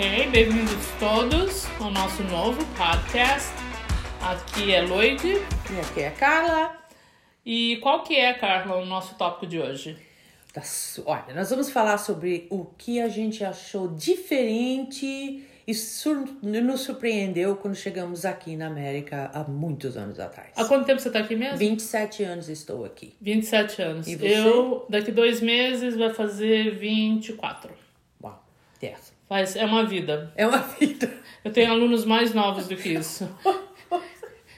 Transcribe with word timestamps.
Ok, 0.00 0.30
bem-vindos 0.30 0.86
todos 0.98 1.66
ao 1.78 1.90
nosso 1.90 2.22
novo 2.22 2.64
podcast. 2.74 3.52
Aqui 4.22 4.72
é 4.72 4.80
Lloyd. 4.80 5.28
E 5.28 5.78
aqui 5.78 6.00
é 6.00 6.08
a 6.08 6.10
Carla. 6.10 6.74
E 7.44 7.76
qual 7.82 8.02
que 8.02 8.16
é, 8.16 8.32
Carla, 8.32 8.76
o 8.76 8.86
nosso 8.86 9.14
tópico 9.16 9.46
de 9.46 9.58
hoje? 9.58 9.98
Olha, 11.04 11.34
nós 11.34 11.50
vamos 11.50 11.68
falar 11.68 11.98
sobre 11.98 12.46
o 12.48 12.64
que 12.64 12.98
a 12.98 13.10
gente 13.10 13.44
achou 13.44 13.88
diferente 13.88 15.46
e 15.66 15.74
sur 15.74 16.26
nos 16.42 16.80
surpreendeu 16.80 17.56
quando 17.56 17.74
chegamos 17.74 18.24
aqui 18.24 18.56
na 18.56 18.68
América 18.68 19.30
há 19.34 19.44
muitos 19.44 19.98
anos 19.98 20.18
atrás. 20.18 20.52
Há 20.56 20.64
quanto 20.64 20.86
tempo 20.86 20.98
você 20.98 21.08
está 21.08 21.20
aqui 21.20 21.36
mesmo? 21.36 21.58
27 21.58 22.24
anos 22.24 22.48
estou 22.48 22.86
aqui. 22.86 23.14
27 23.20 23.82
anos. 23.82 24.06
E 24.08 24.16
você? 24.16 24.34
Eu, 24.34 24.86
daqui 24.88 25.12
dois 25.12 25.42
meses, 25.42 25.94
vai 25.94 26.08
fazer 26.08 26.70
24. 26.70 27.70
Uau, 28.22 28.42
yes. 28.82 29.19
Faz, 29.30 29.54
é 29.54 29.64
uma 29.64 29.84
vida. 29.86 30.32
É 30.36 30.44
uma 30.46 30.58
vida. 30.58 31.08
Eu 31.44 31.52
tenho 31.52 31.70
alunos 31.70 32.04
mais 32.04 32.34
novos 32.34 32.66
do 32.68 32.74
que 32.76 32.88
isso. 32.90 33.30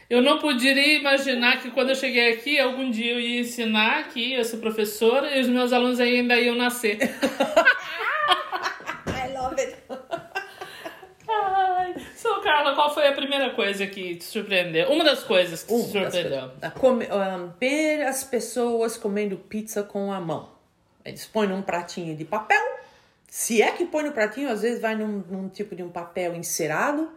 Eu 0.08 0.22
não 0.22 0.38
poderia 0.38 0.98
imaginar 0.98 1.60
que 1.60 1.70
quando 1.70 1.90
eu 1.90 1.94
cheguei 1.94 2.32
aqui, 2.32 2.58
algum 2.58 2.90
dia 2.90 3.12
eu 3.12 3.20
ia 3.20 3.40
ensinar 3.40 3.98
aqui, 4.00 4.32
eu 4.32 4.42
ser 4.44 4.56
professora, 4.56 5.36
e 5.36 5.40
os 5.42 5.48
meus 5.48 5.72
alunos 5.74 6.00
ainda 6.00 6.40
iam 6.40 6.54
nascer. 6.54 6.98
I 9.06 9.32
love 9.34 9.60
it. 9.60 9.76
Ai. 11.28 11.94
So, 12.16 12.40
Carla, 12.42 12.74
qual 12.74 12.92
foi 12.92 13.06
a 13.08 13.12
primeira 13.12 13.50
coisa 13.50 13.86
que 13.86 14.16
te 14.16 14.24
surpreendeu? 14.24 14.88
Uma 14.90 15.04
das 15.04 15.22
coisas 15.22 15.62
que 15.62 15.68
te 15.68 15.74
Uma 15.74 16.04
das 16.04 16.14
surpreendeu. 16.14 16.50
come- 16.78 17.08
um, 17.12 17.50
ver 17.60 18.02
as 18.06 18.24
pessoas 18.24 18.96
comendo 18.96 19.36
pizza 19.36 19.82
com 19.82 20.12
a 20.12 20.20
mão. 20.20 20.50
Eles 21.04 21.26
põem 21.26 21.48
num 21.48 21.62
pratinho 21.62 22.16
de 22.16 22.24
papel. 22.24 22.71
Se 23.34 23.62
é 23.62 23.72
que 23.72 23.86
põe 23.86 24.04
no 24.04 24.12
pratinho, 24.12 24.50
às 24.50 24.60
vezes 24.60 24.78
vai 24.78 24.94
num, 24.94 25.24
num 25.26 25.48
tipo 25.48 25.74
de 25.74 25.82
um 25.82 25.88
papel 25.88 26.34
encerado 26.34 27.10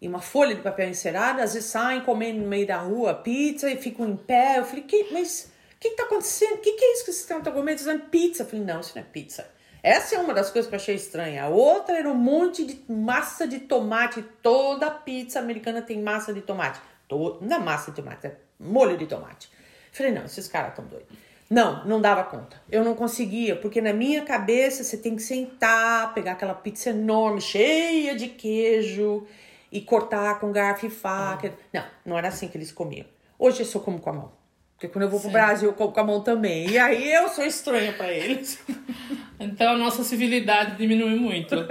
e 0.00 0.06
uma 0.06 0.20
folha 0.20 0.54
de 0.54 0.62
papel 0.62 0.88
encerada. 0.88 1.42
Às 1.42 1.54
vezes 1.54 1.68
saem 1.68 2.00
comendo 2.02 2.38
no 2.38 2.46
meio 2.46 2.64
da 2.64 2.76
rua 2.76 3.12
pizza 3.12 3.68
e 3.68 3.76
ficam 3.76 4.08
em 4.08 4.16
pé. 4.16 4.58
Eu 4.60 4.64
falei, 4.64 4.84
que, 4.84 5.08
mas 5.12 5.50
o 5.74 5.80
que, 5.80 5.90
que 5.90 5.96
tá 5.96 6.04
acontecendo? 6.04 6.54
O 6.54 6.58
que, 6.58 6.74
que 6.74 6.84
é 6.84 6.92
isso 6.92 7.04
que 7.04 7.12
vocês 7.12 7.28
estão 7.28 7.52
comendo? 7.52 7.80
Vocês 7.80 8.00
pizza? 8.08 8.44
Eu 8.44 8.46
falei, 8.46 8.64
não, 8.64 8.78
isso 8.78 8.92
não 8.94 9.02
é 9.02 9.06
pizza. 9.06 9.50
Essa 9.82 10.14
é 10.14 10.18
uma 10.20 10.32
das 10.32 10.48
coisas 10.48 10.68
que 10.68 10.76
eu 10.76 10.78
achei 10.78 10.94
estranha. 10.94 11.42
A 11.42 11.48
outra 11.48 11.98
era 11.98 12.08
um 12.08 12.14
monte 12.14 12.64
de 12.64 12.80
massa 12.88 13.44
de 13.44 13.58
tomate. 13.58 14.22
Toda 14.40 14.88
pizza 14.92 15.40
americana 15.40 15.82
tem 15.82 16.00
massa 16.00 16.32
de 16.32 16.40
tomate. 16.40 16.80
To- 17.08 17.38
Não 17.40 17.56
é 17.56 17.58
massa 17.58 17.90
de 17.90 17.96
tomate, 17.96 18.28
é 18.28 18.36
molho 18.60 18.96
de 18.96 19.06
tomate. 19.08 19.50
Falei, 19.90 20.12
não, 20.12 20.24
esses 20.24 20.46
caras 20.46 20.70
estão 20.70 20.84
doidos. 20.84 21.08
Não, 21.50 21.84
não 21.86 22.00
dava 22.00 22.24
conta. 22.24 22.60
Eu 22.70 22.84
não 22.84 22.94
conseguia, 22.94 23.56
porque 23.56 23.80
na 23.80 23.92
minha 23.92 24.22
cabeça 24.22 24.84
você 24.84 24.96
tem 24.96 25.16
que 25.16 25.22
sentar, 25.22 26.12
pegar 26.12 26.32
aquela 26.32 26.54
pizza 26.54 26.90
enorme, 26.90 27.40
cheia 27.40 28.14
de 28.14 28.28
queijo, 28.28 29.26
e 29.70 29.80
cortar 29.80 30.38
com 30.40 30.52
garfo 30.52 30.86
e 30.86 30.90
faca. 30.90 31.54
Não, 31.72 31.84
não 32.04 32.18
era 32.18 32.28
assim 32.28 32.48
que 32.48 32.56
eles 32.56 32.72
comiam. 32.72 33.06
Hoje 33.38 33.60
eu 33.60 33.66
só 33.66 33.78
como 33.78 34.00
com 34.00 34.10
a 34.10 34.12
mão. 34.12 34.32
Porque 34.74 34.88
quando 34.88 35.04
eu 35.04 35.10
vou 35.10 35.20
pro 35.20 35.30
Brasil, 35.30 35.70
eu 35.70 35.74
como 35.74 35.92
com 35.92 36.00
a 36.00 36.04
mão 36.04 36.20
também. 36.22 36.68
E 36.70 36.78
aí 36.78 37.12
eu 37.12 37.28
sou 37.28 37.44
estranha 37.44 37.92
pra 37.92 38.12
eles. 38.12 38.60
Então 39.40 39.72
a 39.72 39.76
nossa 39.76 40.02
civilidade 40.02 40.76
diminui 40.76 41.14
muito. 41.16 41.54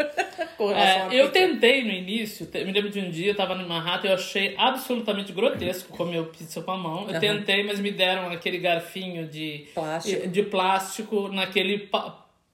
É, 0.76 1.08
eu 1.12 1.30
tentei 1.30 1.84
no 1.84 1.92
início, 1.92 2.48
me 2.52 2.72
lembro 2.72 2.90
de 2.90 3.00
um 3.00 3.12
dia, 3.12 3.28
eu 3.28 3.36
tava 3.36 3.54
no 3.54 3.68
Manhattan, 3.68 4.08
eu 4.08 4.16
achei 4.16 4.56
absolutamente 4.58 5.32
grotesco 5.32 5.96
comer 5.96 6.24
pizza 6.26 6.64
com 6.64 6.72
a 6.72 6.78
mão. 6.78 7.08
Eu 7.08 7.20
tentei, 7.20 7.64
mas 7.64 7.80
me 7.80 7.92
deram 7.92 8.28
aquele 8.32 8.58
garfinho 8.58 9.28
de 9.28 9.68
Plástico. 9.76 10.28
de 10.28 10.44
plástico 10.44 11.28
naquele 11.28 11.88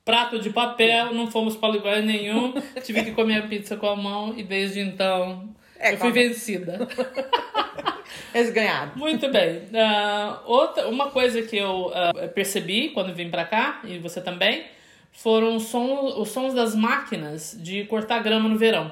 prato 0.04 0.38
de 0.38 0.50
papel, 0.50 1.14
não 1.14 1.32
fomos 1.32 1.56
para 1.56 1.70
lugar 1.70 2.02
nenhum, 2.02 2.54
tive 2.84 3.04
que 3.06 3.12
comer 3.12 3.38
a 3.38 3.48
pizza 3.48 3.78
com 3.78 3.88
a 3.88 3.96
mão 3.96 4.34
e 4.38 4.44
desde 4.44 4.82
então 4.82 5.50
É, 5.80 5.94
eu 5.94 5.98
fui 5.98 6.12
vencida. 6.12 6.86
Eles 8.34 8.52
ganharam. 8.52 8.92
Muito 8.96 9.30
bem. 9.30 9.62
Ah, 9.74 10.42
outra, 10.46 10.88
uma 10.88 11.10
coisa 11.10 11.42
que 11.42 11.58
eu 11.58 11.92
ah, 11.94 12.12
percebi 12.34 12.90
quando 12.90 13.14
vim 13.14 13.30
pra 13.30 13.46
cá, 13.46 13.82
e 13.86 13.98
você 13.98 14.20
também, 14.20 14.66
foram 15.14 15.56
os 15.56 15.64
sons, 15.64 16.16
os 16.18 16.30
sons 16.30 16.54
das 16.54 16.76
máquinas 16.76 17.58
de 17.62 17.86
cortar 17.86 18.22
grama 18.22 18.50
no 18.50 18.58
verão. 18.58 18.92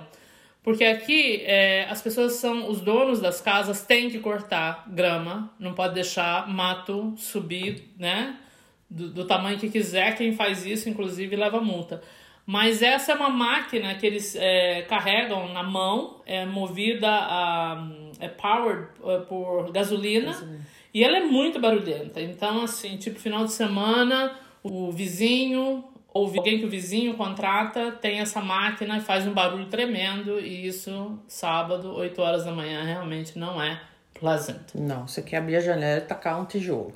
Porque 0.64 0.84
aqui 0.84 1.42
é, 1.44 1.88
as 1.90 2.02
pessoas 2.02 2.34
são, 2.34 2.70
os 2.70 2.82
donos 2.82 3.20
das 3.20 3.42
casas 3.42 3.84
têm 3.84 4.10
que 4.10 4.20
cortar 4.20 4.86
grama, 4.88 5.52
não 5.60 5.74
pode 5.74 5.96
deixar 5.96 6.48
mato 6.48 7.14
subir, 7.18 7.92
né? 7.98 8.38
Do, 8.88 9.10
do 9.10 9.26
tamanho 9.26 9.58
que 9.58 9.70
quiser, 9.70 10.16
quem 10.16 10.34
faz 10.34 10.66
isso, 10.66 10.88
inclusive, 10.88 11.36
leva 11.36 11.60
multa. 11.60 12.02
Mas 12.46 12.82
essa 12.82 13.14
é 13.14 13.16
uma 13.16 13.30
máquina 13.30 13.96
que 13.96 14.06
eles 14.06 14.36
é, 14.36 14.84
carregam 14.84 15.52
na 15.54 15.64
mão, 15.64 16.22
é 16.26 16.46
movida 16.46 17.10
a. 17.10 17.88
é 18.20 18.28
powered 18.28 18.88
é, 19.04 19.18
por 19.20 19.72
gasolina, 19.72 20.36
e 20.94 21.04
ela 21.04 21.18
é 21.18 21.22
muito 21.22 21.60
barulhenta. 21.60 22.22
Então, 22.22 22.64
assim, 22.64 22.98
tipo, 22.98 23.20
final 23.20 23.46
de 23.46 23.54
semana, 23.54 24.38
o 24.62 24.92
vizinho 24.92 25.91
ou 26.14 26.26
alguém 26.26 26.60
que 26.60 26.66
o 26.66 26.70
vizinho 26.70 27.16
contrata 27.16 27.92
tem 27.92 28.20
essa 28.20 28.42
máquina 28.42 28.98
e 28.98 29.02
faz 29.02 29.26
um 29.26 29.34
barulho 29.34 29.66
tremendo, 29.68 30.40
e 30.40 30.68
isso, 30.68 31.18
sábado, 31.28 31.94
8 31.96 32.22
horas 32.22 32.46
da 32.46 32.52
manhã, 32.52 32.84
realmente 32.84 33.40
não 33.40 33.62
é 33.62 33.82
pleasant. 34.14 34.76
Não, 34.76 35.08
você 35.08 35.22
quer 35.22 35.38
abrir 35.38 35.56
a 35.56 35.62
janela 35.62 36.00
e 36.00 36.06
tacar 36.06 36.40
um 36.40 36.46
tijolo. 36.46 36.94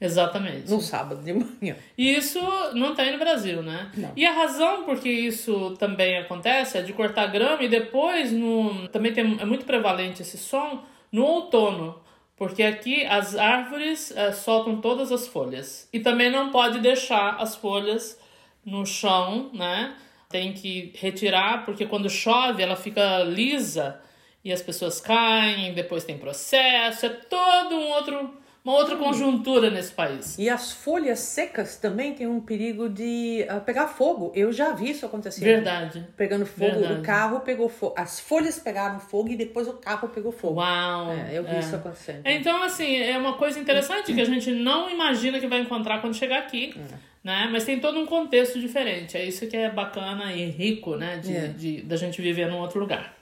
Exatamente. 0.00 0.68
No 0.68 0.80
sábado 0.80 1.22
de 1.22 1.32
manhã. 1.32 1.76
E 1.96 2.12
isso 2.12 2.40
não 2.74 2.92
tem 2.92 3.12
no 3.12 3.18
Brasil, 3.18 3.62
né? 3.62 3.88
E 4.16 4.26
a 4.26 4.32
razão 4.32 4.82
por 4.82 4.98
que 4.98 5.08
isso 5.08 5.76
também 5.78 6.18
acontece 6.18 6.76
é 6.76 6.82
de 6.82 6.92
cortar 6.92 7.28
grama 7.28 7.62
e 7.62 7.68
depois 7.68 8.32
no 8.32 8.88
também 8.88 9.12
tem 9.12 9.38
é 9.40 9.44
muito 9.44 9.64
prevalente 9.64 10.22
esse 10.22 10.36
som 10.36 10.82
no 11.12 11.24
outono, 11.24 12.00
porque 12.36 12.64
aqui 12.64 13.06
as 13.06 13.36
árvores 13.36 14.12
eh, 14.16 14.32
soltam 14.32 14.80
todas 14.80 15.12
as 15.12 15.28
folhas 15.28 15.88
e 15.92 16.00
também 16.00 16.30
não 16.30 16.50
pode 16.50 16.80
deixar 16.80 17.36
as 17.38 17.54
folhas 17.54 18.18
no 18.64 18.86
chão, 18.86 19.50
né? 19.52 19.94
Tem 20.28 20.52
que 20.52 20.92
retirar 20.96 21.64
porque 21.64 21.86
quando 21.86 22.08
chove 22.08 22.62
ela 22.62 22.76
fica 22.76 23.22
lisa 23.22 24.00
e 24.44 24.52
as 24.52 24.62
pessoas 24.62 25.00
caem, 25.00 25.74
depois 25.74 26.04
tem 26.04 26.18
processo, 26.18 27.06
é 27.06 27.08
todo 27.08 27.74
um 27.74 27.88
outro 27.90 28.42
uma 28.64 28.74
outra 28.74 28.96
conjuntura 28.96 29.70
nesse 29.70 29.92
país. 29.92 30.38
E 30.38 30.48
as 30.48 30.70
folhas 30.70 31.18
secas 31.18 31.76
também 31.76 32.14
tem 32.14 32.28
um 32.28 32.40
perigo 32.40 32.88
de 32.88 33.44
ah, 33.48 33.58
pegar 33.58 33.88
fogo. 33.88 34.30
Eu 34.36 34.52
já 34.52 34.72
vi 34.72 34.90
isso 34.90 35.04
acontecer. 35.04 35.44
Verdade. 35.44 36.06
Pegando 36.16 36.46
fogo, 36.46 36.78
Verdade. 36.78 37.00
o 37.00 37.02
carro 37.02 37.40
pegou 37.40 37.68
fogo. 37.68 37.94
As 37.96 38.20
folhas 38.20 38.60
pegaram 38.60 39.00
fogo 39.00 39.30
e 39.30 39.36
depois 39.36 39.66
o 39.66 39.74
carro 39.74 40.08
pegou 40.08 40.30
fogo. 40.30 40.60
Uau! 40.60 41.10
É, 41.10 41.36
eu 41.36 41.42
vi 41.42 41.58
isso 41.58 41.74
acontecendo. 41.74 42.22
Então, 42.24 42.62
assim, 42.62 42.98
é 42.98 43.18
uma 43.18 43.32
coisa 43.32 43.58
interessante 43.58 44.14
que 44.14 44.20
a 44.20 44.24
gente 44.26 44.52
não 44.52 44.88
imagina 44.88 45.40
que 45.40 45.48
vai 45.48 45.58
encontrar 45.60 46.00
quando 46.00 46.14
chegar 46.14 46.38
aqui, 46.38 46.72
É. 46.76 47.11
né? 47.22 47.48
Mas 47.52 47.64
tem 47.64 47.78
todo 47.80 47.98
um 47.98 48.06
contexto 48.06 48.58
diferente. 48.58 49.16
É 49.16 49.24
isso 49.24 49.46
que 49.46 49.56
é 49.56 49.70
bacana 49.70 50.32
e 50.32 50.44
rico, 50.50 50.96
né? 50.96 51.18
De, 51.18 51.36
É. 51.36 51.48
de- 51.48 51.82
da 51.82 51.96
gente 51.96 52.20
viver 52.20 52.48
num 52.48 52.58
outro 52.58 52.78
lugar. 52.80 53.16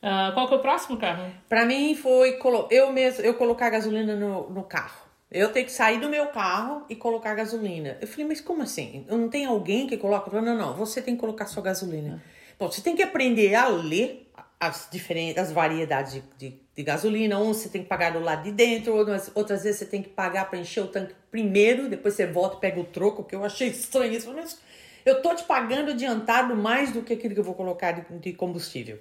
Ah, 0.00 0.30
qual 0.32 0.46
que 0.46 0.54
é 0.54 0.56
o 0.56 0.60
próximo, 0.60 0.96
Carla? 0.96 1.32
Pra 1.48 1.64
mim 1.66 1.94
foi 1.94 2.32
colo- 2.34 2.68
eu 2.70 2.92
mesmo, 2.92 3.24
eu 3.24 3.34
colocar 3.34 3.68
gasolina 3.70 4.14
no, 4.14 4.48
no 4.50 4.62
carro. 4.62 5.08
Eu 5.30 5.52
tenho 5.52 5.66
que 5.66 5.72
sair 5.72 5.98
do 6.00 6.08
meu 6.08 6.28
carro 6.28 6.84
e 6.88 6.94
colocar 6.96 7.34
gasolina. 7.34 7.98
Eu 8.00 8.06
falei, 8.06 8.26
mas 8.26 8.40
como 8.40 8.62
assim? 8.62 9.04
Não 9.10 9.28
tem 9.28 9.44
alguém 9.44 9.86
que 9.86 9.96
coloca? 9.96 10.30
Falei, 10.30 10.44
não, 10.46 10.56
não, 10.56 10.74
você 10.74 11.02
tem 11.02 11.14
que 11.14 11.20
colocar 11.20 11.46
sua 11.46 11.62
gasolina. 11.62 12.22
Bom, 12.58 12.70
você 12.70 12.80
tem 12.80 12.96
que 12.96 13.02
aprender 13.02 13.54
a 13.54 13.68
ler 13.68 14.27
as 14.60 14.88
diferentes, 14.90 15.38
as 15.38 15.52
variedades 15.52 16.14
de, 16.14 16.22
de, 16.36 16.60
de 16.74 16.82
gasolina. 16.82 17.38
Um 17.38 17.54
você 17.54 17.68
tem 17.68 17.82
que 17.82 17.88
pagar 17.88 18.12
do 18.12 18.20
lado 18.20 18.42
de 18.42 18.52
dentro, 18.52 18.94
outras, 18.94 19.30
outras 19.34 19.62
vezes 19.62 19.78
você 19.78 19.86
tem 19.86 20.02
que 20.02 20.08
pagar 20.08 20.50
para 20.50 20.58
encher 20.58 20.82
o 20.82 20.88
tanque 20.88 21.14
primeiro, 21.30 21.88
depois 21.88 22.14
você 22.14 22.26
volta 22.26 22.56
e 22.56 22.60
pega 22.60 22.80
o 22.80 22.84
troco, 22.84 23.24
que 23.24 23.34
eu 23.34 23.44
achei 23.44 23.68
estranho 23.68 24.12
isso. 24.12 24.32
Mas 24.32 24.58
eu 25.04 25.22
tô 25.22 25.34
te 25.34 25.44
pagando 25.44 25.90
adiantado 25.90 26.56
mais 26.56 26.92
do 26.92 27.02
que 27.02 27.12
aquilo 27.12 27.34
que 27.34 27.40
eu 27.40 27.44
vou 27.44 27.54
colocar 27.54 27.92
de, 27.92 28.18
de 28.18 28.32
combustível. 28.32 28.98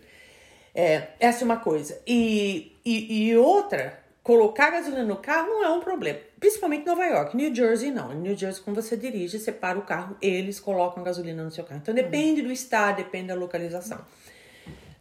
É, 0.76 1.08
essa 1.20 1.44
é 1.44 1.46
uma 1.46 1.58
coisa. 1.58 2.00
E, 2.06 2.72
e, 2.86 3.30
e 3.30 3.38
outra, 3.38 4.00
colocar 4.22 4.70
gasolina 4.70 5.04
no 5.04 5.16
carro 5.16 5.48
não 5.48 5.64
é 5.64 5.70
um 5.70 5.80
problema. 5.80 6.20
Principalmente 6.40 6.84
em 6.84 6.86
Nova 6.86 7.04
York. 7.04 7.36
New 7.36 7.54
Jersey, 7.54 7.90
não. 7.90 8.14
Em 8.14 8.18
New 8.18 8.38
Jersey, 8.38 8.62
quando 8.62 8.80
você 8.80 8.96
dirige, 8.96 9.40
você 9.40 9.52
para 9.52 9.80
o 9.80 9.82
carro, 9.82 10.16
eles 10.22 10.60
colocam 10.60 11.04
gasolina 11.04 11.44
no 11.44 11.50
seu 11.50 11.64
carro. 11.64 11.80
Então, 11.82 11.96
depende 11.96 12.44
do 12.44 12.52
estado, 12.52 12.98
depende 12.98 13.30
da 13.30 13.36
localização. 13.36 14.00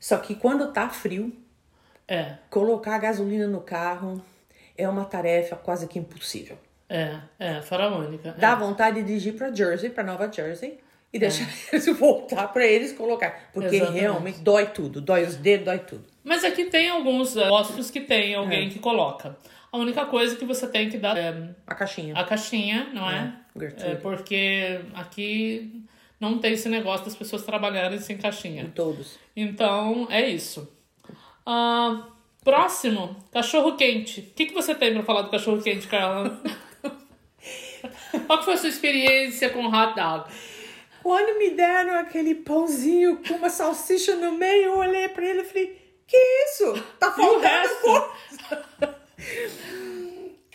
Só 0.01 0.19
que 0.19 0.35
quando 0.35 0.73
tá 0.73 0.89
frio, 0.89 1.33
É, 2.09 2.37
colocar 2.51 2.99
gasolina 2.99 3.47
no 3.49 3.61
carro 3.61 4.23
é 4.79 4.89
uma 4.89 5.05
tarefa 5.05 5.57
quase 5.57 5.87
que 5.89 5.99
impossível. 5.99 6.57
é, 6.89 7.19
é, 7.39 7.63
faraônica. 7.63 8.29
é. 8.29 8.33
Dá 8.41 8.55
vontade 8.55 9.01
de 9.01 9.07
dirigir 9.09 9.35
para 9.37 9.53
Jersey, 9.53 9.91
para 9.91 10.05
Nova 10.05 10.31
Jersey, 10.31 10.79
e 11.13 11.19
deixar 11.19 11.49
eles 11.73 11.87
voltar 11.99 12.47
para 12.53 12.65
eles 12.65 12.93
colocar. 12.93 13.51
Porque 13.53 13.75
Exatamente. 13.77 14.01
realmente 14.01 14.39
dói 14.41 14.67
tudo. 14.67 15.01
Dói 15.01 15.25
os 15.25 15.35
dedos, 15.37 15.65
dói 15.65 15.79
tudo. 15.81 16.05
Mas 16.23 16.45
aqui 16.45 16.67
tem 16.67 16.89
alguns 16.91 17.35
postos 17.35 17.91
que 17.91 18.01
tem 18.01 18.35
É. 18.35 18.37
alguém 18.37 18.69
que 18.69 18.79
coloca. 18.79 19.37
A 19.73 19.79
única 19.79 20.05
coisa 20.07 20.37
que 20.37 20.45
você 20.45 20.67
tem 20.69 20.89
que 20.89 20.97
dar 20.99 21.17
é 21.19 21.51
A 21.67 21.75
caixinha. 21.75 22.15
a 22.17 22.25
caixinha, 22.25 22.89
não 22.95 23.11
é? 23.11 23.33
É. 23.59 23.91
É, 23.91 23.95
porque 23.97 24.81
aqui 24.95 25.83
não 26.21 26.39
tem 26.39 26.55
esse 26.55 26.69
negócio 26.69 27.05
das 27.05 27.15
pessoas 27.15 27.43
trabalharem 27.43 27.99
sem 27.99 28.17
caixinha. 28.17 28.73
Todos. 28.75 29.19
Então, 29.35 30.07
é 30.11 30.29
isso. 30.29 30.69
Ah, 31.45 32.09
próximo, 32.43 33.17
cachorro 33.33 33.77
quente. 33.77 34.21
O 34.21 34.35
que, 34.35 34.47
que 34.47 34.55
você 34.55 34.75
tem 34.75 34.95
pra 34.95 35.03
falar 35.03 35.23
do 35.23 35.31
cachorro 35.31 35.63
quente, 35.63 35.87
Carla? 35.87 36.41
Qual 38.27 38.43
foi 38.43 38.55
a 38.55 38.57
sua 38.57 38.69
experiência 38.69 39.51
com 39.51 39.67
hot 39.67 39.95
dog? 39.95 40.31
Quando 41.03 41.39
me 41.39 41.51
deram 41.51 41.99
aquele 42.01 42.35
pãozinho 42.35 43.23
com 43.23 43.35
uma 43.35 43.49
salsicha 43.49 44.17
no 44.17 44.33
meio, 44.33 44.65
eu 44.65 44.79
olhei 44.79 45.09
pra 45.09 45.25
ele 45.25 45.43
e 45.43 45.45
falei, 45.45 45.87
que 46.07 46.17
isso? 46.17 46.83
Tá 46.99 47.11
o 47.11 47.13
faltando 47.13 47.75
coisa. 47.81 48.97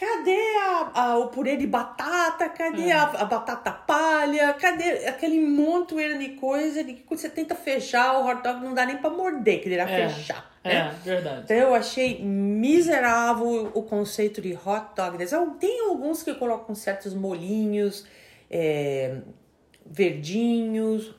Cadê 0.02 0.56
a, 0.58 0.92
a- 0.96 1.18
o 1.20 1.28
purê 1.28 1.56
de 1.58 1.68
batata? 1.68 2.50
Cadê 2.50 2.90
É. 2.90 2.92
a, 2.94 3.04
a 3.04 3.26
batata 3.26 3.72
palha? 3.72 4.52
Cadê 4.56 5.06
aquele 5.08 5.40
montoeiro 5.46 6.18
de 6.18 6.30
coisa 6.30 6.84
de 6.84 6.94
que 6.94 7.04
quando 7.04 7.20
você 7.20 7.30
tenta 7.30 7.54
fechar 7.54 8.18
o 8.18 8.26
hot 8.28 8.42
dog 8.42 8.64
não 8.64 8.74
dá 8.74 8.84
nem 8.84 8.98
pra 8.98 9.12
morder, 9.12 9.62
que 9.62 9.70
dirá 9.70 9.88
É. 9.88 10.10
fechar. 10.10 10.50
É, 10.64 10.74
né? 10.86 10.96
verdade. 11.04 11.42
Então 11.44 11.56
eu 11.56 11.76
achei 11.76 12.20
miserável 12.24 13.72
o 13.76 13.84
conceito 13.84 14.42
de 14.42 14.54
hot 14.54 14.88
dog. 14.96 15.18
Tem 15.60 15.80
alguns 15.88 16.24
que 16.24 16.34
colocam 16.34 16.74
certos 16.74 17.14
molinhos, 17.14 18.04
é, 18.50 19.18
verdinhos, 19.86 21.14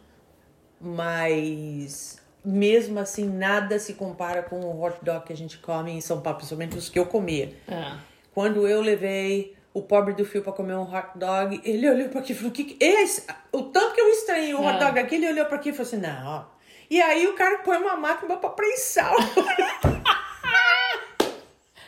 mas 0.81 2.21
mesmo 2.45 2.99
assim 2.99 3.29
nada 3.29 3.79
se 3.79 3.95
compara 3.95 4.43
com 4.43 4.57
o 4.61 4.83
hot 4.83 4.97
dog 5.03 5.25
que 5.25 5.33
a 5.33 5.37
gente 5.37 5.59
come 5.59 5.93
em 5.93 6.01
São 6.01 6.21
Paulo, 6.21 6.39
principalmente 6.39 6.77
os 6.77 6.89
que 6.89 6.99
eu 6.99 7.07
comia. 7.07 7.53
É. 7.69 8.11
Quando 8.35 8.67
eu 8.67 8.81
levei 8.81 9.55
o 9.75 9.83
pobre 9.83 10.15
do 10.15 10.25
Fio 10.25 10.43
pra 10.43 10.53
comer 10.53 10.75
um 10.75 10.83
hot 10.83 11.09
dog, 11.17 11.61
ele 11.65 11.89
olhou 11.89 12.09
pra 12.09 12.21
aqui 12.21 12.33
e 12.33 12.35
falou: 12.35 12.51
o 12.51 12.53
que 12.53 12.65
que- 12.65 12.85
esse, 12.85 13.27
o 13.53 13.63
tanto 13.63 13.95
que 13.95 14.01
eu 14.01 14.09
estranhei 14.09 14.55
o 14.55 14.61
hot 14.61 14.77
É. 14.77 14.79
dog 14.79 14.99
aqui, 14.99 15.15
ele 15.17 15.29
olhou 15.29 15.47
pra 15.47 15.57
aqui 15.57 15.69
e 15.71 15.73
falou 15.73 15.87
assim: 15.87 15.99
não. 15.99 16.47
E 16.91 17.01
aí 17.01 17.27
o 17.27 17.35
cara 17.35 17.59
põe 17.59 17.79
uma 17.79 17.97
máquina 17.97 18.37
pra 18.37 18.51
prensar. 18.51 19.13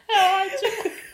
É 0.09 0.45
ótimo. 0.47 0.93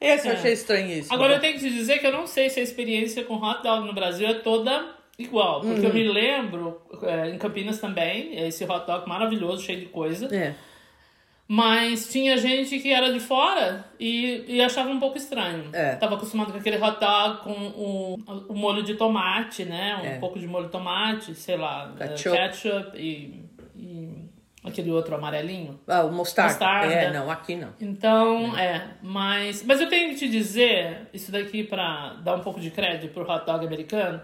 Esse 0.00 0.28
eu 0.28 0.32
É. 0.32 0.36
achei 0.36 0.52
estranhíssimo. 0.52 1.14
Agora 1.14 1.34
eu 1.34 1.40
tenho 1.40 1.54
que 1.54 1.60
te 1.60 1.70
dizer 1.70 1.98
que 1.98 2.06
eu 2.06 2.12
não 2.12 2.26
sei 2.26 2.50
se 2.50 2.60
a 2.60 2.62
experiência 2.62 3.24
com 3.24 3.34
hot 3.36 3.62
dog 3.62 3.86
no 3.86 3.92
Brasil 3.94 4.28
é 4.28 4.34
toda 4.34 4.94
igual. 5.18 5.60
Porque 5.60 5.80
eu 5.80 5.88
Uhum. 5.90 5.94
me 5.94 6.04
lembro, 6.08 6.80
é, 7.02 7.30
em 7.30 7.38
Campinas 7.38 7.78
também, 7.80 8.46
esse 8.46 8.64
hot 8.64 8.86
dog 8.86 9.08
maravilhoso, 9.08 9.62
cheio 9.64 9.80
de 9.80 9.86
coisa. 9.86 10.26
É. 10.34 10.54
Mas 11.46 12.10
tinha 12.10 12.38
gente 12.38 12.78
que 12.78 12.90
era 12.90 13.12
de 13.12 13.20
fora 13.20 13.84
e, 14.00 14.44
e 14.48 14.62
achava 14.62 14.88
um 14.88 14.98
pouco 14.98 15.18
estranho. 15.18 15.68
É. 15.74 15.94
Tava 15.96 16.14
acostumado 16.14 16.50
com 16.52 16.58
aquele 16.58 16.78
hot 16.82 16.98
dog 16.98 17.42
com 17.42 17.50
o, 17.52 18.14
o 18.48 18.54
molho 18.54 18.82
de 18.82 18.94
tomate, 18.94 19.64
né? 19.64 20.00
Um 20.02 20.06
É. 20.06 20.18
pouco 20.18 20.38
de 20.38 20.46
molho 20.46 20.66
de 20.66 20.72
tomate, 20.72 21.34
sei 21.34 21.56
lá, 21.56 21.92
é, 22.00 22.08
Ketchup. 22.08 22.36
ketchup 22.36 22.96
e, 22.98 23.44
e 23.76 24.08
aquele 24.64 24.90
outro 24.90 25.14
amarelinho. 25.14 25.78
Ah, 25.86 26.02
o 26.04 26.10
mostarda. 26.12 26.52
Mostarda. 26.52 26.92
É, 26.94 27.12
não, 27.12 27.30
aqui 27.30 27.56
não. 27.56 27.74
Então, 27.78 28.56
é, 28.56 28.82
mas, 29.02 29.62
mas 29.62 29.82
eu 29.82 29.88
tenho 29.90 30.10
que 30.14 30.16
te 30.20 30.28
dizer, 30.30 31.08
isso 31.12 31.30
daqui 31.30 31.62
pra 31.62 32.14
dar 32.24 32.36
um 32.36 32.40
pouco 32.40 32.58
de 32.58 32.70
crédito 32.70 33.12
pro 33.12 33.30
hot 33.30 33.44
dog 33.44 33.66
americano, 33.66 34.18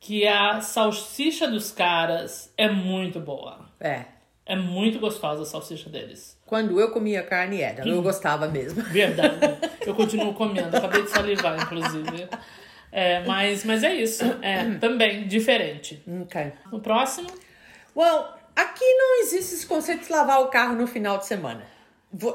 que 0.00 0.26
a 0.26 0.62
salsicha 0.62 1.46
dos 1.46 1.70
caras 1.70 2.50
é 2.56 2.70
muito 2.70 3.20
boa. 3.20 3.66
É. 3.78 4.06
É 4.46 4.56
muito 4.56 4.98
gostosa 4.98 5.42
a 5.42 5.46
salsicha 5.46 5.90
deles. 5.90 6.33
Quando 6.46 6.78
eu 6.78 6.90
comia 6.90 7.22
carne 7.22 7.60
era, 7.60 7.86
eu 7.86 8.02
gostava 8.02 8.46
mesmo. 8.48 8.82
Verdade. 8.92 9.38
Eu 9.86 9.94
continuo 9.94 10.34
comendo, 10.34 10.76
acabei 10.76 11.02
de 11.02 11.10
salivar, 11.10 11.60
inclusive. 11.60 12.28
É, 12.92 13.24
mas, 13.24 13.64
mas 13.64 13.82
é 13.82 13.94
isso. 13.94 14.24
É, 14.40 14.78
também, 14.78 15.26
diferente. 15.26 16.02
Ok. 16.22 16.52
O 16.70 16.78
próximo? 16.78 17.28
Well, 17.96 18.28
aqui 18.54 18.84
não 18.84 19.22
existe 19.22 19.54
esse 19.54 19.66
conceito 19.66 20.06
de 20.06 20.12
lavar 20.12 20.42
o 20.42 20.48
carro 20.48 20.76
no 20.76 20.86
final 20.86 21.18
de 21.18 21.26
semana. 21.26 21.66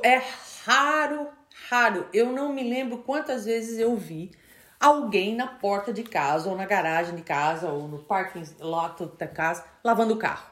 É 0.03 0.21
raro, 0.65 1.29
raro. 1.69 2.07
Eu 2.11 2.31
não 2.31 2.51
me 2.51 2.63
lembro 2.63 2.97
quantas 3.00 3.45
vezes 3.45 3.79
eu 3.79 3.95
vi 3.95 4.31
alguém 4.79 5.35
na 5.35 5.47
porta 5.47 5.91
de 5.91 6.03
casa, 6.03 6.50
ou 6.50 6.56
na 6.56 6.65
garagem 6.65 7.15
de 7.15 7.21
casa, 7.21 7.69
ou 7.69 7.88
no 7.88 8.00
parking 8.00 8.44
lot 8.59 9.06
da 9.17 9.27
casa, 9.27 9.63
lavando 9.83 10.13
o 10.13 10.17
carro. 10.17 10.50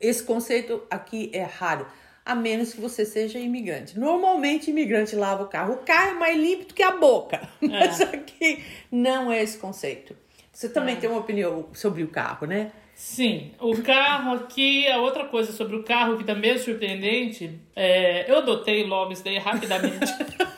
Esse 0.00 0.22
conceito 0.22 0.82
aqui 0.90 1.30
é 1.32 1.42
raro. 1.42 1.86
A 2.26 2.34
menos 2.34 2.74
que 2.74 2.80
você 2.80 3.06
seja 3.06 3.38
imigrante. 3.38 3.96
Normalmente, 3.96 4.70
imigrante 4.70 5.14
lava 5.14 5.44
o 5.44 5.46
carro. 5.46 5.74
O 5.74 5.76
carro 5.78 6.10
é 6.10 6.14
mais 6.14 6.36
limpo 6.36 6.64
do 6.64 6.74
que 6.74 6.82
a 6.82 6.90
boca. 6.90 7.48
Mas 7.62 8.00
aqui 8.00 8.64
não 8.90 9.30
é 9.30 9.40
esse 9.40 9.56
conceito. 9.56 10.16
Você 10.52 10.68
também 10.68 10.96
tem 10.96 11.08
uma 11.08 11.20
opinião 11.20 11.68
sobre 11.72 12.02
o 12.02 12.08
carro, 12.08 12.46
né? 12.46 12.72
Sim, 12.96 13.52
o 13.60 13.80
carro 13.82 14.32
aqui, 14.36 14.88
a 14.88 14.98
outra 14.98 15.26
coisa 15.26 15.52
sobre 15.52 15.76
o 15.76 15.82
carro 15.82 16.16
que 16.16 16.24
também 16.24 16.52
é 16.52 16.58
surpreendente, 16.58 17.60
é, 17.76 18.24
eu 18.28 18.38
adotei 18.38 18.84
logo 18.86 19.12
isso 19.12 19.22
daí 19.22 19.36
rapidamente. 19.36 20.10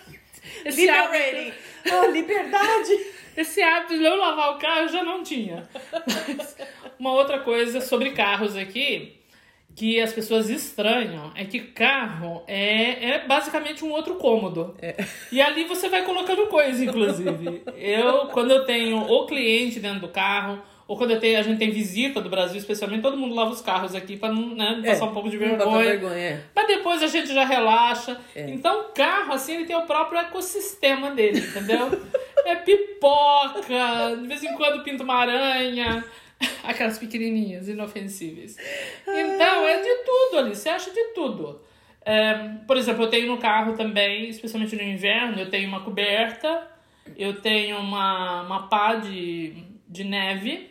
esse, 0.65 0.89
hábito, 0.89 1.15
Liberating! 1.17 1.53
Oh, 1.93 2.11
liberdade! 2.13 3.07
esse 3.37 3.61
hábito 3.61 3.95
de 3.95 4.05
não 4.05 4.17
lavar 4.17 4.55
o 4.55 4.59
carro 4.59 4.83
eu 4.83 4.89
já 4.89 5.03
não 5.03 5.25
tinha. 5.25 5.69
Mas 6.07 6.57
uma 6.97 7.13
outra 7.13 7.41
coisa 7.41 7.81
sobre 7.81 8.13
carros 8.13 8.55
aqui, 8.55 9.18
que 9.79 10.01
as 10.01 10.13
pessoas 10.13 10.51
estranham, 10.51 11.31
é 11.37 11.45
que 11.45 11.61
carro 11.61 12.43
é, 12.49 13.11
é 13.11 13.27
basicamente 13.29 13.85
um 13.85 13.93
outro 13.93 14.17
cômodo. 14.17 14.75
E 15.31 15.41
ali 15.41 15.63
você 15.63 15.89
vai 15.89 16.05
colocando 16.05 16.49
coisa, 16.49 16.85
inclusive. 16.85 17.63
Eu, 17.79 18.27
quando 18.27 18.51
eu 18.51 18.65
tenho 18.65 18.99
o 18.99 19.25
cliente 19.25 19.79
dentro 19.79 20.01
do 20.01 20.09
carro, 20.09 20.61
ou 20.89 20.97
quando 20.97 21.13
eu 21.13 21.21
tenho, 21.21 21.39
a 21.39 21.43
gente 21.43 21.59
tem 21.59 21.71
visita 21.71 22.21
do 22.21 22.29
Brasil, 22.29 22.57
especialmente, 22.57 23.03
todo 23.03 23.17
mundo 23.17 23.37
lava 23.37 23.53
os 23.53 23.61
carros 23.61 23.95
aqui 23.95 24.17
pra 24.17 24.31
não 24.33 24.57
né, 24.57 24.83
passar 24.85 25.05
um 25.05 25.13
pouco 25.13 25.31
de 25.31 25.37
vergonha. 25.37 25.85
vergonha, 25.85 26.15
é. 26.15 26.41
Mas 26.53 26.67
depois 26.67 27.01
a 27.01 27.07
gente 27.07 27.33
já 27.33 27.45
relaxa. 27.45 28.19
Então, 28.35 28.81
o 28.81 28.85
carro, 28.87 29.33
assim, 29.33 29.55
ele 29.55 29.65
tem 29.65 29.77
o 29.77 29.87
próprio 29.87 30.19
ecossistema 30.19 31.13
dele, 31.13 31.39
entendeu? 31.39 31.89
é 32.45 32.57
pipoca, 32.57 34.17
de 34.21 34.27
vez 34.27 34.43
em 34.43 34.55
quando 34.55 34.83
pinta 34.83 35.05
uma 35.05 35.15
aranha. 35.15 36.05
Aquelas 36.63 36.99
pequenininhas, 36.99 37.69
inofensíveis. 37.69 38.57
Então, 39.07 39.67
é 39.67 39.83
de 39.83 40.05
tudo 40.05 40.39
ali, 40.39 40.55
você 40.55 40.69
acha 40.69 40.91
de 40.91 41.05
tudo. 41.15 41.61
É, 42.05 42.35
por 42.67 42.77
exemplo, 42.77 43.05
eu 43.05 43.11
tenho 43.11 43.27
no 43.27 43.39
carro 43.39 43.75
também, 43.75 44.29
especialmente 44.29 44.75
no 44.75 44.83
inverno, 44.83 45.39
eu 45.39 45.51
tenho 45.51 45.69
uma 45.69 45.81
coberta, 45.81 46.67
eu 47.17 47.41
tenho 47.41 47.79
uma, 47.79 48.43
uma 48.43 48.69
pá 48.69 48.95
de, 48.95 49.63
de 49.87 50.05
neve, 50.05 50.71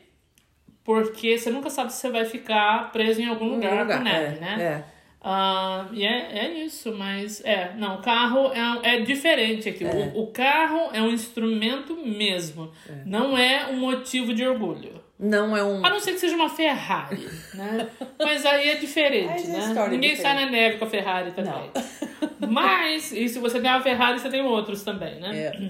porque 0.84 1.38
você 1.38 1.50
nunca 1.50 1.70
sabe 1.70 1.92
se 1.92 2.00
você 2.00 2.10
vai 2.10 2.26
ficar 2.26 2.92
preso 2.92 3.22
em 3.22 3.28
algum 3.28 3.50
lugar, 3.50 3.86
com 3.86 4.04
neve, 4.04 4.38
é, 4.38 4.40
né? 4.40 4.64
É. 4.64 4.98
Ah, 5.22 5.88
e 5.92 6.06
é, 6.06 6.46
é 6.46 6.64
isso, 6.64 6.96
mas 6.96 7.44
é, 7.44 7.74
não, 7.76 7.96
o 7.96 8.02
carro 8.02 8.52
é, 8.54 8.96
é 8.96 9.02
diferente 9.02 9.68
aqui. 9.68 9.84
O, 9.84 10.22
o 10.22 10.28
carro 10.28 10.90
é 10.94 11.02
um 11.02 11.10
instrumento 11.10 11.98
mesmo, 11.98 12.72
não 13.06 13.38
é 13.38 13.68
um 13.68 13.78
motivo 13.78 14.34
de 14.34 14.48
orgulho. 14.48 15.04
Não 15.20 15.58
é 15.58 15.64
um. 15.64 15.84
A 15.84 15.90
não 15.90 16.00
ser 16.00 16.14
que 16.14 16.20
seja 16.20 16.36
uma 16.36 16.50
Ferrari, 16.50 17.28
né? 17.56 17.90
Mas 18.20 18.46
aí 18.46 18.70
é 18.70 18.76
diferente, 18.76 19.48
né? 19.48 19.74
é 19.76 19.90
Ninguém 19.90 20.16
sai 20.16 20.34
diferente. 20.36 20.46
na 20.46 20.52
neve 20.52 20.78
com 20.78 20.86
a 20.86 20.90
Ferrari 20.90 21.32
também. 21.32 21.72
Mas, 22.50 23.12
e 23.12 23.28
se 23.28 23.40
você 23.40 23.60
tem 23.60 23.70
uma 23.70 23.82
Ferrari, 23.82 24.20
você 24.20 24.30
tem 24.30 24.42
outros 24.42 24.84
também, 24.84 25.20
né? 25.20 25.36
É. 25.36 25.70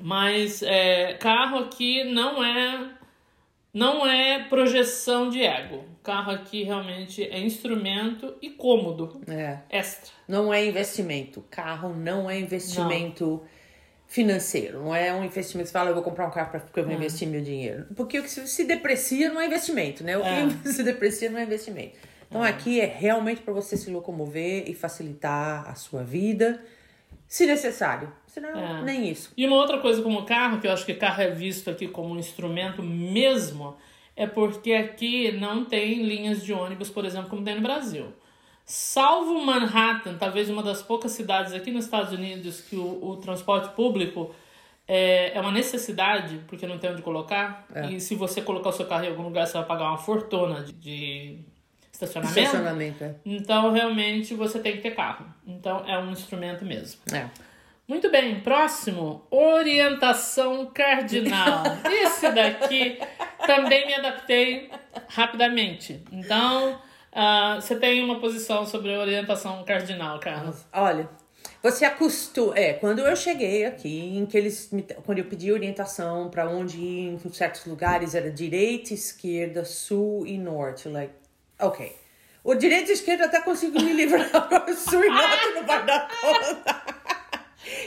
Mas 0.00 0.62
é, 0.62 1.14
carro 1.14 1.58
aqui 1.58 2.04
não 2.04 2.44
é 2.44 2.90
não 3.72 4.06
é 4.06 4.44
projeção 4.44 5.28
de 5.30 5.42
ego. 5.42 5.84
Carro 6.02 6.32
aqui 6.32 6.62
realmente 6.62 7.24
é 7.24 7.40
instrumento 7.40 8.34
e 8.42 8.50
cômodo 8.50 9.20
É. 9.26 9.58
extra. 9.70 10.12
Não 10.28 10.52
é 10.52 10.64
investimento. 10.66 11.42
Carro 11.50 11.94
não 11.94 12.30
é 12.30 12.38
investimento 12.38 13.42
financeiro. 14.14 14.78
Não 14.80 14.94
é 14.94 15.12
um 15.12 15.24
investimento. 15.24 15.66
Você 15.66 15.72
fala, 15.72 15.90
eu 15.90 15.94
vou 15.94 16.02
comprar 16.04 16.28
um 16.28 16.30
carro 16.30 16.48
para 16.52 16.60
porque 16.60 16.78
eu 16.78 16.84
vou 16.84 16.92
investir 16.94 17.26
meu 17.26 17.40
dinheiro. 17.40 17.84
Porque 17.96 18.20
o 18.20 18.22
que 18.22 18.30
se 18.30 18.62
deprecia 18.64 19.28
não 19.28 19.40
é 19.40 19.46
investimento, 19.46 20.04
né? 20.04 20.16
O 20.16 20.22
É. 20.22 20.46
que 20.62 20.68
se 20.72 20.84
deprecia 20.84 21.28
não 21.28 21.40
é 21.40 21.42
investimento. 21.42 21.96
Então 22.28 22.40
aqui 22.40 22.80
é 22.80 22.84
realmente 22.86 23.42
para 23.42 23.52
você 23.52 23.76
se 23.76 23.90
locomover 23.90 24.70
e 24.70 24.74
facilitar 24.74 25.68
a 25.68 25.74
sua 25.74 26.04
vida, 26.04 26.62
se 27.26 27.44
necessário. 27.44 28.08
Senão, 28.28 28.56
É. 28.56 28.82
nem 28.84 29.10
isso. 29.10 29.32
E 29.36 29.44
uma 29.46 29.56
outra 29.56 29.78
coisa 29.78 30.00
como 30.00 30.24
carro, 30.24 30.60
que 30.60 30.68
eu 30.68 30.72
acho 30.72 30.86
que 30.86 30.94
carro 30.94 31.20
é 31.20 31.30
visto 31.30 31.68
aqui 31.68 31.88
como 31.88 32.14
um 32.14 32.18
instrumento 32.18 32.84
mesmo, 32.84 33.76
é 34.16 34.28
porque 34.28 34.74
aqui 34.74 35.32
não 35.32 35.64
tem 35.64 36.04
linhas 36.04 36.40
de 36.44 36.52
ônibus, 36.52 36.88
por 36.88 37.04
exemplo, 37.04 37.28
como 37.28 37.42
tem 37.42 37.56
no 37.56 37.62
Brasil. 37.62 38.06
Salvo 38.64 39.44
Manhattan, 39.44 40.16
talvez 40.16 40.48
uma 40.48 40.62
das 40.62 40.82
poucas 40.82 41.12
cidades 41.12 41.52
aqui 41.52 41.70
nos 41.70 41.84
Estados 41.84 42.12
Unidos 42.12 42.60
que 42.60 42.76
o, 42.76 43.04
o 43.04 43.16
transporte 43.18 43.68
público 43.74 44.34
é, 44.88 45.36
é 45.36 45.40
uma 45.40 45.52
necessidade, 45.52 46.40
porque 46.46 46.66
não 46.66 46.78
tem 46.78 46.90
onde 46.90 47.02
colocar. 47.02 47.66
E 47.90 48.00
se 48.00 48.14
você 48.14 48.40
colocar 48.40 48.70
o 48.70 48.72
seu 48.72 48.86
carro 48.86 49.04
em 49.04 49.08
algum 49.08 49.22
lugar, 49.22 49.46
você 49.46 49.54
vai 49.54 49.66
pagar 49.66 49.88
uma 49.88 49.98
fortuna 49.98 50.62
de, 50.62 50.72
de 50.72 51.38
estacionamento. 51.92 52.40
Estacionamento, 52.40 53.04
é. 53.04 53.14
Então, 53.24 53.72
realmente, 53.72 54.34
você 54.34 54.58
tem 54.58 54.72
que 54.72 54.82
ter 54.82 54.92
carro. 54.92 55.26
Então, 55.46 55.84
é 55.86 55.98
um 55.98 56.10
instrumento 56.10 56.64
mesmo. 56.64 57.00
É. 57.12 57.28
Muito 57.86 58.10
bem, 58.10 58.40
próximo, 58.40 59.26
orientação 59.30 60.66
cardinal. 60.72 61.62
Esse 61.84 62.30
daqui 62.30 62.98
também 63.46 63.86
me 63.86 63.94
adaptei 63.94 64.70
rapidamente. 65.08 66.02
Então, 66.10 66.78
uh, 67.14 67.60
você 67.60 67.76
tem 67.76 68.02
uma 68.02 68.20
posição 68.20 68.66
sobre 68.66 68.96
orientação 68.96 69.64
cardinal, 69.64 70.18
Carlos? 70.18 70.56
Olha, 70.72 71.08
você 71.62 71.84
acostuma. 71.84 72.58
É, 72.58 72.74
quando 72.74 73.00
eu 73.00 73.16
cheguei 73.16 73.64
aqui, 73.64 74.18
em 74.18 74.26
que 74.26 74.36
eles 74.36 74.70
me, 74.70 74.82
quando 74.82 75.18
eu 75.18 75.24
pedi 75.24 75.50
orientação 75.50 76.28
para 76.28 76.48
onde 76.48 76.78
ir 76.78 77.18
em 77.24 77.32
certos 77.32 77.64
lugares, 77.64 78.14
era 78.14 78.30
direita, 78.30 78.92
esquerda, 78.92 79.64
sul 79.64 80.26
e 80.26 80.36
norte. 80.36 80.88
Like, 80.88 81.14
ok. 81.58 81.96
O 82.44 82.54
direito 82.54 82.90
e 82.90 82.92
esquerda 82.92 83.24
até 83.24 83.40
consigo 83.40 83.80
me 83.80 83.92
livrar, 83.94 84.30
sul 84.76 85.02
e 85.02 85.08
norte 85.08 85.54
não 85.54 85.66
vai 85.66 85.86
dar 85.86 86.08
conta. 86.08 86.83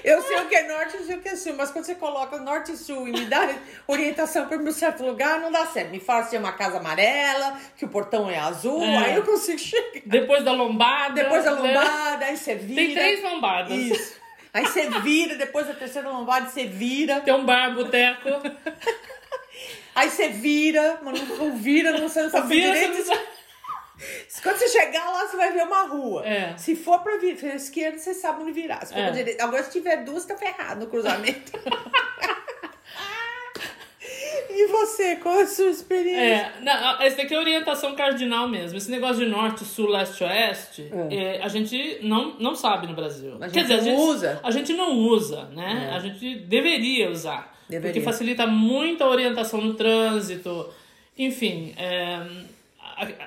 Eu 0.08 0.22
sei 0.22 0.38
o 0.38 0.46
que 0.46 0.56
é 0.56 0.68
norte, 0.70 0.96
eu 0.96 1.04
sei 1.04 1.18
o 1.18 1.22
que 1.22 1.28
é 1.28 1.36
sul, 1.36 1.54
mas 1.58 1.70
quando 1.70 1.84
você 1.84 1.96
coloca 1.96 2.38
norte 2.38 2.72
e 2.72 2.78
sul 2.78 3.10
e 3.10 3.12
me 3.12 3.26
dá 3.26 3.54
orientação 3.86 4.48
para 4.48 4.58
um 4.58 4.72
certo 4.72 5.06
lugar, 5.06 5.42
não 5.42 5.52
dá 5.52 5.66
certo. 5.66 5.92
Me 5.92 6.00
fala 6.00 6.24
se 6.24 6.38
é 6.38 6.40
uma 6.40 6.54
casa 6.54 6.78
amarela, 6.78 7.60
que 7.76 7.84
o 7.84 7.90
portão 7.90 8.30
é 8.30 8.38
azul, 8.40 8.82
é. 8.82 8.98
aí 9.00 9.16
eu 9.16 9.24
consigo 9.24 9.60
chegar. 9.60 10.02
Depois 10.06 10.46
da 10.46 10.54
lombada. 10.54 11.14
Depois 11.14 11.44
da 11.44 11.56
né? 11.56 11.62
lombada, 11.62 12.18
né? 12.20 12.26
aí 12.28 12.38
você 12.38 12.56
vira. 12.56 12.82
Tem 12.82 12.94
três 12.94 13.22
lombadas. 13.22 13.78
Isso. 13.78 14.16
Aí 14.54 14.66
você 14.66 14.90
vira, 15.02 15.36
depois 15.36 15.68
da 15.68 15.74
terceira 15.74 16.10
lombada 16.10 16.48
você 16.48 16.66
vira. 16.66 17.20
Tem 17.20 17.34
um 17.34 17.46
bar, 17.46 17.76
boteco. 17.76 18.30
Aí 19.94 20.12
você 20.12 20.30
vira, 20.30 21.00
mas 21.02 21.28
não 21.28 21.58
vira, 21.58 21.92
não, 21.92 22.02
você 22.08 22.22
não 22.22 22.30
sabe 22.30 22.48
vira, 22.56 22.72
direito. 22.72 23.04
Você 23.04 23.16
não... 23.16 23.37
Quando 24.44 24.58
você 24.58 24.68
chegar 24.68 25.10
lá, 25.12 25.28
você 25.28 25.38
vai 25.38 25.52
ver 25.52 25.64
uma 25.64 25.84
rua. 25.84 26.26
É. 26.26 26.58
Se 26.58 26.76
for 26.76 27.00
pra, 27.00 27.18
vir, 27.18 27.38
pra 27.38 27.56
esquerda, 27.56 27.98
você 27.98 28.14
sabe 28.14 28.44
onde 28.44 28.52
virar. 28.52 28.86
Se 28.86 28.94
for 28.94 29.00
é. 29.00 29.06
pra 29.06 29.16
direita. 29.16 29.44
Agora, 29.44 29.64
se 29.64 29.72
tiver 29.72 30.04
duas, 30.04 30.26
tá 30.26 30.38
ferrado 30.38 30.82
no 30.82 30.88
cruzamento. 30.88 31.52
e 34.50 34.68
você, 34.68 35.16
qual 35.18 35.40
é 35.40 35.44
a 35.44 35.48
sua 35.48 35.70
experiência? 35.70 36.22
É, 36.22 36.54
não, 36.62 37.02
esse 37.02 37.18
daqui 37.18 37.34
é 37.34 37.40
orientação 37.40 37.96
cardinal 37.96 38.48
mesmo. 38.48 38.78
Esse 38.78 38.92
negócio 38.92 39.24
de 39.24 39.30
norte, 39.30 39.66
sul, 39.66 39.90
leste, 39.90 40.24
oeste, 40.24 40.92
é. 41.10 41.16
É, 41.16 41.44
a 41.44 41.48
gente 41.48 42.00
não, 42.04 42.38
não 42.40 42.56
sabe 42.56 42.88
no 42.88 42.94
Brasil. 42.94 43.38
A 43.42 43.48
gente 43.48 43.54
Quer 43.54 43.62
dizer, 43.64 43.74
a 43.74 43.82
gente, 43.82 44.00
usa. 44.00 44.40
A 44.44 44.52
gente 44.52 44.74
não 44.74 44.96
usa, 44.96 45.46
né? 45.46 45.90
É. 45.92 45.96
A 45.96 46.00
gente 46.00 46.36
deveria 46.40 47.10
usar. 47.10 47.58
Deveria. 47.68 47.92
Porque 47.92 48.06
facilita 48.06 48.48
muito 48.48 49.04
a 49.04 49.10
orientação 49.10 49.60
no 49.60 49.74
trânsito. 49.74 50.70
Enfim, 51.18 51.74
é, 51.78 52.22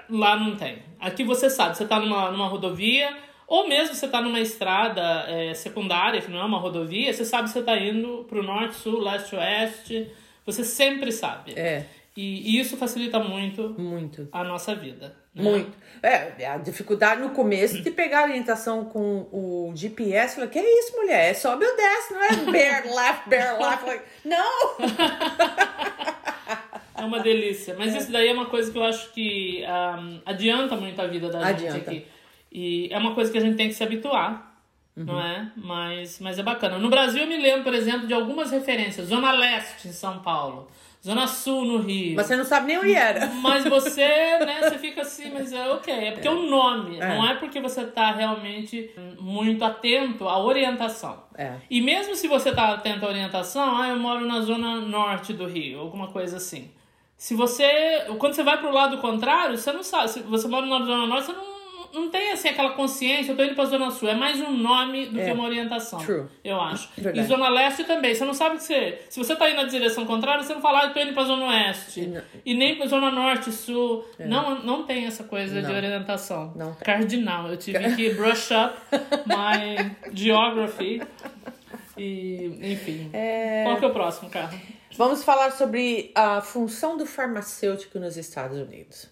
Lá 0.09 0.37
não 0.37 0.57
tem. 0.57 0.83
Aqui 0.99 1.25
você 1.25 1.49
sabe, 1.49 1.77
você 1.77 1.85
está 1.85 1.99
numa, 1.99 2.31
numa 2.31 2.49
rodovia, 2.49 3.17
ou 3.47 3.69
mesmo 3.69 3.95
você 3.95 4.07
está 4.07 4.21
numa 4.21 4.41
estrada 4.41 5.25
é, 5.29 5.55
secundária, 5.55 6.21
que 6.21 6.31
não 6.31 6.41
é 6.41 6.45
uma 6.45 6.59
rodovia, 6.59 7.13
você 7.13 7.25
sabe 7.25 7.45
que 7.45 7.51
você 7.51 7.61
está 7.61 7.77
indo 7.79 8.25
para 8.29 8.39
o 8.39 8.43
norte, 8.43 8.77
sul, 8.77 9.01
leste, 9.01 9.35
oeste. 9.35 10.11
Você 10.47 10.65
sempre 10.65 11.13
sabe. 11.13 11.53
É. 11.59 11.87
E, 12.17 12.57
e 12.57 12.61
isso 12.61 12.77
facilita 12.77 13.19
muito, 13.19 13.75
muito 13.79 14.29
a 14.33 14.43
nossa 14.43 14.75
vida. 14.75 15.17
Né? 15.35 15.43
Muito. 15.43 15.73
É, 16.03 16.47
a 16.47 16.57
dificuldade 16.57 17.21
no 17.23 17.31
começo 17.31 17.81
de 17.83 17.91
pegar 17.91 18.21
a 18.21 18.25
orientação 18.25 18.85
com 18.85 19.29
o 19.31 19.73
GPS, 19.75 20.35
falei, 20.35 20.51
que 20.51 20.59
é 20.59 20.79
isso, 20.81 20.97
mulher? 20.97 21.31
É 21.31 21.35
sobe 21.35 21.65
ou 21.65 21.77
desce, 21.77 22.13
não 22.13 22.23
é 22.23 22.51
bear 22.51 22.85
left, 22.87 23.29
bear 23.29 23.59
left. 23.61 24.03
não! 24.25 24.77
É 27.01 27.05
uma 27.05 27.21
delícia. 27.21 27.75
Mas 27.79 27.95
é. 27.95 27.99
isso 27.99 28.13
daí 28.13 28.29
é 28.29 28.33
uma 28.33 28.47
coisa 28.47 28.71
que 28.71 28.79
eu 28.79 28.85
acho 28.85 29.13
que 29.13 29.65
um, 29.65 30.21
adianta 30.25 30.77
muito 30.77 31.01
a 31.01 31.07
vida 31.07 31.29
da 31.29 31.47
adianta. 31.47 31.73
gente 31.73 31.89
aqui. 31.89 32.07
E 32.53 32.89
é 32.91 32.99
uma 32.99 33.15
coisa 33.15 33.31
que 33.31 33.39
a 33.39 33.41
gente 33.41 33.57
tem 33.57 33.69
que 33.69 33.75
se 33.75 33.83
habituar. 33.83 34.49
Uhum. 34.97 35.05
Não 35.05 35.21
é? 35.21 35.51
Mas, 35.57 36.19
mas 36.21 36.39
é 36.39 36.43
bacana. 36.43 36.79
No 36.79 36.91
Brasil 36.91 37.23
eu 37.23 37.29
me 37.29 37.37
lembro, 37.37 37.63
por 37.63 37.75
exemplo, 37.75 38.07
de 38.07 38.15
algumas 38.15 38.51
referências. 38.51 39.07
Zona 39.07 39.33
Leste 39.33 39.89
em 39.89 39.93
São 39.93 40.19
Paulo. 40.19 40.69
Zona 41.03 41.27
Sul 41.27 41.65
no 41.65 41.79
Rio. 41.79 42.15
Mas 42.15 42.27
você 42.27 42.37
não 42.37 42.45
sabe 42.45 42.67
nem 42.67 42.79
onde 42.79 42.93
era. 42.93 43.27
Mas 43.41 43.65
você, 43.65 44.05
né, 44.05 44.61
você 44.63 44.79
fica 44.79 45.01
assim, 45.01 45.31
mas 45.31 45.51
é 45.53 45.71
ok. 45.71 45.93
É 45.93 46.13
porque 46.13 46.29
é 46.29 46.31
o 46.31 46.43
nome, 46.43 46.99
é. 46.99 47.09
não 47.09 47.27
é 47.27 47.35
porque 47.37 47.59
você 47.59 47.87
tá 47.87 48.13
realmente 48.13 48.91
muito 49.19 49.65
atento 49.65 50.29
à 50.29 50.39
orientação. 50.39 51.23
É. 51.37 51.55
E 51.71 51.81
mesmo 51.81 52.15
se 52.15 52.29
você 52.29 52.53
tá 52.53 52.75
atento 52.75 53.07
à 53.07 53.09
orientação, 53.09 53.77
ah, 53.79 53.89
eu 53.89 53.99
moro 53.99 54.27
na 54.27 54.43
zona 54.43 54.81
norte 54.81 55.33
do 55.33 55.47
Rio, 55.47 55.81
alguma 55.81 56.09
coisa 56.09 56.37
assim. 56.37 56.71
Se 57.21 57.35
você. 57.35 58.07
Quando 58.19 58.33
você 58.33 58.43
vai 58.43 58.57
pro 58.57 58.73
lado 58.73 58.97
contrário, 58.97 59.59
você 59.59 59.71
não 59.71 59.83
sabe. 59.83 60.09
Se 60.09 60.21
você 60.21 60.49
mora 60.49 60.65
na 60.65 60.79
Zona 60.79 61.07
Norte, 61.07 61.27
você 61.27 61.33
não, 61.33 62.03
não 62.03 62.11
tem 62.11 62.33
assim 62.33 62.49
aquela 62.49 62.71
consciência, 62.71 63.33
eu 63.33 63.37
tô 63.37 63.45
indo 63.45 63.55
pra 63.55 63.67
Zona 63.67 63.91
Sul. 63.91 64.09
É 64.09 64.15
mais 64.15 64.41
um 64.41 64.57
nome 64.57 65.05
do 65.05 65.21
é. 65.21 65.27
que 65.27 65.31
uma 65.31 65.45
orientação. 65.45 65.99
True. 65.99 66.25
Eu 66.43 66.59
acho. 66.59 66.89
Verdade. 66.97 67.21
E 67.21 67.29
Zona 67.29 67.51
Leste 67.51 67.85
também. 67.85 68.15
Você 68.15 68.25
não 68.25 68.33
sabe 68.33 68.57
que 68.57 68.63
você. 68.63 69.03
Se 69.11 69.19
você 69.19 69.37
tá 69.37 69.51
indo 69.51 69.59
na 69.59 69.65
direção 69.65 70.07
contrária, 70.07 70.43
você 70.43 70.55
não 70.55 70.63
fala, 70.63 70.81
ah, 70.81 70.85
eu 70.87 70.95
tô 70.95 71.01
indo 71.01 71.13
pra 71.13 71.25
Zona 71.25 71.45
Oeste. 71.45 72.07
Não. 72.07 72.23
E 72.43 72.55
nem 72.55 72.77
pra 72.77 72.87
Zona 72.87 73.11
Norte, 73.11 73.53
Sul. 73.53 74.03
É. 74.19 74.27
Não, 74.27 74.63
não 74.63 74.85
tem 74.85 75.05
essa 75.05 75.25
coisa 75.25 75.61
não. 75.61 75.69
de 75.69 75.77
orientação. 75.77 76.55
Não. 76.57 76.75
Cardinal. 76.77 77.49
Eu 77.49 77.59
tive 77.59 77.97
que 77.97 78.15
brush 78.17 78.49
up 78.51 78.75
my 79.27 79.95
geography. 80.15 81.03
E, 81.99 82.59
enfim. 82.63 83.11
É... 83.13 83.65
Qual 83.65 83.77
que 83.77 83.85
é 83.85 83.89
o 83.89 83.93
próximo 83.93 84.31
carro? 84.31 84.59
Vamos 84.97 85.23
falar 85.23 85.53
sobre 85.53 86.11
a 86.15 86.41
função 86.41 86.97
do 86.97 87.07
farmacêutico 87.07 87.99
nos 87.99 88.17
Estados 88.17 88.59
Unidos. 88.59 89.09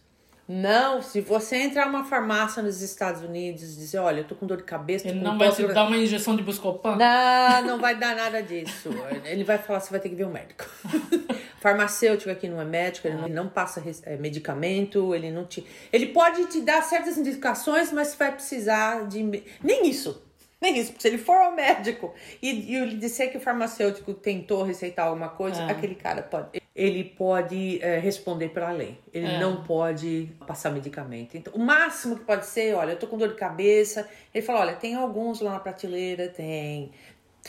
Não, 0.48 1.02
se 1.02 1.20
você 1.20 1.56
entrar 1.56 1.86
numa 1.86 2.04
farmácia 2.04 2.62
nos 2.62 2.80
Estados 2.80 3.20
Unidos 3.22 3.62
e 3.62 3.76
dizer, 3.76 3.98
olha, 3.98 4.20
eu 4.20 4.24
tô 4.24 4.34
com 4.34 4.46
dor 4.46 4.56
de 4.56 4.62
cabeça... 4.62 5.06
Ele 5.06 5.20
não 5.20 5.36
vai 5.36 5.52
te 5.52 5.66
dar 5.66 5.84
uma 5.84 5.96
injeção 5.98 6.34
de 6.34 6.42
Buscopan? 6.42 6.96
Não, 6.96 7.62
não 7.66 7.78
vai 7.78 7.94
dar 8.00 8.16
nada 8.16 8.42
disso. 8.42 8.88
Ele 9.26 9.44
vai 9.44 9.58
falar, 9.58 9.80
você 9.80 9.90
vai 9.90 10.00
ter 10.00 10.08
que 10.08 10.14
ver 10.14 10.24
um 10.24 10.32
médico. 10.32 10.64
Farmacêutico 11.60 12.30
aqui 12.30 12.48
não 12.48 12.60
é 12.60 12.64
médico, 12.64 13.08
ele 13.08 13.16
não, 13.16 13.28
não 13.28 13.48
passa 13.48 13.82
é, 14.04 14.16
medicamento, 14.16 15.14
ele 15.14 15.30
não 15.30 15.44
te... 15.44 15.66
Ele 15.92 16.06
pode 16.06 16.46
te 16.46 16.62
dar 16.62 16.82
certas 16.82 17.18
indicações, 17.18 17.92
mas 17.92 18.14
vai 18.14 18.32
precisar 18.32 19.06
de... 19.06 19.22
Nem 19.62 19.86
isso. 19.86 20.22
Nem 20.60 20.76
isso, 20.76 20.90
porque 20.90 21.02
se 21.02 21.08
ele 21.08 21.18
for 21.18 21.36
ao 21.36 21.52
médico 21.54 22.12
e, 22.42 22.72
e 22.72 22.76
ele 22.76 22.96
disser 22.96 23.30
que 23.30 23.36
o 23.36 23.40
farmacêutico 23.40 24.12
tentou 24.12 24.64
receitar 24.64 25.06
alguma 25.06 25.28
coisa, 25.28 25.62
é. 25.62 25.70
aquele 25.70 25.94
cara 25.94 26.22
pode. 26.22 26.60
Ele 26.74 27.04
pode 27.04 27.80
é, 27.82 27.98
responder 27.98 28.48
pela 28.48 28.70
lei. 28.70 28.98
Ele 29.12 29.26
é. 29.26 29.40
não 29.40 29.62
pode 29.62 30.30
passar 30.46 30.70
medicamento. 30.70 31.36
Então, 31.36 31.52
o 31.54 31.58
máximo 31.58 32.16
que 32.16 32.24
pode 32.24 32.46
ser, 32.46 32.74
olha, 32.74 32.92
eu 32.92 32.98
tô 32.98 33.06
com 33.06 33.16
dor 33.16 33.28
de 33.28 33.34
cabeça. 33.34 34.08
Ele 34.34 34.44
fala, 34.44 34.60
olha, 34.60 34.74
tem 34.74 34.94
alguns 34.94 35.40
lá 35.40 35.52
na 35.52 35.60
prateleira, 35.60 36.28
tem 36.28 36.92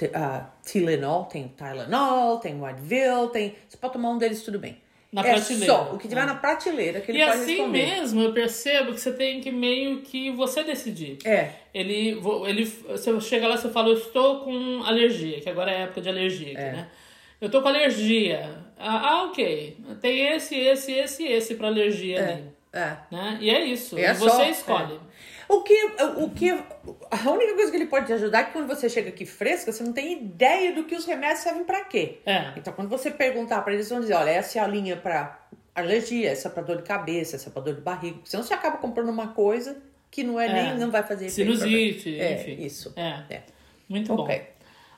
uh, 0.01 0.45
Tylenol, 0.63 1.25
tem 1.25 1.47
Tylenol, 1.49 2.37
tem 2.37 2.63
Advil, 2.63 3.29
tem. 3.29 3.55
Você 3.67 3.77
pode 3.77 3.93
tomar 3.93 4.09
um 4.09 4.17
deles, 4.17 4.43
tudo 4.43 4.59
bem. 4.59 4.79
Na 5.11 5.21
é 5.21 5.33
prateleira. 5.33 5.73
só 5.73 5.91
o 5.93 5.97
que 5.97 6.07
tiver 6.07 6.21
é. 6.21 6.25
na 6.25 6.35
prateleira 6.35 7.01
que 7.01 7.11
ele 7.11 7.21
e 7.21 7.25
pode 7.25 7.37
assim 7.39 7.55
responder. 7.55 7.85
mesmo 7.85 8.21
eu 8.21 8.31
percebo 8.31 8.93
que 8.93 9.01
você 9.01 9.11
tem 9.11 9.41
que 9.41 9.51
meio 9.51 10.01
que 10.01 10.29
você 10.31 10.63
decidir. 10.63 11.17
É. 11.25 11.49
Ele, 11.73 12.21
ele, 12.45 12.65
você 12.65 13.19
chega 13.21 13.47
lá 13.47 13.55
e 13.55 13.57
fala, 13.57 13.89
eu 13.89 13.97
estou 13.97 14.41
com 14.41 14.83
alergia, 14.83 15.41
que 15.41 15.49
agora 15.49 15.71
é 15.71 15.81
época 15.81 16.01
de 16.01 16.09
alergia 16.09 16.51
aqui, 16.51 16.61
é. 16.61 16.71
né? 16.71 16.87
Eu 17.41 17.47
estou 17.47 17.61
com 17.61 17.69
alergia. 17.69 18.63
Ah, 18.77 19.09
ah, 19.09 19.23
ok. 19.25 19.77
Tem 20.01 20.33
esse, 20.33 20.55
esse, 20.55 20.91
esse, 20.91 21.23
esse 21.23 21.55
para 21.55 21.67
alergia 21.67 22.19
é. 22.19 22.33
ali. 22.33 22.43
É. 22.71 22.97
Né? 23.11 23.37
E 23.41 23.49
é 23.49 23.65
isso. 23.65 23.97
É 23.97 24.13
você 24.13 24.29
só, 24.29 24.43
escolhe. 24.43 24.99
É. 25.49 25.53
O 25.53 25.61
que, 25.61 25.85
o 26.17 26.29
que. 26.29 26.51
A 26.51 27.31
única 27.31 27.55
coisa 27.55 27.71
que 27.71 27.77
ele 27.77 27.87
pode 27.87 28.05
te 28.05 28.13
ajudar 28.13 28.39
é 28.41 28.43
que 28.43 28.53
quando 28.53 28.67
você 28.67 28.87
chega 28.87 29.09
aqui 29.09 29.25
fresca, 29.25 29.71
você 29.71 29.83
não 29.83 29.91
tem 29.91 30.13
ideia 30.13 30.73
do 30.73 30.83
que 30.83 30.95
os 30.95 31.05
remédios 31.05 31.39
servem 31.39 31.63
para 31.63 31.83
quê. 31.85 32.19
É. 32.25 32.53
Então, 32.55 32.71
quando 32.71 32.87
você 32.87 33.09
perguntar 33.09 33.61
para 33.61 33.73
eles, 33.73 33.89
vão 33.89 33.99
dizer: 33.99 34.13
olha, 34.13 34.29
essa 34.29 34.59
é 34.59 34.61
a 34.61 34.67
linha 34.67 34.95
para 34.95 35.39
alergia, 35.73 36.29
essa 36.29 36.47
é 36.47 36.51
para 36.51 36.63
dor 36.63 36.77
de 36.77 36.83
cabeça, 36.83 37.35
essa 37.35 37.49
é 37.49 37.51
para 37.51 37.63
dor 37.63 37.75
de 37.75 37.81
barriga. 37.81 38.19
Senão 38.25 38.43
você 38.43 38.53
acaba 38.53 38.77
comprando 38.77 39.09
uma 39.09 39.29
coisa 39.29 39.77
que 40.11 40.23
não 40.23 40.39
é, 40.39 40.47
é. 40.47 40.53
nem. 40.53 40.77
não 40.77 40.91
vai 40.91 41.03
fazer 41.03 41.29
Sinusite, 41.29 42.19
é, 42.19 42.33
enfim. 42.33 42.63
Isso. 42.63 42.93
É. 42.95 43.23
é. 43.29 43.43
Muito 43.87 44.13
okay. 44.13 44.39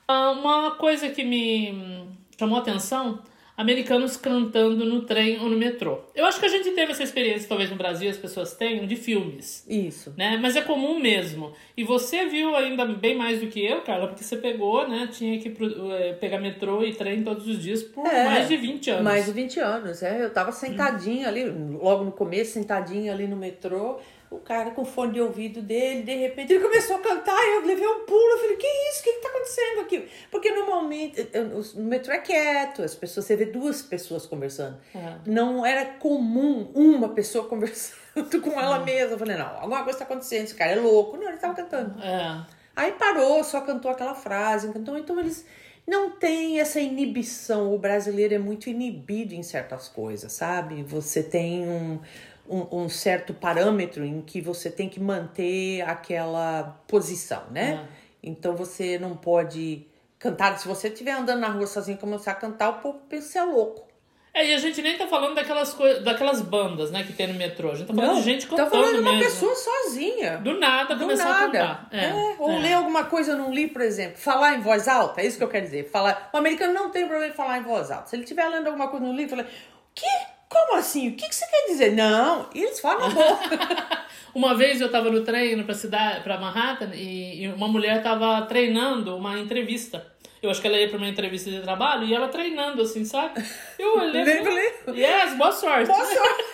bom. 0.06 0.14
Uh, 0.14 0.32
uma 0.38 0.72
coisa 0.72 1.08
que 1.08 1.24
me 1.24 2.08
chamou 2.38 2.58
a 2.58 2.60
atenção 2.60 3.22
americanos 3.56 4.16
cantando 4.16 4.84
no 4.84 5.02
trem 5.02 5.38
ou 5.38 5.48
no 5.48 5.56
metrô. 5.56 6.00
Eu 6.14 6.24
acho 6.24 6.40
que 6.40 6.46
a 6.46 6.48
gente 6.48 6.70
teve 6.70 6.92
essa 6.92 7.02
experiência, 7.02 7.48
talvez 7.48 7.70
no 7.70 7.76
Brasil 7.76 8.08
as 8.08 8.16
pessoas 8.16 8.54
tenham, 8.54 8.86
de 8.86 8.96
filmes. 8.96 9.64
Isso. 9.68 10.12
Né? 10.16 10.38
Mas 10.40 10.56
é 10.56 10.62
comum 10.62 10.98
mesmo. 10.98 11.52
E 11.76 11.84
você 11.84 12.26
viu 12.26 12.56
ainda 12.56 12.84
bem 12.84 13.16
mais 13.16 13.40
do 13.40 13.46
que 13.46 13.64
eu, 13.64 13.82
Carla, 13.82 14.08
porque 14.08 14.24
você 14.24 14.36
pegou, 14.36 14.88
né? 14.88 15.08
Tinha 15.12 15.38
que 15.38 15.52
é, 15.92 16.12
pegar 16.14 16.38
metrô 16.38 16.82
e 16.82 16.94
trem 16.94 17.22
todos 17.22 17.46
os 17.46 17.62
dias 17.62 17.82
por 17.82 18.06
é, 18.06 18.24
mais 18.24 18.48
de 18.48 18.56
20 18.56 18.90
anos. 18.90 19.04
Mais 19.04 19.26
de 19.26 19.32
20 19.32 19.60
anos, 19.60 20.02
é. 20.02 20.24
Eu 20.24 20.30
tava 20.30 20.52
sentadinha 20.52 21.26
hum. 21.26 21.28
ali, 21.28 21.44
logo 21.44 22.04
no 22.04 22.12
começo, 22.12 22.52
sentadinha 22.52 23.12
ali 23.12 23.26
no 23.26 23.36
metrô 23.36 23.98
o 24.32 24.40
cara 24.40 24.70
com 24.70 24.84
fone 24.84 25.12
de 25.12 25.20
ouvido 25.20 25.60
dele, 25.60 26.02
de 26.02 26.14
repente 26.14 26.52
ele 26.52 26.62
começou 26.62 26.96
a 26.96 26.98
cantar 27.00 27.36
e 27.36 27.56
eu 27.56 27.66
levei 27.66 27.86
um 27.86 28.04
pulo, 28.06 28.30
eu 28.32 28.38
falei, 28.38 28.56
que 28.56 28.66
isso, 28.66 29.00
o 29.00 29.02
que 29.04 29.10
está 29.10 29.28
acontecendo 29.28 29.80
aqui? 29.80 30.08
Porque 30.30 30.50
normalmente, 30.50 31.20
eh, 31.20 31.28
eh, 31.32 31.40
o 31.42 31.82
metrô 31.82 32.12
é 32.12 32.18
quieto, 32.18 32.82
as 32.82 32.94
pessoas, 32.94 33.26
você 33.26 33.36
vê 33.36 33.44
duas 33.46 33.82
pessoas 33.82 34.26
conversando. 34.26 34.78
É. 34.94 35.16
Não 35.26 35.64
era 35.64 35.84
comum 35.84 36.70
uma 36.74 37.10
pessoa 37.10 37.46
conversando 37.48 38.40
com 38.42 38.58
ela 38.58 38.80
mesma. 38.80 39.12
Eu 39.12 39.18
falei, 39.18 39.36
não, 39.36 39.56
alguma 39.56 39.84
coisa 39.84 39.98
está 39.98 40.04
acontecendo, 40.04 40.44
esse 40.44 40.54
cara 40.54 40.72
é 40.72 40.76
louco. 40.76 41.16
Não, 41.16 41.24
ele 41.24 41.34
estava 41.34 41.54
cantando. 41.54 42.00
É. 42.02 42.44
Aí 42.74 42.92
parou, 42.92 43.44
só 43.44 43.60
cantou 43.60 43.90
aquela 43.90 44.14
frase, 44.14 44.72
cantou. 44.72 44.96
Então 44.96 45.18
eles 45.20 45.44
não 45.86 46.10
têm 46.10 46.60
essa 46.60 46.80
inibição. 46.80 47.74
O 47.74 47.78
brasileiro 47.78 48.34
é 48.34 48.38
muito 48.38 48.70
inibido 48.70 49.34
em 49.34 49.42
certas 49.42 49.88
coisas, 49.88 50.32
sabe? 50.32 50.82
Você 50.84 51.22
tem 51.22 51.68
um, 51.68 52.00
um, 52.48 52.82
um 52.84 52.88
certo 52.88 53.32
parâmetro 53.34 54.04
em 54.04 54.20
que 54.20 54.40
você 54.40 54.70
tem 54.70 54.88
que 54.88 55.00
manter 55.00 55.82
aquela 55.82 56.80
posição, 56.86 57.42
né? 57.50 57.86
Então 58.22 58.54
você 58.54 58.98
não 58.98 59.16
pode 59.16 59.86
cantar. 60.18 60.58
Se 60.58 60.68
você 60.68 60.88
estiver 60.88 61.12
andando 61.12 61.40
na 61.40 61.48
rua 61.48 61.66
sozinho 61.66 61.96
e 61.96 62.00
começar 62.00 62.32
a 62.32 62.34
cantar, 62.36 62.70
o 62.70 62.74
povo 62.74 62.98
pensa 63.08 63.32
que 63.32 63.38
é 63.38 63.44
louco. 63.44 63.92
É, 64.34 64.46
e 64.48 64.54
a 64.54 64.58
gente 64.58 64.80
nem 64.80 64.96
tá 64.96 65.06
falando 65.06 65.34
daquelas, 65.34 65.76
daquelas 66.02 66.40
bandas, 66.40 66.90
né, 66.90 67.02
que 67.04 67.12
tem 67.12 67.26
no 67.26 67.34
metrô. 67.34 67.70
A 67.70 67.74
gente 67.74 67.88
tá 67.88 67.92
falando 67.92 68.10
Não, 68.12 68.18
de 68.18 68.24
gente 68.24 68.46
cantando 68.46 68.70
tá 68.70 68.76
falando 68.76 68.94
de 68.94 69.00
uma 69.00 69.12
mesmo. 69.12 69.24
pessoa 69.26 69.54
sozinha. 69.54 70.38
Do 70.38 70.58
nada 70.58 70.94
Do 70.94 71.00
começar 71.02 71.26
a 71.28 71.40
nada. 71.48 71.50
cantar. 71.58 71.88
É, 71.90 72.04
É, 72.06 72.36
ou 72.38 72.50
é. 72.50 72.58
ler 72.60 72.72
alguma 72.72 73.04
coisa 73.04 73.36
num 73.36 73.52
livro, 73.52 73.74
por 73.74 73.82
exemplo. 73.82 74.16
Falar 74.16 74.54
em 74.54 74.60
voz 74.62 74.88
alta, 74.88 75.20
é 75.20 75.26
isso 75.26 75.36
que 75.36 75.44
eu 75.44 75.48
quero 75.48 75.66
dizer. 75.66 75.90
Falar, 75.90 76.30
o 76.32 76.36
americano 76.38 76.72
não 76.72 76.90
tem 76.90 77.06
problema 77.06 77.30
em 77.30 77.36
falar 77.36 77.58
em 77.58 77.62
voz 77.62 77.90
alta. 77.90 78.08
Se 78.08 78.16
ele 78.16 78.22
estiver 78.22 78.48
lendo 78.48 78.68
alguma 78.68 78.88
coisa 78.88 79.04
no 79.04 79.12
livro, 79.12 79.36
fala, 79.36 79.46
que? 79.94 80.06
Como 80.52 80.76
assim? 80.76 81.08
O 81.08 81.16
que, 81.16 81.26
que 81.26 81.34
você 81.34 81.46
quer 81.46 81.66
dizer? 81.68 81.92
Não, 81.92 82.46
e 82.54 82.62
eles 82.62 82.78
falam 82.78 83.08
boca. 83.10 84.02
Uma 84.34 84.54
vez 84.54 84.80
eu 84.80 84.90
tava 84.90 85.10
no 85.10 85.22
trem 85.24 85.54
indo 85.54 85.64
pra 85.64 85.74
cidade, 85.74 86.22
pra 86.22 86.38
Manhattan, 86.38 86.90
e, 86.94 87.42
e 87.42 87.48
uma 87.48 87.68
mulher 87.68 88.02
tava 88.02 88.42
treinando 88.42 89.16
uma 89.16 89.38
entrevista. 89.38 90.06
Eu 90.42 90.50
acho 90.50 90.60
que 90.60 90.66
ela 90.66 90.76
ia 90.76 90.88
pra 90.88 90.98
uma 90.98 91.08
entrevista 91.08 91.50
de 91.50 91.60
trabalho 91.60 92.04
e 92.04 92.12
ela 92.12 92.28
treinando, 92.28 92.82
assim, 92.82 93.04
sabe? 93.04 93.42
Eu 93.78 93.96
olhei. 94.00 94.24
falei? 94.24 94.72
Yes, 94.88 95.34
boa 95.36 95.52
sorte. 95.52 95.86
Boa 95.86 96.04
sorte. 96.04 96.44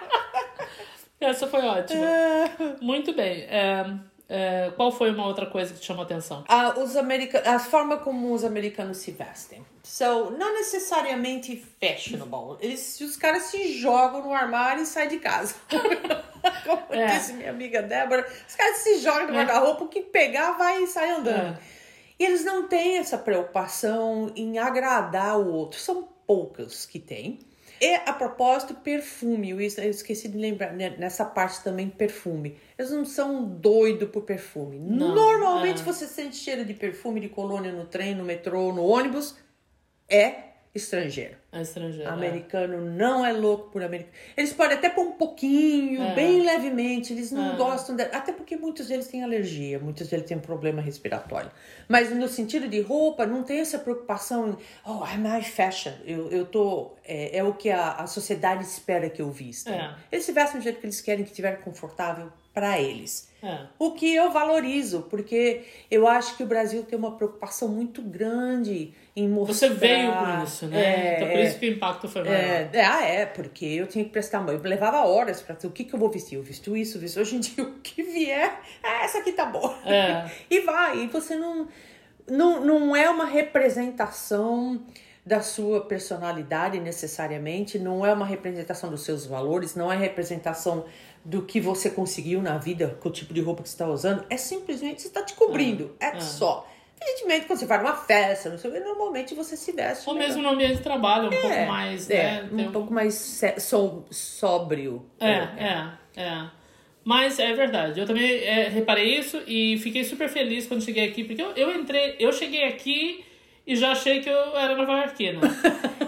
Essa 1.20 1.46
foi 1.46 1.60
ótima. 1.60 2.06
Muito 2.80 3.12
bem. 3.12 3.42
É, 3.42 3.84
é, 4.32 4.70
qual 4.76 4.92
foi 4.92 5.10
uma 5.10 5.26
outra 5.26 5.44
coisa 5.44 5.74
que 5.74 5.80
te 5.80 5.86
chamou 5.86 6.02
a 6.02 6.04
atenção? 6.06 6.44
Ah, 6.46 6.74
os 6.78 6.94
a 6.96 7.58
forma 7.58 7.96
como 7.98 8.32
os 8.32 8.44
americanos 8.44 8.98
se 8.98 9.10
vestem. 9.10 9.66
So, 9.82 10.30
não 10.38 10.54
necessariamente 10.54 11.66
fashionable. 11.80 12.56
Eles, 12.64 13.00
os 13.00 13.16
caras 13.16 13.42
se 13.44 13.72
jogam 13.76 14.22
no 14.22 14.32
armário 14.32 14.84
e 14.84 14.86
saem 14.86 15.08
de 15.08 15.18
casa. 15.18 15.56
Como 16.64 16.82
É. 16.90 17.06
disse 17.06 17.32
minha 17.34 17.50
amiga 17.50 17.82
Débora, 17.82 18.26
os 18.48 18.54
caras 18.54 18.78
se 18.78 19.00
jogam 19.00 19.26
no 19.26 19.34
guarda-roupa, 19.34 19.84
o 19.84 19.88
que 19.88 20.00
pegar 20.00 20.52
vai 20.52 20.84
e 20.84 20.86
sai 20.86 21.10
andando. 21.10 21.56
É. 21.56 21.58
E 22.18 22.24
eles 22.24 22.44
não 22.44 22.68
têm 22.68 22.98
essa 22.98 23.18
preocupação 23.18 24.32
em 24.36 24.58
agradar 24.58 25.38
o 25.38 25.52
outro. 25.52 25.78
São 25.80 26.08
poucos 26.26 26.86
que 26.86 26.98
têm. 27.00 27.40
E, 27.80 27.94
a 28.06 28.12
propósito, 28.12 28.74
perfume. 28.74 29.50
Eu 29.50 29.60
es- 29.60 29.78
eu 29.78 29.88
esqueci 29.90 30.28
de 30.28 30.36
lembrar 30.36 30.72
né, 30.74 30.94
nessa 30.98 31.24
parte 31.24 31.62
também, 31.64 31.88
perfume. 31.88 32.58
Eles 32.78 32.90
não 32.90 33.04
são 33.06 33.42
doidos 33.44 34.10
por 34.10 34.22
perfume. 34.24 34.78
Não, 34.78 35.14
Normalmente 35.14 35.80
é. 35.80 35.84
você 35.84 36.06
sente 36.06 36.36
cheiro 36.36 36.64
de 36.64 36.74
perfume 36.74 37.20
de 37.20 37.28
colônia 37.30 37.72
no 37.72 37.86
trem, 37.86 38.14
no 38.14 38.22
metrô, 38.24 38.72
no 38.72 38.84
ônibus. 38.84 39.34
É 40.08 40.49
estrangeiro. 40.74 41.36
A 41.50 41.62
estrangeira. 41.62 42.12
Americano 42.12 42.80
não 42.80 43.26
é 43.26 43.32
louco 43.32 43.70
por 43.70 43.82
americano. 43.82 44.14
Eles 44.36 44.52
podem 44.52 44.76
até 44.78 44.88
pôr 44.88 45.02
um 45.02 45.12
pouquinho, 45.12 46.00
É. 46.00 46.14
bem 46.14 46.42
levemente. 46.42 47.12
Eles 47.12 47.32
não 47.32 47.54
É. 47.54 47.56
gostam. 47.56 47.96
De... 47.96 48.02
Até 48.04 48.32
porque 48.32 48.56
muitos 48.56 48.86
deles 48.86 49.08
têm 49.08 49.24
alergia, 49.24 49.78
muitos 49.80 50.06
deles 50.08 50.26
têm 50.26 50.38
problema 50.38 50.80
respiratório. 50.80 51.50
Mas 51.88 52.14
no 52.14 52.28
sentido 52.28 52.68
de 52.68 52.80
roupa, 52.80 53.26
não 53.26 53.42
tem 53.42 53.58
essa 53.60 53.78
preocupação 53.80 54.50
em, 54.50 54.56
oh, 54.86 55.04
I'm 55.04 55.26
high 55.26 55.42
fashion. 55.42 55.92
Eu, 56.04 56.30
eu 56.30 56.46
tô. 56.46 56.92
É, 57.04 57.38
é 57.38 57.42
o 57.44 57.52
que 57.54 57.68
a, 57.70 57.92
a 57.94 58.06
sociedade 58.06 58.62
espera 58.64 59.10
que 59.10 59.20
eu 59.20 59.30
vista. 59.30 59.70
É. 59.70 59.94
Eles 60.12 60.24
se 60.24 60.30
vestem 60.32 60.60
do 60.60 60.62
jeito 60.62 60.78
que 60.78 60.86
eles 60.86 61.00
querem, 61.00 61.24
que 61.24 61.30
estiver 61.30 61.60
confortável 61.62 62.30
para 62.52 62.80
eles. 62.80 63.30
É. 63.42 63.60
O 63.78 63.92
que 63.92 64.14
eu 64.14 64.30
valorizo, 64.30 65.06
porque 65.08 65.62
eu 65.90 66.06
acho 66.06 66.36
que 66.36 66.42
o 66.42 66.46
Brasil 66.46 66.82
tem 66.82 66.98
uma 66.98 67.16
preocupação 67.16 67.68
muito 67.68 68.02
grande 68.02 68.92
em 69.16 69.26
mostrar. 69.28 69.54
Você 69.54 69.68
veio 69.70 70.12
com 70.12 70.44
isso, 70.44 70.66
né? 70.66 70.82
É, 70.82 71.16
então 71.16 71.28
por 71.28 71.38
é. 71.38 71.44
isso 71.44 71.58
que 71.58 71.68
o 71.68 71.72
impacto 71.72 72.08
foi 72.08 72.22
maior. 72.22 72.36
É, 72.36 72.70
é, 72.72 72.84
ah, 72.84 73.02
é, 73.02 73.26
porque 73.26 73.64
eu 73.64 73.86
tinha 73.86 74.04
que 74.04 74.10
prestar. 74.10 74.46
Eu 74.46 74.60
levava 74.60 75.06
horas 75.06 75.40
pra 75.40 75.56
o 75.64 75.70
que, 75.70 75.84
que 75.84 75.94
eu 75.94 75.98
vou 75.98 76.10
vestir. 76.10 76.36
Eu 76.36 76.42
visto 76.42 76.76
isso, 76.76 76.98
eu 76.98 77.00
visto. 77.00 77.18
Hoje 77.18 77.36
em 77.36 77.40
dia, 77.40 77.64
o 77.64 77.72
que 77.80 78.02
vier, 78.02 78.60
ah, 78.82 79.04
essa 79.04 79.18
aqui 79.18 79.32
tá 79.32 79.46
boa. 79.46 79.74
É. 79.86 80.30
e 80.50 80.60
vai. 80.60 81.04
E 81.04 81.06
você 81.06 81.34
não, 81.34 81.66
não. 82.28 82.64
Não 82.64 82.96
é 82.96 83.08
uma 83.08 83.24
representação 83.24 84.82
da 85.30 85.40
sua 85.40 85.82
personalidade 85.82 86.80
necessariamente, 86.80 87.78
não 87.78 88.04
é 88.04 88.12
uma 88.12 88.26
representação 88.26 88.90
dos 88.90 89.02
seus 89.02 89.24
valores, 89.24 89.76
não 89.76 89.90
é 89.92 89.96
representação 89.96 90.84
do 91.24 91.42
que 91.42 91.60
você 91.60 91.88
conseguiu 91.88 92.42
na 92.42 92.58
vida 92.58 92.98
com 93.00 93.08
o 93.08 93.12
tipo 93.12 93.32
de 93.32 93.40
roupa 93.40 93.62
que 93.62 93.68
você 93.68 93.74
está 93.76 93.86
usando. 93.86 94.24
É 94.28 94.36
simplesmente 94.36 95.00
você 95.00 95.06
está 95.06 95.22
te 95.22 95.34
cobrindo. 95.34 95.94
É, 96.00 96.18
só. 96.18 96.66
Evidentemente, 97.00 97.46
quando 97.46 97.60
você 97.60 97.66
vai 97.66 97.78
numa 97.78 97.94
festa, 97.94 98.50
não 98.50 98.58
sei 98.58 98.72
normalmente 98.80 99.32
você 99.34 99.56
se 99.56 99.70
veste. 99.70 100.06
Ou 100.08 100.14
melhor. 100.14 100.26
mesmo 100.28 100.42
no 100.42 100.48
ambiente 100.50 100.78
de 100.78 100.82
trabalho, 100.82 101.28
um 101.28 101.30
pouco 101.30 101.46
É, 101.46 101.66
mais, 101.66 102.10
é, 102.10 102.42
né? 102.42 102.48
um 102.52 102.68
um- 102.68 102.72
pouco 102.72 102.92
mais 102.92 103.40
só- 103.58 104.02
sóbrio. 104.10 105.06
É, 105.20 105.30
é, 105.30 105.88
é. 106.16 106.50
Mas 107.04 107.38
é 107.38 107.52
verdade. 107.54 108.00
Eu 108.00 108.06
também 108.06 108.28
é, 108.44 108.68
reparei 108.68 109.16
isso 109.18 109.40
e 109.46 109.78
fiquei 109.78 110.02
super 110.04 110.28
feliz 110.28 110.66
quando 110.66 110.82
cheguei 110.82 111.08
aqui, 111.08 111.22
porque 111.24 111.40
eu, 111.40 111.52
eu 111.52 111.72
entrei, 111.80 112.16
eu 112.18 112.32
cheguei 112.32 112.64
aqui 112.64 113.24
e 113.66 113.76
já 113.76 113.92
achei 113.92 114.20
que 114.20 114.28
eu 114.28 114.56
era 114.56 114.74
nova-iorquina. 114.76 115.40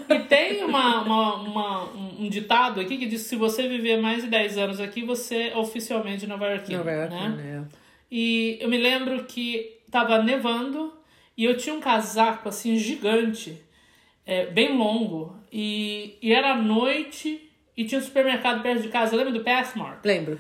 e 0.08 0.18
tem 0.20 0.64
uma, 0.64 1.02
uma, 1.02 1.34
uma- 1.36 1.84
um, 2.18 2.28
ditado 2.28 2.80
aqui 2.80 2.96
que 2.98 3.06
diz 3.06 3.22
que 3.22 3.28
se 3.30 3.36
você 3.36 3.68
viver 3.68 4.00
mais 4.00 4.22
de 4.22 4.28
10 4.30 4.58
anos 4.58 4.80
aqui, 4.80 5.02
você 5.02 5.48
é 5.48 5.56
oficialmente 5.56 6.26
nova-iorquina. 6.26 6.78
Nova 6.78 6.90
York, 6.90 7.14
né? 7.14 7.28
né? 7.28 7.64
E 8.10 8.58
eu 8.60 8.68
me 8.68 8.78
lembro 8.78 9.24
que 9.24 9.78
tava 9.90 10.22
nevando 10.22 10.92
e 11.36 11.44
eu 11.44 11.56
tinha 11.56 11.74
um 11.74 11.80
casaco 11.80 12.48
assim 12.48 12.76
gigante, 12.76 13.62
é, 14.26 14.46
bem 14.46 14.76
longo, 14.76 15.36
e, 15.52 16.16
e 16.22 16.32
era 16.32 16.54
noite 16.56 17.50
e 17.76 17.84
tinha 17.84 17.98
um 18.00 18.04
supermercado 18.04 18.62
perto 18.62 18.82
de 18.82 18.88
casa. 18.88 19.16
Lembra 19.16 19.32
do 19.32 19.40
Pathmark? 19.44 20.04
Lembro. 20.04 20.38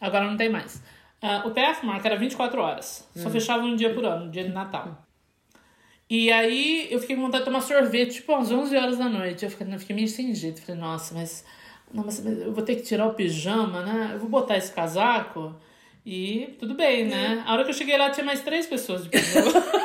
Agora 0.00 0.24
não 0.28 0.36
tem 0.36 0.48
mais. 0.48 0.82
Ah, 1.22 1.42
o 1.44 1.50
Pathmark 1.50 2.04
era 2.04 2.16
24 2.16 2.60
horas, 2.60 3.06
só 3.14 3.28
fechava 3.28 3.62
um 3.62 3.76
dia 3.76 3.92
por 3.92 4.04
ano, 4.04 4.24
no 4.26 4.30
dia 4.30 4.42
de 4.44 4.50
Natal. 4.50 5.06
E 6.10 6.32
aí 6.32 6.88
eu 6.90 6.98
fiquei 6.98 7.14
com 7.14 7.22
vontade 7.22 7.44
de 7.44 7.50
tomar 7.50 7.60
sorvete, 7.60 8.14
tipo, 8.14 8.34
às 8.34 8.50
11 8.50 8.76
horas 8.76 8.98
da 8.98 9.08
noite. 9.08 9.44
Eu 9.44 9.50
fiquei, 9.50 9.64
não, 9.64 9.78
fiquei 9.78 9.94
meio 9.94 10.08
sem 10.08 10.34
jeito. 10.34 10.60
Falei, 10.60 10.80
nossa, 10.80 11.14
mas, 11.14 11.44
não, 11.94 12.02
mas 12.04 12.26
eu 12.26 12.52
vou 12.52 12.64
ter 12.64 12.74
que 12.74 12.82
tirar 12.82 13.06
o 13.06 13.14
pijama, 13.14 13.82
né? 13.82 14.10
Eu 14.14 14.18
vou 14.18 14.28
botar 14.28 14.56
esse 14.56 14.72
casaco 14.72 15.54
e 16.04 16.56
tudo 16.58 16.74
bem, 16.74 17.06
né? 17.06 17.44
A 17.46 17.52
hora 17.52 17.62
que 17.62 17.70
eu 17.70 17.74
cheguei 17.74 17.96
lá 17.96 18.10
tinha 18.10 18.26
mais 18.26 18.40
três 18.40 18.66
pessoas 18.66 19.04
de 19.04 19.08
pijama. 19.10 19.52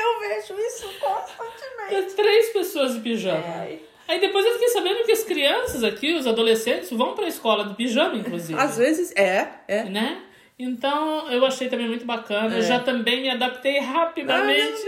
Eu 0.00 0.20
vejo 0.20 0.54
isso 0.60 0.88
constantemente. 1.00 2.14
Três 2.14 2.52
pessoas 2.52 2.94
de 2.94 3.00
pijama. 3.00 3.38
É. 3.38 3.78
Aí 4.06 4.20
depois 4.20 4.44
eu 4.44 4.52
fiquei 4.52 4.68
sabendo 4.68 5.04
que 5.04 5.12
as 5.12 5.24
crianças 5.24 5.84
aqui, 5.84 6.14
os 6.14 6.26
adolescentes, 6.26 6.90
vão 6.90 7.14
pra 7.14 7.26
escola 7.26 7.66
de 7.66 7.74
pijama, 7.74 8.16
inclusive. 8.16 8.58
Às 8.58 8.78
vezes, 8.78 9.12
é, 9.16 9.48
é. 9.66 9.84
né? 9.84 10.22
Então 10.58 11.30
eu 11.30 11.44
achei 11.46 11.68
também 11.68 11.86
muito 11.88 12.04
bacana. 12.04 12.56
Eu 12.56 12.62
já 12.62 12.80
também 12.80 13.22
me 13.22 13.30
adaptei 13.30 13.78
rapidamente. 13.78 14.82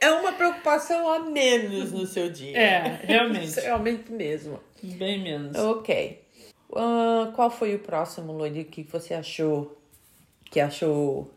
É 0.00 0.10
uma 0.10 0.32
preocupação 0.32 1.08
a 1.08 1.20
menos 1.20 1.92
no 1.92 2.06
seu 2.06 2.28
dia. 2.30 2.56
É, 2.58 3.00
realmente. 3.04 3.58
Realmente 3.60 4.12
mesmo. 4.12 4.60
Bem 4.82 5.22
menos. 5.22 5.56
Ok. 5.56 6.22
Ah, 6.76 7.30
qual 7.34 7.50
foi 7.50 7.74
o 7.74 7.78
próximo, 7.78 8.32
Luiz, 8.32 8.66
que 8.68 8.82
você 8.82 9.14
achou 9.14 9.80
que 10.50 10.60
achou 10.60 11.32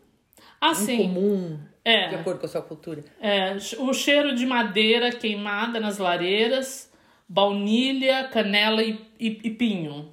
Ah, 0.60 0.74
sim. 0.74 0.98
comum 0.98 1.56
de 1.84 1.90
É, 1.90 2.14
acordo 2.14 2.40
com 2.40 2.46
a 2.46 2.48
sua 2.48 2.60
cultura? 2.62 3.02
é. 3.20 3.56
O 3.78 3.92
cheiro 3.94 4.34
de 4.34 4.44
madeira 4.44 5.10
queimada 5.12 5.80
nas 5.80 5.96
lareiras, 5.98 6.92
baunilha, 7.26 8.28
canela 8.28 8.82
e, 8.82 9.00
e, 9.18 9.40
e 9.44 9.50
pinho. 9.50 10.12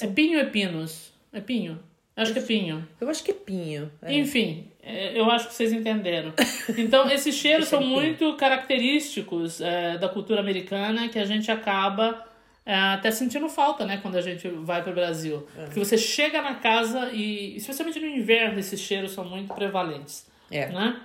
É 0.00 0.06
pinho 0.08 0.38
ou 0.38 0.44
é 0.44 0.50
pinos? 0.50 1.12
É 1.32 1.40
pinho. 1.40 1.80
Acho 2.16 2.32
que 2.32 2.38
é 2.38 2.42
pinho. 2.42 2.86
Eu 3.00 3.08
acho 3.08 3.24
que 3.24 3.30
é 3.32 3.34
pinho. 3.34 3.90
é. 4.00 4.14
Enfim, 4.14 4.68
é, 4.82 5.18
eu 5.18 5.28
acho 5.30 5.48
que 5.48 5.54
vocês 5.54 5.72
entenderam. 5.72 6.32
Então, 6.76 7.10
esses 7.10 7.34
cheiros 7.36 7.68
são 7.68 7.82
muito 7.82 8.36
característicos 8.36 9.60
é, 9.60 9.98
da 9.98 10.08
cultura 10.08 10.40
americana 10.40 11.08
que 11.08 11.18
a 11.18 11.24
gente 11.24 11.50
acaba 11.50 12.24
é, 12.64 12.74
até 12.74 13.10
sentindo 13.10 13.48
falta, 13.48 13.84
né, 13.84 13.98
quando 14.00 14.16
a 14.16 14.20
gente 14.20 14.46
vai 14.48 14.82
para 14.82 14.92
o 14.92 14.94
Brasil. 14.94 15.46
Porque 15.54 15.78
você 15.78 15.98
chega 15.98 16.40
na 16.40 16.54
casa 16.54 17.10
e, 17.12 17.56
especialmente 17.56 17.98
no 17.98 18.06
inverno, 18.06 18.58
esses 18.58 18.78
cheiros 18.78 19.12
são 19.12 19.24
muito 19.24 19.52
prevalentes. 19.54 20.26
É. 20.50 20.68
Né? 20.68 21.00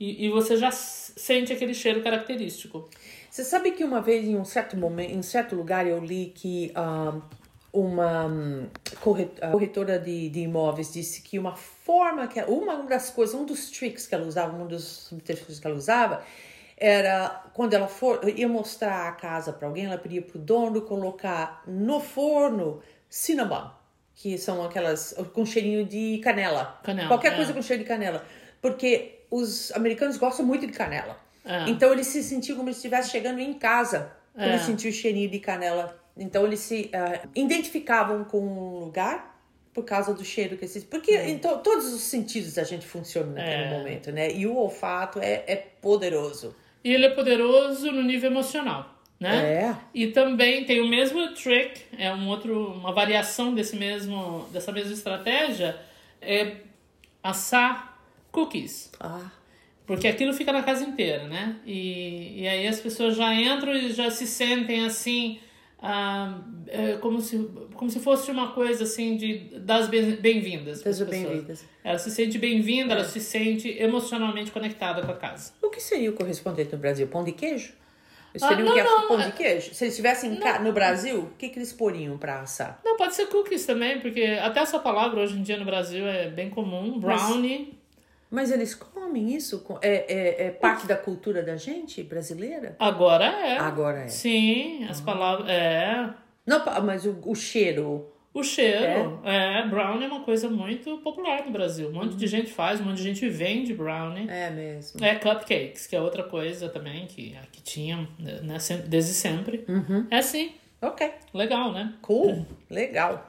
E, 0.00 0.26
e 0.26 0.28
você 0.28 0.56
já 0.56 0.70
sente 0.70 1.52
aquele 1.52 1.74
cheiro 1.74 2.02
característico. 2.02 2.88
Você 3.30 3.44
sabe 3.44 3.72
que 3.72 3.84
uma 3.84 4.00
vez, 4.00 4.26
em 4.26 4.36
um 4.36 4.44
certo 4.44 4.76
momento, 4.76 5.12
em 5.12 5.18
um 5.18 5.22
certo 5.22 5.54
lugar, 5.54 5.86
eu 5.86 6.04
li 6.04 6.32
que 6.34 6.72
ah, 6.74 7.20
uma 7.72 8.26
hum, 8.26 8.66
corre- 9.00 9.28
corretora 9.52 9.98
de, 9.98 10.28
de 10.30 10.40
imóveis 10.40 10.92
disse 10.92 11.20
que 11.22 11.38
uma 11.38 11.54
forma 11.54 12.26
que 12.26 12.40
uma 12.44 12.82
das 12.84 13.10
coisas, 13.10 13.34
um 13.34 13.44
dos 13.44 13.70
tricks 13.70 14.06
que 14.06 14.14
ela 14.14 14.26
usava, 14.26 14.56
um 14.56 14.66
dos 14.66 14.84
subterfúgios 14.84 15.60
que 15.60 15.66
ela 15.66 15.76
usava, 15.76 16.22
era 16.76 17.44
quando 17.54 17.74
ela 17.74 17.88
for 17.88 18.20
ia 18.36 18.48
mostrar 18.48 19.08
a 19.08 19.12
casa 19.12 19.52
para 19.52 19.66
alguém, 19.68 19.86
ela 19.86 19.98
pedia 19.98 20.22
pro 20.22 20.38
dono 20.38 20.82
colocar 20.82 21.62
no 21.66 22.00
forno 22.00 22.80
cinnamon, 23.10 23.68
que 24.14 24.38
são 24.38 24.64
aquelas 24.64 25.14
com 25.32 25.44
cheirinho 25.44 25.84
de 25.84 26.18
canela. 26.22 26.78
Canela, 26.84 27.08
Qualquer 27.08 27.32
é. 27.32 27.36
coisa 27.36 27.52
com 27.52 27.60
cheiro 27.62 27.82
de 27.82 27.88
canela. 27.88 28.24
Porque 28.62 29.20
os 29.30 29.70
americanos 29.72 30.16
gostam 30.16 30.44
muito 30.46 30.66
de 30.66 30.72
canela. 30.72 31.16
É. 31.44 31.68
Então 31.68 31.92
eles 31.92 32.06
se 32.06 32.22
sentiam 32.22 32.56
como 32.56 32.68
se 32.70 32.76
estivesse 32.76 33.10
chegando 33.10 33.40
em 33.40 33.52
casa. 33.54 34.12
Quando 34.32 34.50
É. 34.50 34.58
sentiam 34.58 34.90
o 34.90 34.94
cheirinho 34.94 35.28
de 35.30 35.38
canela. 35.40 35.97
Então 36.18 36.44
eles 36.46 36.60
se 36.60 36.90
ah, 36.92 37.26
identificavam 37.34 38.24
com 38.24 38.40
um 38.40 38.78
lugar 38.80 39.36
por 39.72 39.84
causa 39.84 40.12
do 40.12 40.24
cheiro 40.24 40.56
que 40.56 40.64
eles 40.64 40.82
Porque 40.84 41.16
em 41.16 41.38
to- 41.38 41.58
todos 41.58 41.92
os 41.92 42.00
sentidos 42.00 42.58
a 42.58 42.64
gente 42.64 42.84
funciona 42.86 43.32
naquele 43.32 43.62
É. 43.62 43.78
momento, 43.78 44.10
né? 44.12 44.32
E 44.32 44.46
o 44.46 44.56
olfato 44.56 45.20
é, 45.20 45.44
é 45.46 45.56
poderoso. 45.80 46.56
E 46.82 46.92
ele 46.92 47.06
é 47.06 47.10
poderoso 47.10 47.90
no 47.92 48.02
nível 48.02 48.30
emocional, 48.30 48.94
né? 49.20 49.36
É. 49.62 49.76
E 49.94 50.08
também 50.08 50.64
tem 50.64 50.80
o 50.80 50.88
mesmo 50.88 51.32
trick, 51.34 51.80
é 51.96 52.12
um 52.12 52.28
outro, 52.28 52.72
uma 52.72 52.92
variação 52.92 53.54
desse 53.54 53.76
mesmo, 53.76 54.48
dessa 54.52 54.72
mesma 54.72 54.92
estratégia, 54.92 55.78
é 56.20 56.56
assar 57.22 57.98
cookies. 58.32 58.90
Ah, 59.00 59.30
Porque 59.86 60.06
aquilo 60.06 60.32
fica 60.34 60.52
na 60.52 60.62
casa 60.62 60.84
inteira, 60.84 61.26
né? 61.28 61.56
E, 61.64 62.42
e 62.42 62.48
aí 62.48 62.66
as 62.66 62.78
pessoas 62.80 63.16
já 63.16 63.32
entram 63.34 63.72
e 63.74 63.92
já 63.92 64.10
se 64.10 64.26
sentem 64.26 64.84
assim, 64.84 65.40
ah, 65.80 66.40
é, 66.66 66.94
como, 66.94 67.20
se, 67.20 67.38
como 67.74 67.90
se 67.90 68.00
fosse 68.00 68.30
uma 68.30 68.52
coisa 68.52 68.84
assim 68.84 69.16
de 69.16 69.38
das 69.60 69.88
bem- 69.88 70.16
bem-vindas. 70.16 70.82
pessoas. 70.82 71.08
bem-vindas. 71.08 71.64
Ela 71.84 71.98
se 71.98 72.10
sente 72.10 72.36
bem-vinda, 72.38 72.94
É. 72.94 72.96
ela 72.98 73.04
se 73.04 73.20
sente 73.20 73.68
emocionalmente 73.78 74.50
conectada 74.50 75.02
com 75.02 75.12
a 75.12 75.16
casa. 75.16 75.52
O 75.62 75.70
que 75.70 75.80
seria 75.80 76.10
o 76.10 76.14
correspondente 76.14 76.72
no 76.72 76.78
Brasil? 76.78 77.06
Pão 77.06 77.22
de 77.24 77.32
queijo? 77.32 77.72
Eles 78.34 78.42
Ah, 78.42 78.48
teriam 78.48 78.66
não, 78.66 78.74
que 78.74 78.82
não, 78.82 79.08
pão 79.08 79.20
é- 79.20 79.26
de 79.26 79.32
queijo? 79.32 79.72
Se 79.74 79.84
eles 79.84 79.94
estivessem 79.94 80.38
no 80.62 80.72
Brasil, 80.72 81.20
o 81.20 81.30
que, 81.38 81.48
que 81.48 81.58
eles 81.58 81.72
poriam 81.72 82.18
pra 82.18 82.40
assar? 82.40 82.78
Não, 82.84 82.96
pode 82.96 83.14
ser 83.14 83.26
cookies 83.26 83.64
também, 83.64 84.00
porque 84.00 84.22
até 84.42 84.60
essa 84.60 84.78
palavra 84.78 85.20
hoje 85.20 85.38
em 85.38 85.42
dia 85.42 85.56
no 85.56 85.64
Brasil 85.64 86.06
é 86.06 86.28
bem 86.28 86.50
comum. 86.50 86.98
Brownie. 86.98 87.68
Mas 87.72 87.77
eles 88.50 88.74
comem 88.74 89.34
isso? 89.34 89.64
É, 89.80 90.44
é, 90.44 90.46
é 90.46 90.50
parte 90.50 90.86
da 90.86 90.96
cultura 90.96 91.42
da 91.42 91.56
gente 91.56 92.02
brasileira? 92.02 92.76
Agora 92.78 93.24
é. 93.24 93.58
Agora 93.58 94.00
é. 94.00 94.08
Sim, 94.08 94.84
as 94.88 95.00
palavras. 95.00 95.48
É. 95.48 96.10
Não, 96.46 96.62
mas 96.84 97.06
o, 97.06 97.16
o 97.24 97.34
cheiro. 97.34 98.12
O 98.34 98.42
cheiro. 98.44 99.20
É? 99.24 99.66
brownie 99.66 100.04
é 100.04 100.08
uma 100.08 100.20
coisa 100.20 100.48
muito 100.48 100.98
popular 100.98 101.44
no 101.44 101.50
Brasil. 101.50 101.88
Um 101.88 101.92
monte 101.92 102.14
de 102.14 102.26
gente 102.26 102.52
faz, 102.52 102.80
um 102.80 102.84
monte 102.84 102.98
de 102.98 103.02
gente 103.02 103.28
vende 103.28 103.72
brownie. 103.74 104.28
É 104.28 104.50
mesmo. 104.50 105.02
É 105.02 105.14
cupcakes, 105.14 105.86
que 105.86 105.96
é 105.96 106.00
outra 106.00 106.22
coisa 106.22 106.68
também 106.68 107.06
que 107.06 107.34
aqui 107.42 107.62
tinha 107.62 108.06
né, 108.18 108.58
sempre- 108.58 108.86
desde 108.88 109.12
sempre. 109.14 109.64
É 110.10 110.18
assim, 110.18 110.52
Ok. 110.80 111.10
legal, 111.34 111.72
né? 111.72 111.94
Cool. 112.02 112.46
Legal. 112.70 113.28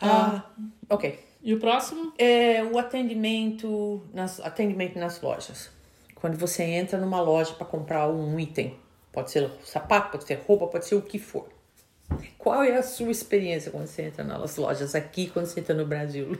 Ah, 0.00 0.44
ok. 0.90 1.18
E 1.46 1.54
o 1.54 1.60
próximo? 1.60 2.12
É 2.18 2.64
o 2.64 2.76
atendimento 2.76 4.02
nas, 4.12 4.40
atendimento 4.40 4.98
nas 4.98 5.20
lojas. 5.20 5.70
Quando 6.16 6.36
você 6.36 6.64
entra 6.64 6.98
numa 6.98 7.20
loja 7.20 7.54
para 7.54 7.64
comprar 7.64 8.08
um 8.08 8.40
item, 8.40 8.76
pode 9.12 9.30
ser 9.30 9.48
sapato, 9.62 10.10
pode 10.10 10.24
ser 10.24 10.42
roupa, 10.44 10.66
pode 10.66 10.86
ser 10.86 10.96
o 10.96 11.02
que 11.02 11.20
for. 11.20 11.48
Qual 12.38 12.62
é 12.62 12.76
a 12.76 12.82
sua 12.82 13.10
experiência 13.10 13.72
quando 13.72 13.86
você 13.86 14.02
entra 14.02 14.22
nas 14.22 14.56
lojas 14.56 14.94
aqui, 14.94 15.26
quando 15.26 15.46
você 15.46 15.58
entra 15.58 15.74
no 15.74 15.84
Brasil? 15.84 16.38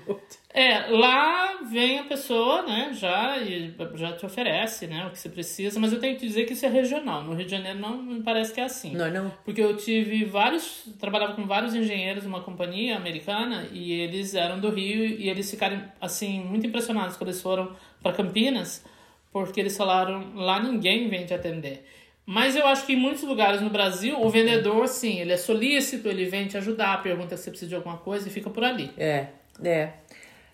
É, 0.55 0.87
lá 0.87 1.61
vem 1.71 1.99
a 1.99 2.05
pessoa, 2.05 2.63
né, 2.63 2.91
já, 2.95 3.39
e 3.39 3.75
já 3.95 4.17
te 4.17 4.25
oferece, 4.25 4.87
né, 4.87 5.05
o 5.07 5.11
que 5.11 5.19
você 5.19 5.29
precisa, 5.29 5.79
mas 5.79 5.93
eu 5.93 6.01
tenho 6.01 6.15
que 6.15 6.21
te 6.21 6.29
dizer 6.29 6.45
que 6.45 6.53
isso 6.53 6.65
é 6.65 6.69
regional. 6.69 7.25
No 7.25 7.35
Rio 7.35 7.45
de 7.45 7.51
Janeiro 7.51 7.79
não 7.79 8.01
me 8.01 8.23
parece 8.23 8.55
que 8.55 8.61
é 8.61 8.65
assim. 8.65 8.95
Não, 8.95 9.11
não. 9.11 9.31
Porque 9.45 9.61
eu 9.61 9.77
tive 9.77 10.25
vários, 10.25 10.85
trabalhava 10.99 11.35
com 11.35 11.47
vários 11.47 11.75
engenheiros 11.75 12.25
numa 12.25 12.41
companhia 12.41 12.97
americana 12.97 13.67
e 13.73 13.93
eles 13.93 14.35
eram 14.35 14.61
do 14.61 14.71
Rio 14.71 15.05
e 15.05 15.29
eles 15.29 15.51
ficaram 15.51 15.83
assim 16.01 16.41
muito 16.41 16.67
impressionados 16.67 17.17
quando 17.17 17.31
eles 17.31 17.43
foram 17.43 17.75
para 18.03 18.13
Campinas, 18.13 18.85
porque 19.33 19.61
eles 19.61 19.77
falaram 19.77 20.37
lá 20.37 20.59
ninguém 20.61 21.09
vem 21.09 21.27
te 21.27 21.35
atender. 21.35 21.85
Mas 22.27 22.57
eu 22.57 22.67
acho 22.67 22.85
que 22.85 22.95
em 22.95 22.97
muitos 22.97 23.23
lugares 23.23 23.61
no 23.61 23.71
Brasil, 23.71 24.21
o 24.21 24.29
vendedor, 24.29 24.89
sim, 24.89 25.21
ele 25.21 25.33
é 25.33 25.37
solícito, 25.37 26.09
ele 26.09 26.25
vem 26.25 26.49
te 26.49 26.57
ajudar, 26.59 27.01
pergunta 27.01 27.37
se 27.37 27.45
você 27.45 27.51
precisa 27.51 27.69
de 27.69 27.75
alguma 27.77 27.99
coisa 27.99 28.27
e 28.27 28.31
fica 28.33 28.51
por 28.51 28.65
ali. 28.65 28.91
É, 28.99 29.29
é. 29.63 29.91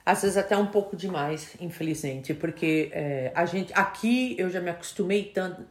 Às 0.05 0.21
vezes 0.21 0.37
até 0.37 0.55
um 0.55 0.67
pouco 0.67 0.95
demais, 0.97 1.57
infelizmente, 1.61 2.35
porque 2.35 2.91
é, 2.93 3.33
a 3.35 3.47
gente 3.47 3.73
aqui 3.73 4.35
eu 4.39 4.51
já 4.51 4.61
me 4.61 4.69
acostumei 4.69 5.25
tanto, 5.25 5.63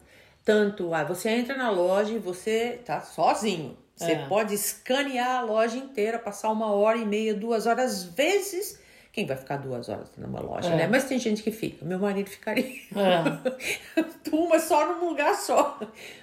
tanto 0.43 0.91
a 0.93 1.03
você 1.03 1.29
entra 1.29 1.55
na 1.55 1.69
loja 1.69 2.13
e 2.13 2.17
você 2.17 2.79
tá 2.83 3.01
sozinho. 3.01 3.77
Você 3.95 4.13
É. 4.13 4.25
pode 4.27 4.55
escanear 4.55 5.41
a 5.41 5.41
loja 5.41 5.77
inteira, 5.77 6.17
passar 6.17 6.49
uma 6.49 6.71
hora 6.73 6.97
e 6.97 7.05
meia, 7.05 7.35
duas 7.35 7.67
horas, 7.67 7.91
às 7.91 8.03
vezes. 8.05 8.80
Quem 9.11 9.25
vai 9.25 9.35
ficar 9.35 9.57
duas 9.57 9.89
horas 9.89 10.07
numa 10.17 10.39
loja, 10.39 10.69
É. 10.69 10.75
né? 10.77 10.87
Mas 10.87 11.03
tem 11.05 11.19
gente 11.19 11.43
que 11.43 11.51
fica. 11.51 11.83
Meu 11.85 11.99
marido 11.99 12.29
ficaria 12.29 12.63
É. 12.95 14.01
uma 14.31 14.59
só 14.59 14.87
num 14.93 15.09
lugar 15.09 15.35
só. 15.35 15.79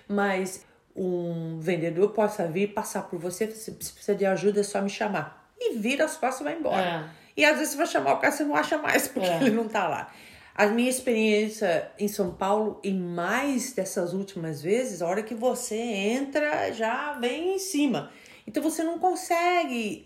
Mas 0.09 0.65
um 0.97 1.59
vendedor 1.61 2.11
possa 2.11 2.47
vir 2.47 2.69
passar 2.69 3.03
por 3.03 3.19
você, 3.19 3.47
se 3.51 3.73
precisa 3.73 4.15
de 4.15 4.25
ajuda, 4.27 4.61
é 4.61 4.63
só 4.63 4.81
me 4.81 4.89
chamar. 4.91 5.49
E 5.61 5.75
vira 5.77 6.05
as 6.05 6.17
costas 6.17 6.41
e 6.41 6.45
vai 6.45 6.57
embora. 6.59 6.81
É. 6.83 7.05
E 7.37 7.45
às 7.45 7.57
vezes 7.59 7.73
você 7.73 7.77
vai 7.79 7.87
chamar 7.87 8.15
o 8.15 8.19
cara, 8.19 8.33
você 8.33 8.45
não 8.45 8.57
acha 8.57 8.79
mais, 8.79 9.07
porque 9.07 9.29
É. 9.29 9.37
ele 9.43 9.51
não 9.51 9.69
tá 9.69 9.87
lá. 9.87 10.13
A 10.55 10.67
minha 10.67 10.91
experiência 10.91 11.89
em 12.01 12.09
São 12.09 12.33
Paulo, 12.33 12.81
e 12.83 12.93
mais 12.93 13.73
dessas 13.75 14.13
últimas 14.13 14.61
vezes, 14.61 15.01
a 15.03 15.07
hora 15.07 15.23
que 15.23 15.35
você 15.35 15.77
entra, 15.77 16.73
já 16.73 17.13
vem 17.13 17.55
em 17.55 17.59
cima. 17.61 18.11
Então 18.45 18.61
você 18.63 18.83
não 18.83 18.99
consegue, 18.99 20.05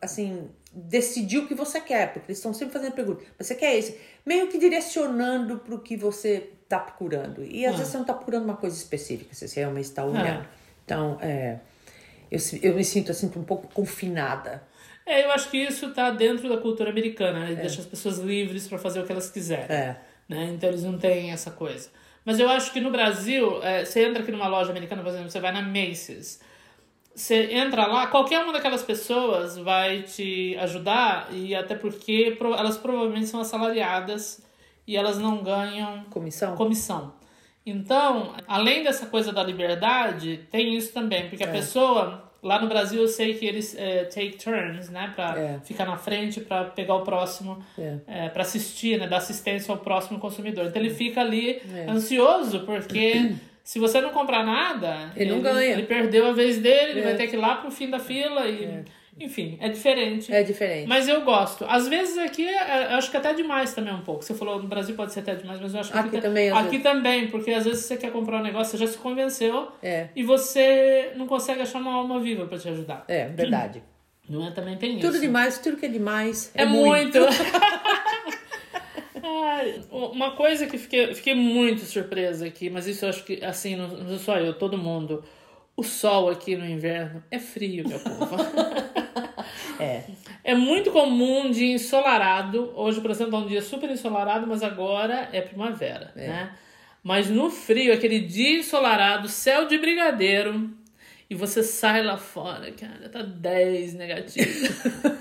assim, 0.00 0.48
decidir 0.78 1.38
o 1.38 1.46
que 1.46 1.54
você 1.54 1.80
quer, 1.80 2.12
porque 2.12 2.30
eles 2.30 2.38
estão 2.38 2.54
sempre 2.54 2.72
fazendo 2.74 2.92
perguntas. 2.92 3.26
Você 3.38 3.54
quer 3.54 3.76
esse? 3.76 3.98
Meio 4.24 4.48
que 4.48 4.58
direcionando 4.58 5.58
para 5.58 5.74
o 5.74 5.80
que 5.80 5.96
você 5.96 6.50
tá 6.68 6.78
procurando. 6.78 7.44
E 7.44 7.66
às 7.66 7.74
Ah. 7.74 7.76
vezes 7.78 7.92
você 7.92 7.98
não 7.98 8.04
tá 8.04 8.14
procurando 8.14 8.44
uma 8.44 8.56
coisa 8.56 8.76
específica, 8.76 9.34
você 9.34 9.46
realmente 9.60 9.86
está 9.86 10.04
olhando. 10.04 10.42
É. 10.42 10.46
Então, 10.84 11.18
é, 11.20 11.58
eu, 12.30 12.38
eu 12.62 12.74
me 12.74 12.84
sinto 12.84 13.10
assim 13.10 13.26
um 13.34 13.42
pouco 13.44 13.66
confinada. 13.72 14.62
É, 15.04 15.24
eu 15.24 15.30
acho 15.32 15.50
que 15.50 15.56
isso 15.56 15.92
tá 15.92 16.10
dentro 16.10 16.48
da 16.48 16.58
cultura 16.58 16.90
americana, 16.90 17.40
né? 17.40 17.54
Deixa 17.54 17.80
as 17.80 17.86
pessoas 17.86 18.18
livres 18.18 18.68
para 18.68 18.78
fazer 18.78 19.00
o 19.00 19.06
que 19.06 19.12
elas 19.12 19.30
quiserem. 19.30 19.64
É. 19.74 19.96
Né? 20.28 20.50
Então 20.54 20.68
eles 20.68 20.84
não 20.84 20.98
têm 20.98 21.32
essa 21.32 21.50
coisa. 21.50 21.88
Mas 22.24 22.38
eu 22.38 22.48
acho 22.50 22.72
que 22.74 22.80
no 22.80 22.90
Brasil, 22.90 23.62
é, 23.62 23.84
você 23.86 24.04
entra 24.04 24.22
aqui 24.22 24.30
numa 24.30 24.46
loja 24.48 24.70
americana, 24.70 25.02
por 25.02 25.08
exemplo, 25.08 25.30
você 25.30 25.40
vai 25.40 25.50
na 25.50 25.62
Macy's. 25.62 26.40
Você 27.18 27.52
entra 27.52 27.84
lá, 27.88 28.06
qualquer 28.06 28.44
uma 28.44 28.52
daquelas 28.52 28.84
pessoas 28.84 29.58
vai 29.58 30.02
te 30.02 30.56
ajudar, 30.60 31.26
e 31.32 31.52
até 31.52 31.74
porque 31.74 32.36
elas 32.56 32.78
provavelmente 32.78 33.26
são 33.26 33.40
assalariadas 33.40 34.40
e 34.86 34.96
elas 34.96 35.18
não 35.18 35.42
ganham 35.42 36.04
Comissão? 36.10 36.54
comissão. 36.54 37.12
Então, 37.66 38.34
além 38.46 38.84
dessa 38.84 39.06
coisa 39.06 39.32
da 39.32 39.42
liberdade, 39.42 40.46
tem 40.48 40.76
isso 40.76 40.92
também, 40.92 41.28
porque 41.28 41.42
a 41.42 41.48
É. 41.48 41.50
pessoa, 41.52 42.30
lá 42.40 42.60
no 42.60 42.68
Brasil 42.68 43.02
eu 43.02 43.08
sei 43.08 43.34
que 43.34 43.44
eles 43.44 43.74
é, 43.76 44.04
take 44.04 44.36
turns, 44.38 44.88
né, 44.88 45.12
pra 45.16 45.36
É. 45.36 45.58
ficar 45.64 45.86
na 45.86 45.96
frente, 45.96 46.40
pra 46.40 46.64
pegar 46.66 46.94
o 46.94 47.02
próximo, 47.02 47.60
É. 47.76 47.96
é, 48.06 48.28
para 48.28 48.42
assistir, 48.42 48.96
né, 48.96 49.08
dar 49.08 49.16
assistência 49.16 49.72
ao 49.72 49.78
próximo 49.78 50.20
consumidor. 50.20 50.66
Então 50.66 50.80
ele 50.80 50.94
fica 50.94 51.20
ali 51.20 51.60
É. 51.74 51.86
ansioso, 51.90 52.60
porque 52.60 53.34
se 53.70 53.78
você 53.78 54.00
não 54.00 54.08
comprar 54.10 54.42
nada, 54.46 55.12
Ele 55.14 55.30
não 55.30 55.40
ganha. 55.42 55.72
Ele 55.74 55.82
perdeu 55.82 56.26
a 56.26 56.32
vez 56.32 56.56
dele, 56.56 56.92
ele 56.92 57.00
É. 57.00 57.02
vai 57.02 57.14
ter 57.16 57.26
que 57.26 57.36
ir 57.36 57.38
lá 57.38 57.56
pro 57.56 57.70
fim 57.70 57.90
da 57.90 57.98
fila 57.98 58.46
e. 58.48 58.82
Enfim, 59.20 59.58
é 59.60 59.68
diferente. 59.68 60.32
É 60.32 60.42
diferente. 60.42 60.88
Mas 60.88 61.06
eu 61.06 61.20
gosto. 61.22 61.66
Às 61.68 61.86
vezes 61.86 62.16
aqui, 62.16 62.46
é, 62.48 62.92
eu 62.92 62.96
acho 62.96 63.10
que 63.10 63.16
até 63.18 63.34
demais 63.34 63.74
também 63.74 63.92
um 63.92 64.00
pouco. 64.00 64.22
Você 64.24 64.32
falou 64.32 64.62
no 64.62 64.68
Brasil 64.68 64.94
pode 64.94 65.12
ser 65.12 65.20
até 65.20 65.34
demais, 65.34 65.60
mas 65.60 65.74
eu 65.74 65.80
acho 65.80 65.92
que 65.92 65.98
Aqui 65.98 66.08
aqui, 66.08 66.20
também, 66.22 66.50
Aqui 66.50 66.62
vezes. 66.68 66.82
também, 66.82 67.26
porque 67.28 67.50
às 67.50 67.64
vezes 67.66 67.84
você 67.84 67.96
quer 67.98 68.10
comprar 68.10 68.38
um 68.38 68.42
negócio, 68.42 68.78
você 68.78 68.86
já 68.86 68.90
se 68.90 68.96
convenceu 68.96 69.68
É. 69.82 70.08
e 70.16 70.22
você 70.22 71.12
não 71.16 71.26
consegue 71.26 71.60
achar 71.60 71.78
uma 71.78 71.92
alma 71.92 72.18
viva 72.20 72.46
pra 72.46 72.56
te 72.56 72.68
ajudar. 72.70 73.04
É, 73.06 73.26
verdade. 73.28 73.82
Não 74.30 74.46
é? 74.46 74.50
Também 74.50 74.76
tem 74.76 74.98
Tudo 74.98 75.12
isso. 75.12 75.20
demais, 75.20 75.58
tudo 75.58 75.76
que 75.78 75.86
é 75.86 75.88
demais 75.88 76.50
É 76.54 76.64
muito. 76.64 77.18
Ai, 79.28 79.82
uma 79.90 80.30
coisa 80.32 80.66
que 80.66 80.78
fiquei, 80.78 81.14
fiquei 81.14 81.34
muito 81.34 81.82
surpresa 81.82 82.46
aqui, 82.46 82.70
mas 82.70 82.86
isso 82.86 83.04
eu 83.04 83.10
acho 83.10 83.24
que, 83.24 83.44
assim, 83.44 83.76
não, 83.76 83.88
não 83.88 84.08
sou 84.08 84.18
só 84.18 84.38
eu, 84.38 84.54
todo 84.54 84.78
mundo. 84.78 85.22
O 85.76 85.82
sol 85.82 86.30
aqui 86.30 86.56
no 86.56 86.64
inverno 86.64 87.22
é 87.30 87.38
frio, 87.38 87.86
meu 87.88 87.98
povo. 88.00 88.36
É. 89.80 90.02
É 90.42 90.54
muito 90.56 90.90
comum 90.90 91.50
de 91.52 91.66
ensolarado. 91.66 92.72
Hoje, 92.74 93.00
por 93.00 93.12
exemplo, 93.12 93.36
é 93.36 93.38
um 93.38 93.46
dia 93.46 93.62
super 93.62 93.88
ensolarado, 93.88 94.44
mas 94.44 94.62
agora 94.62 95.28
é 95.32 95.40
primavera, 95.40 96.12
né? 96.16 96.50
Mas 97.02 97.30
no 97.30 97.48
frio, 97.48 97.94
aquele 97.94 98.18
dia 98.18 98.58
ensolarado, 98.58 99.28
céu 99.28 99.66
de 99.66 99.78
brigadeiro, 99.78 100.68
e 101.30 101.34
você 101.34 101.62
sai 101.62 102.02
lá 102.02 102.16
fora, 102.16 102.72
cara, 102.72 103.08
tá 103.08 103.22
10 103.22 103.94
negativo. 103.94 104.68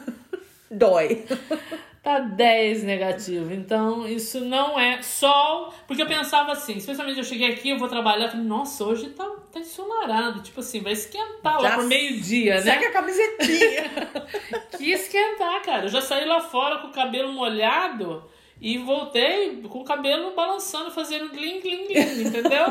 Dói. 0.72 1.26
Tá 2.08 2.20
10 2.20 2.84
negativo. 2.84 3.54
Então, 3.54 4.08
isso 4.08 4.40
não 4.40 4.80
é 4.80 5.02
sol. 5.02 5.74
Porque 5.86 6.02
eu 6.02 6.08
pensava 6.08 6.54
assim, 6.54 6.78
especialmente 6.78 7.18
eu 7.18 7.24
cheguei 7.26 7.52
aqui, 7.52 7.72
eu 7.72 7.78
vou 7.78 7.90
trabalhar. 7.90 8.30
Falei, 8.30 8.46
nossa, 8.46 8.86
hoje 8.86 9.10
tá, 9.10 9.30
tá 9.52 9.60
ensolarado. 9.60 10.42
Tipo 10.42 10.62
assim, 10.62 10.80
vai 10.80 10.94
esquentar 10.94 11.62
lá 11.62 11.72
Já 11.72 11.76
por 11.76 11.84
meio-dia, 11.84 12.56
né? 12.56 12.62
Segue 12.62 12.86
a 12.86 12.92
camisetinha. 12.94 13.92
Que 14.78 14.90
esquentar, 14.94 15.62
cara. 15.64 15.84
Eu 15.84 15.90
já 15.90 16.00
saí 16.00 16.24
lá 16.26 16.40
fora 16.40 16.78
com 16.78 16.88
o 16.88 16.92
cabelo 16.94 17.34
molhado 17.34 18.24
e 18.62 18.78
voltei 18.78 19.62
com 19.64 19.80
o 19.80 19.84
cabelo 19.84 20.34
balançando, 20.34 20.90
fazendo 20.92 21.28
glim, 21.32 21.60
glim, 21.60 21.88
glim, 21.88 22.22
entendeu? 22.26 22.68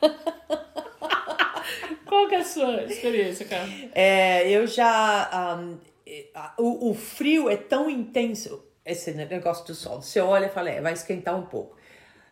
Qual 2.04 2.26
que 2.26 2.34
é 2.34 2.38
a 2.38 2.44
sua 2.44 2.82
experiência, 2.82 3.46
cara? 3.46 3.68
É, 3.94 4.50
eu 4.50 4.66
já. 4.66 5.56
um, 5.60 5.78
eh, 6.04 6.26
a- 6.34 6.54
o, 6.58 6.90
o 6.90 6.94
frio 6.94 7.48
é 7.48 7.56
tão 7.56 7.88
intenso, 7.88 8.71
esse 8.84 9.12
negócio 9.12 9.64
do 9.66 9.74
sol. 9.74 10.02
Você 10.02 10.20
olha 10.20 10.46
e 10.46 10.50
fala, 10.50 10.70
é, 10.70 10.80
vai 10.80 10.92
esquentar 10.92 11.36
um 11.36 11.46
pouco. 11.46 11.76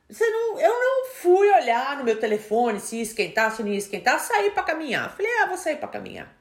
Você 0.08 0.28
não, 0.28 0.58
eu 0.58 0.70
não 0.72 1.06
fui 1.14 1.48
olhar 1.52 1.96
no 1.96 2.04
meu 2.04 2.18
telefone 2.18 2.80
se 2.80 2.96
ia 2.96 3.02
esquentar, 3.02 3.52
se 3.54 3.62
não 3.62 3.70
ia 3.70 3.78
esquentar, 3.78 4.18
saí 4.18 4.50
pra 4.50 4.62
caminhar. 4.64 5.14
Falei, 5.16 5.30
ah, 5.42 5.46
vou 5.46 5.56
sair 5.56 5.76
pra 5.76 5.88
caminhar. 5.88 6.34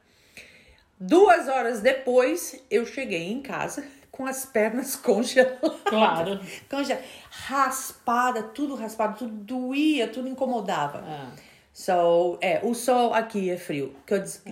Duas 0.98 1.48
horas 1.48 1.80
depois, 1.80 2.62
eu 2.70 2.84
cheguei 2.84 3.30
em 3.30 3.40
casa 3.40 3.84
com 4.10 4.26
as 4.26 4.44
pernas 4.44 4.96
congeladas. 4.96 5.80
Claro. 5.84 6.40
Congela- 6.68 7.00
raspada, 7.30 8.42
tudo 8.42 8.74
raspado, 8.74 9.18
tudo 9.18 9.32
doía, 9.34 10.08
tudo 10.08 10.28
incomodava. 10.28 11.02
Ah, 11.06 11.30
So, 11.72 12.36
é, 12.42 12.60
o 12.64 12.74
sol 12.74 13.14
aqui 13.14 13.48
é 13.48 13.56
frio. 13.56 13.94
Que 14.04 14.14
eu 14.14 14.18
diz- 14.18 14.42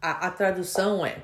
a, 0.00 0.26
a 0.28 0.30
tradução 0.30 1.04
é: 1.04 1.16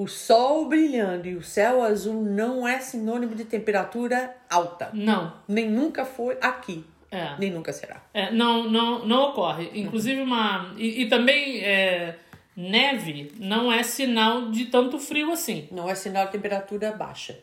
o 0.00 0.08
sol 0.08 0.64
brilhando 0.64 1.28
e 1.28 1.34
o 1.34 1.42
céu 1.42 1.82
azul 1.82 2.22
não 2.22 2.66
é 2.66 2.78
sinônimo 2.78 3.34
de 3.34 3.44
temperatura 3.44 4.34
alta. 4.48 4.88
não. 4.94 5.34
Nem 5.46 5.68
nunca 5.70 6.06
foi 6.06 6.38
aqui. 6.40 6.82
É. 7.10 7.34
Nem 7.38 7.50
nunca 7.50 7.70
será. 7.70 8.02
É, 8.14 8.30
não, 8.30 8.70
não, 8.70 9.04
não 9.04 9.30
ocorre. 9.30 9.68
Inclusive, 9.74 10.22
uma. 10.22 10.72
E, 10.78 11.02
e 11.02 11.08
também 11.08 11.58
é, 11.58 12.14
neve 12.56 13.32
não 13.38 13.70
é 13.70 13.82
sinal 13.82 14.50
de 14.50 14.66
tanto 14.66 14.98
frio 14.98 15.32
assim. 15.32 15.68
Não 15.70 15.90
é 15.90 15.94
sinal 15.94 16.26
de 16.26 16.32
temperatura 16.32 16.92
baixa. 16.92 17.38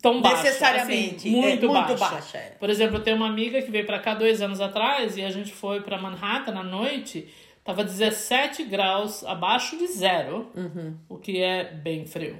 Tão 0.00 0.22
baixa. 0.22 0.44
Necessariamente, 0.44 1.28
assim, 1.28 1.30
muito, 1.30 1.66
é, 1.66 1.68
muito 1.68 1.96
baixa. 1.96 2.14
baixa, 2.14 2.38
é. 2.38 2.56
Por 2.58 2.70
exemplo, 2.70 2.96
eu 2.96 3.02
tenho 3.02 3.16
uma 3.16 3.28
amiga 3.28 3.60
que 3.60 3.70
veio 3.70 3.84
pra 3.84 3.98
cá 3.98 4.14
dois 4.14 4.40
anos 4.40 4.60
atrás 4.60 5.16
e 5.16 5.22
a 5.22 5.30
gente 5.30 5.52
foi 5.52 5.82
pra 5.82 5.98
Manhattan 5.98 6.56
à 6.58 6.62
noite. 6.62 7.28
Tava 7.68 7.84
17 7.84 8.64
graus 8.64 9.22
abaixo 9.24 9.76
de 9.76 9.86
zero, 9.88 10.50
Uhum. 10.56 10.96
o 11.06 11.18
que 11.18 11.42
é 11.42 11.64
bem 11.64 12.06
frio. 12.06 12.38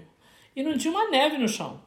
E 0.56 0.62
não 0.62 0.78
tinha 0.78 0.90
uma 0.90 1.10
neve 1.10 1.36
no 1.36 1.46
chão. 1.46 1.82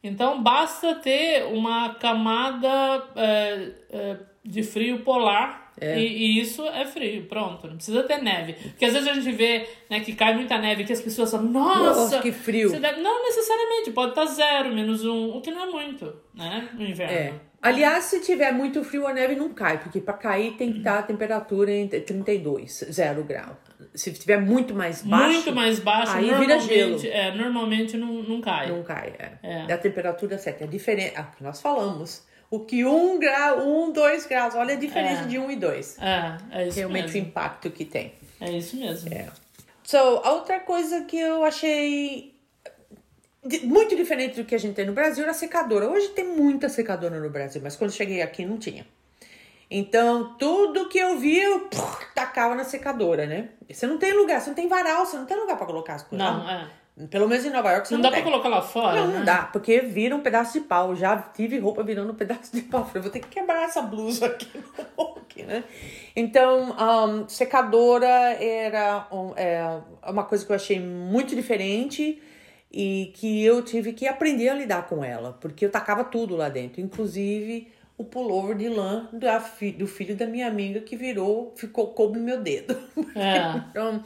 Então 0.00 0.40
basta 0.40 0.94
ter 0.94 1.42
uma 1.46 1.94
camada 1.94 2.68
é, 3.16 3.72
é, 3.90 4.16
de 4.44 4.62
frio 4.62 5.00
polar 5.02 5.67
É. 5.80 5.98
e, 5.98 6.06
e 6.06 6.40
isso 6.40 6.66
é 6.66 6.84
frio, 6.86 7.24
pronto. 7.26 7.66
Não 7.66 7.76
precisa 7.76 8.02
ter 8.04 8.18
neve. 8.22 8.54
Porque 8.54 8.84
às 8.84 8.92
vezes 8.92 9.08
a 9.08 9.14
gente 9.14 9.30
vê 9.32 9.66
né, 9.90 10.00
que 10.00 10.14
cai 10.14 10.34
muita 10.34 10.58
neve 10.58 10.84
que 10.84 10.92
as 10.92 11.00
pessoas 11.00 11.30
falam, 11.30 11.46
nossa, 11.46 12.00
Nossa, 12.02 12.18
que 12.20 12.32
frio." 12.32 12.70
deve-" 12.78 13.00
Não 13.00 13.22
necessariamente, 13.24 13.90
pode 13.92 14.10
estar 14.10 14.26
zero, 14.26 14.74
menos 14.74 15.04
um, 15.04 15.36
o 15.36 15.40
que 15.40 15.50
não 15.50 15.62
é 15.62 15.66
muito, 15.70 16.12
né? 16.34 16.68
No 16.74 16.84
É. 16.84 16.90
inverno. 16.90 17.40
Aliás, 17.60 18.04
se 18.04 18.20
tiver 18.20 18.52
muito 18.52 18.84
frio, 18.84 19.04
a 19.04 19.12
neve 19.12 19.34
não 19.34 19.48
cai, 19.52 19.78
porque 19.80 20.00
para 20.00 20.14
cair 20.14 20.52
tem 20.52 20.70
que 20.72 20.78
estar 20.78 21.00
a 21.00 21.02
temperatura 21.02 21.72
entre 21.72 22.00
32, 22.00 22.84
0 22.88 23.24
grau. 23.24 23.56
Se 23.94 24.12
tiver 24.12 24.40
muito 24.40 24.74
mais 24.76 25.02
baixo, 25.02 25.32
muito 25.32 25.52
mais 25.52 25.80
baixo, 25.80 26.12
aí 26.16 26.32
vira 26.34 26.60
gelo. 26.60 26.90
normalmente, 26.90 27.08
é, 27.10 27.34
normalmente 27.34 27.96
não, 27.96 28.12
não 28.22 28.40
cai. 28.40 28.68
Não 28.70 28.84
cai, 28.84 29.12
é. 29.18 29.66
É. 29.68 29.72
A 29.72 29.76
temperatura 29.78 30.38
certa. 30.38 30.64
É 30.64 30.66
diferente. 30.68 31.14
Ah, 31.16 31.24
que 31.24 31.42
nós 31.42 31.60
falamos. 31.60 32.24
O 32.50 32.60
que 32.60 32.84
um 32.84 33.18
grau, 33.18 33.60
um, 33.60 33.92
dois 33.92 34.26
graus. 34.26 34.54
Olha 34.54 34.74
a 34.74 34.78
diferença 34.78 35.22
É. 35.22 35.26
de 35.26 35.38
um 35.38 35.50
e 35.50 35.56
dois. 35.56 35.98
É, 36.00 36.38
é 36.50 36.68
isso 36.68 36.78
Realmente 36.78 37.10
o 37.10 37.12
mesmo. 37.12 37.28
impacto 37.28 37.70
que 37.70 37.84
tem. 37.84 38.14
É 38.40 38.50
isso 38.50 38.76
mesmo. 38.76 39.12
É. 39.12 39.26
So, 39.84 39.96
outra 39.98 40.60
coisa 40.60 41.02
que 41.04 41.18
eu 41.18 41.44
achei 41.44 42.34
muito 43.64 43.94
diferente 43.96 44.36
do 44.36 44.44
que 44.46 44.54
a 44.54 44.58
gente 44.58 44.74
tem 44.74 44.86
no 44.86 44.92
Brasil 44.92 45.22
era 45.22 45.32
a 45.32 45.34
secadora. 45.34 45.88
Hoje 45.88 46.08
tem 46.08 46.26
muita 46.26 46.68
secadora 46.68 47.18
no 47.20 47.30
Brasil, 47.30 47.60
mas 47.62 47.76
quando 47.76 47.92
cheguei 47.92 48.20
aqui 48.22 48.44
não 48.44 48.58
tinha. 48.58 48.86
Então, 49.70 50.34
tudo 50.38 50.88
que 50.88 50.98
eu 50.98 51.18
vi, 51.18 51.38
eu 51.38 51.60
puf, 51.68 52.06
tacava 52.14 52.54
na 52.54 52.64
secadora, 52.64 53.26
né? 53.26 53.50
Você 53.70 53.86
não 53.86 53.98
tem 53.98 54.14
lugar, 54.14 54.40
você 54.40 54.48
não 54.48 54.54
tem 54.54 54.66
varal, 54.66 55.04
você 55.04 55.16
não 55.18 55.26
tem 55.26 55.36
lugar 55.38 55.56
pra 55.58 55.66
colocar 55.66 55.94
as 55.96 56.02
coisas. 56.02 56.26
Não, 56.26 56.48
é. 56.48 56.66
Pelo 57.10 57.28
menos 57.28 57.44
em 57.44 57.50
Nova 57.50 57.70
York 57.72 57.86
você 57.88 57.94
Não 57.94 58.02
não, 58.02 58.10
dá 58.10 58.16
pra 58.16 58.22
tem. 58.22 58.30
colocar 58.32 58.48
lá 58.48 58.60
fora, 58.62 59.00
Não, 59.00 59.08
né? 59.08 59.18
não 59.18 59.24
dá, 59.24 59.42
porque 59.52 59.80
vira 59.80 60.16
um 60.16 60.20
pedaço 60.20 60.54
de 60.58 60.64
pau. 60.66 60.96
Já 60.96 61.16
tive 61.16 61.58
roupa 61.58 61.82
virando 61.82 62.10
um 62.12 62.14
pedaço 62.16 62.52
de 62.54 62.62
pau. 62.62 62.84
Falei, 62.84 63.02
vou 63.02 63.10
ter 63.12 63.20
que 63.20 63.28
quebrar 63.28 63.62
essa 63.62 63.80
blusa 63.82 64.26
aqui, 64.26 64.48
aqui 65.16 65.42
né? 65.44 65.62
Então, 66.16 66.74
um, 66.76 67.28
secadora 67.28 68.06
era 68.08 69.06
um- 69.12 69.32
é, 69.36 69.80
uma 70.08 70.24
coisa 70.24 70.44
que 70.44 70.50
eu 70.50 70.56
achei 70.56 70.80
muito 70.80 71.36
diferente 71.36 72.20
e 72.72 73.12
que 73.14 73.44
eu 73.44 73.62
tive 73.62 73.92
que 73.92 74.06
aprender 74.06 74.48
a 74.48 74.54
lidar 74.54 74.86
com 74.88 75.04
ela, 75.04 75.32
porque 75.40 75.64
eu 75.64 75.70
tacava 75.70 76.04
tudo 76.04 76.36
lá 76.36 76.48
dentro, 76.48 76.80
inclusive 76.80 77.68
o 77.96 78.04
pullover 78.04 78.56
de 78.56 78.68
lã 78.68 79.08
fi- 79.56 79.72
do 79.72 79.86
filho 79.86 80.14
da 80.14 80.24
minha 80.26 80.46
amiga 80.46 80.80
que 80.80 80.94
virou, 80.96 81.52
ficou 81.56 81.88
coube 81.88 82.18
no 82.18 82.24
meu 82.24 82.40
dedo. 82.40 82.76
É. 83.14 83.58
Então, 83.70 84.02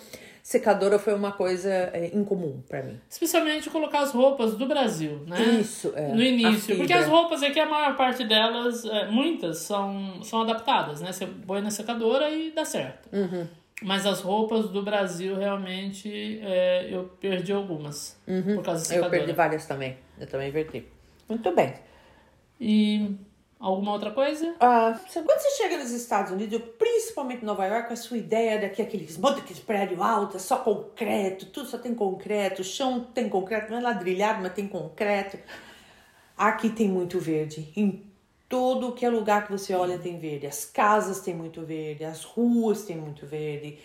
secadora 0.53 0.99
foi 0.99 1.15
uma 1.15 1.33
coisa 1.33 1.71
é, 1.71 2.11
incomum 2.15 2.63
pra 2.69 2.83
mim. 2.83 3.01
Especialmente 3.09 3.71
colocar 3.71 4.01
as 4.01 4.13
roupas 4.13 4.55
do 4.55 4.67
Brasil, 4.67 5.21
né? 5.27 5.41
Isso, 5.61 5.93
é. 5.97 6.09
No 6.09 6.23
início. 6.23 6.77
Porque 6.77 6.93
as 6.93 7.07
roupas 7.07 7.43
aqui, 7.43 7.59
a 7.59 7.67
maior 7.67 7.97
parte 7.97 8.25
delas, 8.25 8.85
é, 8.85 9.09
muitas, 9.09 9.59
são, 9.59 10.23
são 10.23 10.43
adaptadas, 10.43 11.01
né? 11.01 11.11
Você 11.13 11.27
põe 11.27 11.61
na 11.63 11.71
secadora 11.71 12.31
e 12.31 12.51
dá 12.53 12.65
certo. 12.65 13.09
Uhum. 13.13 13.47
Mas 13.83 14.07
as 14.07 14.21
roupas 14.21 14.69
do 14.69 14.83
Brasil, 14.83 15.37
realmente, 15.37 16.39
é, 16.43 16.89
eu 16.91 17.05
perdi 17.21 17.53
algumas. 17.53 18.17
Por 18.55 18.63
causa 18.63 18.81
da 18.81 18.95
Eu 18.95 19.03
secadora. 19.03 19.11
perdi 19.11 19.33
várias 19.33 19.67
também. 19.67 19.97
Eu 20.21 20.27
também 20.27 20.53
perdi. 20.53 20.85
Muito 21.29 21.53
bem. 21.53 21.75
E 22.61 23.17
alguma 23.63 23.93
outra 23.93 24.11
coisa? 24.11 24.57
Ah, 24.59 24.99
quando 25.13 25.41
você 25.41 25.51
chega 25.63 25.79
nos 25.79 25.93
Estados 25.93 26.33
Unidos, 26.33 26.61
principalmente 26.77 27.43
em 27.43 27.47
Nova 27.47 27.65
York, 27.65 27.93
a 27.93 27.97
sua 27.97 28.19
ideia 28.19 28.61
daqui, 28.61 28.83
aqueles 28.83 29.17
monte 29.17 29.55
de 29.55 29.61
prédio 29.61 30.03
alto, 30.03 30.39
só 30.41 30.57
concreto, 30.57 31.47
tudo 31.47 31.69
só 31.69 31.79
tem 31.79 31.95
concreto, 31.95 32.65
chão 32.65 33.07
tem 33.15 33.29
concreto, 33.29 33.71
não 33.71 33.79
é 33.79 33.83
ladrilhado, 33.83 34.43
mas 34.43 34.53
tem 34.53 34.67
concreto. 34.67 35.39
Aqui 36.37 36.71
tem 36.71 36.89
muito 36.89 37.21
verde. 37.21 37.73
Em 37.77 38.05
todo 38.49 38.93
que 38.93 39.07
é 39.07 39.09
lugar 39.09 39.47
que 39.47 39.53
você 39.53 39.75
olha 39.75 39.97
tem 39.97 40.19
verde. 40.19 40.47
As 40.47 40.65
casas 40.65 41.21
têm 41.21 41.35
muito 41.35 41.63
verde, 41.63 42.05
as 42.05 42.25
ruas 42.25 42.83
têm 42.83 42.97
muito 42.97 43.25
verde. 43.27 43.79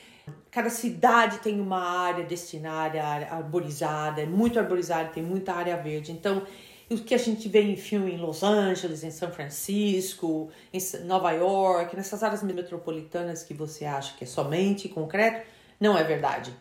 Cada 0.50 0.70
cidade 0.70 1.38
tem 1.38 1.62
uma 1.62 1.80
área 1.80 2.26
destinada, 2.26 3.02
arborizada, 3.30 4.22
é 4.22 4.26
muito 4.26 4.60
arborizada, 4.60 5.10
tem 5.10 5.24
muita 5.24 5.54
área 5.54 5.78
verde. 5.78 6.12
Então, 6.12 6.42
o 6.90 6.98
que 6.98 7.14
a 7.14 7.18
gente 7.18 7.50
vê 7.50 7.62
em 7.62 7.76
filme 7.76 8.14
em 8.14 8.18
Los 8.18 8.44
Angeles, 8.44 9.04
em 9.04 9.12
São 9.12 9.32
Francisco, 9.32 10.50
em 10.72 10.80
Nova 11.06 11.32
York, 11.32 11.96
nessas 11.96 12.24
áreas 12.24 12.42
metropolitanas 12.44 13.44
que 13.44 13.54
você 13.54 13.86
acha 13.86 14.16
que 14.18 14.24
é 14.24 14.28
somente 14.28 14.88
concreto, 14.88 15.46
não 15.80 15.98
é 15.98 16.04
verdade. 16.04 16.54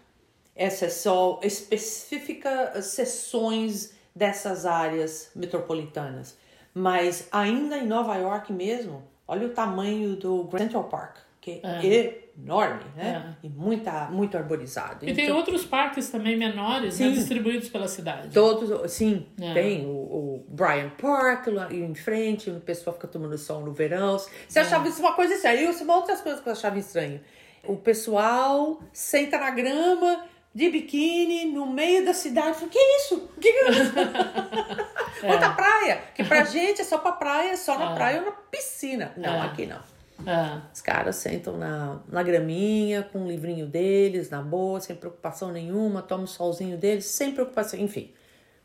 Essa 0.54 0.86
é 0.86 0.88
só 0.88 1.38
específica 1.42 2.80
seções 2.82 3.92
dessas 4.14 4.64
áreas 4.64 5.30
metropolitanas. 5.34 6.36
Mas 6.74 7.28
ainda 7.30 7.78
em 7.78 7.86
Nova 7.86 8.16
York 8.16 8.52
mesmo, 8.52 9.02
olha 9.28 9.46
o 9.46 9.50
tamanho 9.50 10.16
do 10.16 10.48
Central 10.58 10.84
Park, 10.84 11.18
que 11.46 11.60
é, 11.64 12.28
enorme, 12.36 12.82
né? 12.96 13.36
E 13.40 13.48
muita, 13.48 14.06
muito 14.10 14.36
arborizado. 14.36 15.08
E 15.08 15.14
tem 15.14 15.26
Então, 15.26 15.36
outros 15.36 15.64
parques 15.64 16.08
também 16.10 16.36
menores, 16.36 16.98
né, 16.98 17.06
Sim. 17.06 17.12
distribuídos 17.12 17.68
pela 17.68 17.86
cidade. 17.86 18.30
Todos, 18.30 18.90
sim, 18.90 19.24
É. 19.40 19.54
tem 19.54 19.86
o, 19.86 19.90
o 19.90 20.46
Bryant 20.48 20.90
Park 21.00 21.46
lá 21.46 21.72
em 21.72 21.94
frente, 21.94 22.50
o 22.50 22.58
pessoal 22.58 22.94
fica 22.94 23.06
tomando 23.06 23.38
sol 23.38 23.60
no 23.60 23.72
verão. 23.72 24.18
Você 24.48 24.58
achava 24.58 24.88
isso 24.88 25.00
uma 25.00 25.12
coisa 25.12 25.34
estranha, 25.34 25.68
é 25.70 25.82
uma 25.84 25.94
outras 25.96 26.20
coisas 26.20 26.40
que 26.42 26.48
eu 26.48 26.52
achava 26.52 26.76
estranho. 26.80 27.20
O 27.62 27.76
pessoal 27.76 28.80
senta 28.92 29.38
na 29.38 29.50
grama 29.50 30.24
de 30.52 30.68
biquíni 30.68 31.44
no 31.52 31.66
meio 31.72 32.04
da 32.04 32.12
cidade. 32.12 32.54
Falei, 32.54 32.70
que 32.70 32.78
isso? 32.78 33.28
Que 33.40 33.52
que 33.52 33.58
é 33.58 33.70
isso? 33.70 33.92
Outra 35.32 35.50
praia, 35.50 36.00
que 36.14 36.24
pra 36.24 36.44
gente 36.44 36.80
é 36.80 36.84
só 36.84 36.98
pra 36.98 37.12
praia, 37.12 37.56
só 37.56 37.78
na 37.78 37.92
É. 37.92 37.94
praia 37.94 38.18
ou 38.20 38.26
na 38.26 38.32
piscina. 38.32 39.12
Não, 39.16 39.34
É. 39.34 39.40
aqui 39.46 39.64
não. 39.66 39.78
É. 40.24 40.60
Os 40.72 40.80
caras 40.80 41.16
sentam 41.16 41.56
na, 41.56 42.00
na 42.08 42.22
graminha, 42.22 43.02
com 43.02 43.24
o 43.24 43.28
livrinho 43.28 43.66
deles, 43.66 44.30
na 44.30 44.40
boa, 44.40 44.80
sem 44.80 44.96
preocupação 44.96 45.52
nenhuma, 45.52 46.02
tomam 46.02 46.24
o 46.24 46.28
solzinho 46.28 46.78
deles, 46.78 47.04
sem 47.06 47.32
preocupação, 47.32 47.78
enfim. 47.78 48.12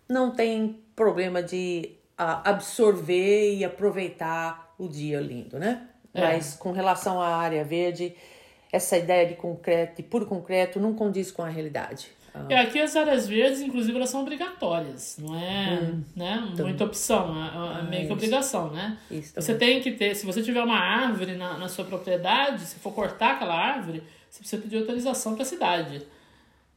Não 0.07 0.31
tem 0.31 0.79
problema 0.95 1.41
de 1.41 1.91
ah, 2.17 2.49
absorver 2.49 3.55
e 3.55 3.65
aproveitar 3.65 4.73
o 4.77 4.87
dia 4.87 5.19
lindo, 5.19 5.59
né? 5.59 5.87
É. 6.13 6.21
Mas 6.21 6.55
com 6.55 6.71
relação 6.71 7.21
à 7.21 7.35
área 7.35 7.63
verde, 7.63 8.15
essa 8.71 8.97
ideia 8.97 9.27
de 9.27 9.35
concreto, 9.35 9.97
de 9.97 10.03
puro 10.03 10.25
concreto, 10.25 10.79
não 10.79 10.93
condiz 10.93 11.31
com 11.31 11.41
a 11.41 11.49
realidade. 11.49 12.09
É, 12.50 12.60
aqui 12.60 12.80
as 12.80 12.96
áreas 12.96 13.28
verdes, 13.28 13.62
inclusive, 13.62 13.98
elas 13.98 14.10
são 14.10 14.22
obrigatórias, 14.22 15.17
não 15.20 15.36
é 15.38 15.82
hum, 15.82 16.02
né, 16.15 16.50
então, 16.54 16.65
muita 16.65 16.86
opção, 16.86 17.36
é, 17.36 17.48
é 17.48 17.52
ah, 17.54 17.88
meio 17.89 18.08
que 18.08 18.13
obrigação, 18.13 18.70
né? 18.72 18.98
você 19.36 19.56
tem 19.56 19.82
que 19.82 19.91
ter, 19.91 20.15
se 20.15 20.26
você 20.26 20.41
tiver 20.41 20.63
uma 20.63 20.78
árvore 20.78 21.36
na, 21.36 21.58
na 21.58 21.67
sua 21.67 21.84
propriedade, 21.84 22.62
se 22.62 22.80
for 22.80 22.94
cortar 22.94 23.34
aquela 23.34 23.54
árvore, 23.54 24.02
você 24.30 24.39
precisa 24.39 24.62
pedir 24.62 24.78
autorização 24.78 25.34
para 25.34 25.44
a 25.44 25.46
cidade. 25.46 26.02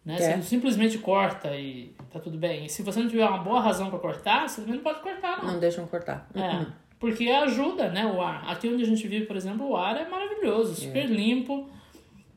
Né? 0.05 0.17
É. 0.17 0.37
Você 0.37 0.43
simplesmente 0.43 0.99
corta 0.99 1.57
e 1.57 1.95
tá 2.13 2.19
tudo 2.21 2.37
bem. 2.37 2.67
E 2.67 2.69
se 2.69 2.83
você 2.83 3.01
não 3.01 3.09
tiver 3.09 3.25
uma 3.27 3.39
boa 3.39 3.61
razão 3.61 3.89
para 3.89 3.99
cortar, 3.99 4.49
você 4.49 4.61
também 4.61 4.77
não 4.77 4.83
pode 4.83 5.01
cortar, 5.01 5.43
não. 5.43 5.53
Não 5.53 5.61
deixam 5.61 5.87
cortar. 5.87 6.29
É. 6.35 6.41
Uhum. 6.41 6.67
Porque 6.99 7.29
ajuda, 7.29 7.89
né, 7.91 8.05
o 8.07 8.21
ar. 8.21 8.45
Aqui 8.51 8.69
onde 8.69 8.83
a 8.83 8.87
gente 8.87 9.07
vive, 9.07 9.27
por 9.27 9.37
exemplo, 9.37 9.69
o 9.69 9.77
ar 9.77 9.97
é 9.97 10.09
maravilhoso, 10.09 10.73
é. 10.73 10.87
super 10.87 11.05
é. 11.05 11.07
limpo. 11.07 11.69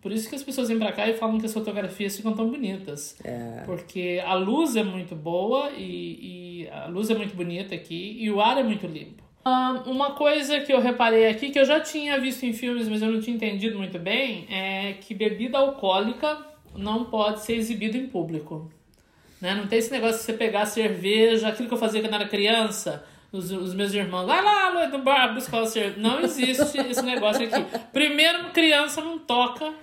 Por 0.02 0.12
isso 0.12 0.30
que 0.30 0.36
as 0.36 0.44
pessoas 0.44 0.68
vêm 0.70 0.78
pra 0.78 0.92
cá 0.92 1.08
e 1.08 1.14
falam 1.14 1.40
que 1.40 1.46
as 1.46 1.54
fotografias 1.54 2.16
ficam 2.16 2.34
tão 2.34 2.50
bonitas. 2.50 3.18
É. 3.24 3.64
Porque 3.66 4.22
a 4.26 4.34
luz 4.36 4.76
é 4.76 4.84
muito 4.84 5.16
boa 5.16 5.72
e, 5.72 6.64
e, 6.64 6.70
a 6.70 6.88
luz 6.88 7.10
é 7.10 7.16
muito 7.16 7.36
bonita 7.36 7.76
aqui 7.76 8.16
e 8.20 8.32
o 8.32 8.40
ar 8.40 8.58
é 8.58 8.64
muito 8.64 8.86
limpo. 8.88 9.24
uma 9.86 10.12
coisa 10.12 10.60
que 10.62 10.72
eu 10.72 10.80
reparei 10.80 11.28
aqui, 11.28 11.50
que 11.50 11.60
eu 11.60 11.66
já 11.66 11.80
tinha 11.80 12.20
visto 12.20 12.44
em 12.46 12.54
filmes, 12.54 12.88
mas 12.88 13.02
eu 13.02 13.12
não 13.12 13.20
tinha 13.20 13.36
entendido 13.36 13.78
muito 13.78 13.98
bem, 13.98 14.46
é 14.50 14.94
que 14.94 15.14
bebida 15.14 15.58
alcoólica 15.58 16.38
não 16.76 17.06
pode 17.06 17.42
ser 17.42 17.56
exibida 17.56 17.98
em 17.98 18.08
público. 18.08 18.72
Né? 19.42 19.56
Não 19.56 19.68
tem 19.68 19.80
esse 19.80 19.92
negócio 19.92 20.18
de 20.18 20.24
você 20.24 20.34
pegar 20.34 20.66
cerveja, 20.66 21.48
aquilo 21.48 21.68
que 21.68 21.74
eu 21.74 21.80
fazia 21.80 22.02
quando 22.02 22.14
era 22.14 22.28
criança 22.28 23.04
os, 23.32 23.52
os 23.52 23.74
meus 23.74 23.94
irmãos, 23.94 24.26
vai 24.26 24.42
lá 24.42 24.88
no 24.88 25.00
bar 25.00 25.34
buscar 25.34 25.62
o 25.62 25.66
cerveja. 25.66 25.96
Não 25.98 26.22
existe 26.22 26.78
esse 26.78 27.02
negócio 27.02 27.46
aqui. 27.46 27.78
Primeiro, 27.92 28.52
criança 28.52 29.02
não 29.02 29.20
toca 29.20 29.74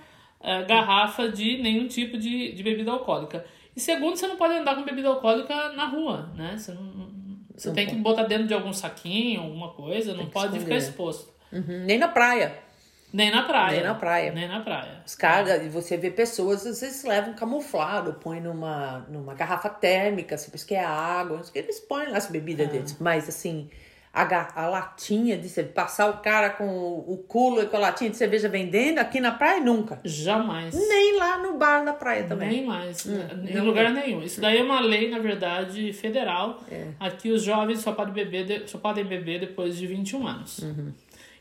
uh, 0.45 0.65
garrafa 0.67 1.27
de 1.29 1.57
nenhum 1.61 1.87
tipo 1.87 2.17
de, 2.17 2.53
de 2.53 2.63
bebida 2.63 2.91
alcoólica. 2.91 3.43
E 3.75 3.79
segundo, 3.79 4.15
você 4.15 4.27
não 4.27 4.37
pode 4.37 4.53
andar 4.53 4.75
com 4.75 4.83
bebida 4.83 5.09
alcoólica 5.09 5.73
na 5.73 5.85
rua, 5.85 6.29
né? 6.35 6.55
Você, 6.57 6.71
não, 6.71 7.09
você 7.55 7.67
não 7.67 7.75
tem 7.75 7.85
pode. 7.85 7.97
que 7.97 8.03
botar 8.03 8.23
dentro 8.23 8.47
de 8.47 8.53
algum 8.53 8.71
saquinho, 8.71 9.41
alguma 9.41 9.73
coisa, 9.73 10.13
tem 10.13 10.23
não 10.23 10.29
pode 10.29 10.59
ficar 10.59 10.75
exposto. 10.77 11.33
Uhum. 11.51 11.83
Nem 11.85 11.97
na 11.97 12.07
praia. 12.07 12.63
Nem 13.11 13.31
na 13.31 13.43
praia. 13.43 13.77
Nem 13.77 13.83
na 13.83 13.95
praia. 13.95 14.31
Nem 14.31 14.47
na 14.47 14.59
praia. 14.59 15.01
Os 15.05 15.15
caras, 15.15 15.65
você 15.71 15.95
vê 15.95 16.11
pessoas, 16.11 16.65
às 16.65 16.81
vezes 16.81 17.03
levam 17.03 17.33
camuflado, 17.33 18.13
põe 18.13 18.41
numa, 18.41 19.05
numa 19.09 19.33
garrafa 19.33 19.69
térmica, 19.69 20.35
assim, 20.35 20.51
porque 20.51 20.75
é 20.75 20.83
água, 20.83 21.41
eles 21.53 21.79
põem 21.79 22.09
lá 22.09 22.17
as 22.17 22.27
bebidas 22.27 22.67
ah. 22.67 22.71
deles. 22.71 22.97
Mas 22.99 23.29
assim, 23.29 23.69
a, 24.15 24.63
a 24.63 24.67
latinha 24.69 25.37
de 25.37 25.49
cerveja, 25.49 25.75
passar 25.75 26.09
o 26.09 26.17
cara 26.19 26.49
com 26.51 26.65
o, 26.65 27.13
o 27.13 27.17
cooler 27.17 27.67
com 27.67 27.75
a 27.75 27.79
latinha 27.81 28.09
de 28.09 28.15
cerveja 28.15 28.47
vendendo, 28.47 28.99
aqui 28.99 29.19
na 29.19 29.33
praia 29.33 29.59
nunca. 29.59 29.99
Jamais. 30.05 30.73
Nem 30.73 31.17
lá 31.17 31.37
no 31.37 31.57
bar 31.57 31.83
da 31.83 31.91
praia 31.91 32.23
também. 32.23 32.49
Nem 32.49 32.65
mais. 32.65 33.05
Hum, 33.05 33.19
em 33.45 33.59
lugar 33.59 33.91
nenhum. 33.91 34.23
Isso 34.23 34.39
daí 34.39 34.59
é 34.59 34.63
uma 34.63 34.79
lei, 34.79 35.09
na 35.09 35.19
verdade, 35.19 35.91
federal. 35.91 36.63
É. 36.71 36.87
Aqui 36.97 37.29
os 37.29 37.43
jovens 37.43 37.79
só 37.79 37.91
podem 37.91 38.13
beber, 38.13 38.63
só 38.67 38.77
podem 38.77 39.03
beber 39.03 39.41
depois 39.41 39.75
de 39.77 39.85
21 39.85 40.25
anos. 40.25 40.59
Uhum. 40.59 40.93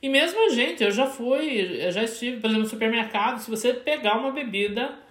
E 0.02 0.08
mesmo 0.08 0.46
a 0.46 0.48
gente, 0.50 0.82
eu 0.82 0.90
já 0.90 1.06
fui, 1.06 1.78
eu 1.80 1.92
já 1.92 2.02
estive, 2.02 2.40
por 2.40 2.48
exemplo, 2.48 2.64
no 2.64 2.68
supermercado, 2.68 3.38
se 3.38 3.48
você 3.48 3.72
pegar 3.72 4.18
uma 4.18 4.32
bebida 4.32 5.03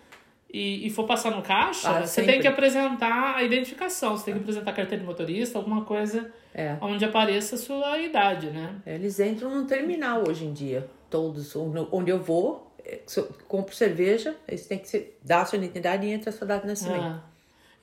e, 0.53 0.85
e 0.85 0.89
for 0.91 1.05
passar 1.05 1.31
no 1.31 1.41
caixa, 1.41 1.89
ah, 1.89 2.05
você 2.05 2.21
tem 2.21 2.39
que 2.39 2.47
apresentar 2.47 3.35
a 3.35 3.43
identificação, 3.43 4.15
você 4.15 4.25
tem 4.25 4.35
que 4.35 4.41
apresentar 4.41 4.69
a 4.69 4.73
carteira 4.73 5.01
de 5.01 5.07
motorista, 5.07 5.57
alguma 5.57 5.83
coisa 5.83 6.31
é. 6.53 6.77
onde 6.79 7.03
apareça 7.03 7.55
a 7.55 7.57
sua 7.57 7.97
idade, 7.97 8.51
né? 8.51 8.75
Eles 8.85 9.19
entram 9.19 9.49
no 9.49 9.65
terminal 9.65 10.23
hoje 10.27 10.45
em 10.45 10.53
dia, 10.53 10.87
todos, 11.09 11.55
onde 11.55 12.11
eu 12.11 12.19
vou, 12.19 12.71
é, 12.85 12.99
compro 13.47 13.73
cerveja, 13.73 14.35
eles 14.47 14.67
têm 14.67 14.77
que 14.77 15.13
dar 15.23 15.41
a 15.41 15.45
sua 15.45 15.57
identidade 15.57 16.05
e 16.05 16.11
entra 16.11 16.29
a 16.29 16.33
sua 16.33 16.45
data 16.45 16.61
de 16.61 16.67
nascimento. 16.67 17.01
Ah. 17.03 17.32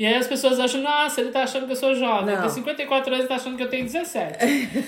E 0.01 0.07
aí 0.07 0.15
as 0.15 0.27
pessoas 0.27 0.59
acham, 0.59 0.81
nossa, 0.81 1.21
ele 1.21 1.31
tá 1.31 1.43
achando 1.43 1.67
que 1.67 1.73
eu 1.73 1.77
sou 1.77 1.95
jovem. 1.95 2.35
Não. 2.35 2.41
Tem 2.41 2.49
54 2.49 3.13
anos 3.13 3.27
e 3.27 3.29
tá 3.29 3.35
achando 3.35 3.59
que 3.59 3.63
eu 3.63 3.69
tenho 3.69 3.85
17. 3.85 4.39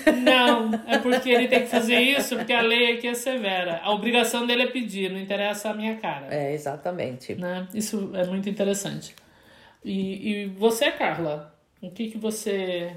não, 0.25 0.71
é 0.87 0.97
porque 0.97 1.29
ele 1.29 1.47
tem 1.47 1.61
que 1.61 1.67
fazer 1.67 1.99
isso, 1.99 2.35
porque 2.35 2.51
a 2.51 2.61
lei 2.61 2.93
aqui 2.93 3.07
é 3.07 3.13
severa. 3.13 3.79
A 3.83 3.91
obrigação 3.91 4.47
dele 4.47 4.63
é 4.63 4.67
pedir, 4.71 5.11
não 5.11 5.19
interessa 5.19 5.69
a 5.69 5.73
minha 5.75 5.97
cara. 5.97 6.33
É, 6.33 6.51
exatamente. 6.51 7.35
Né? 7.35 7.67
Isso 7.75 8.09
é 8.15 8.25
muito 8.25 8.49
interessante. 8.49 9.13
E, 9.85 10.31
e 10.31 10.45
você, 10.47 10.89
Carla, 10.89 11.53
o 11.79 11.91
que, 11.91 12.09
que 12.09 12.17
você 12.17 12.91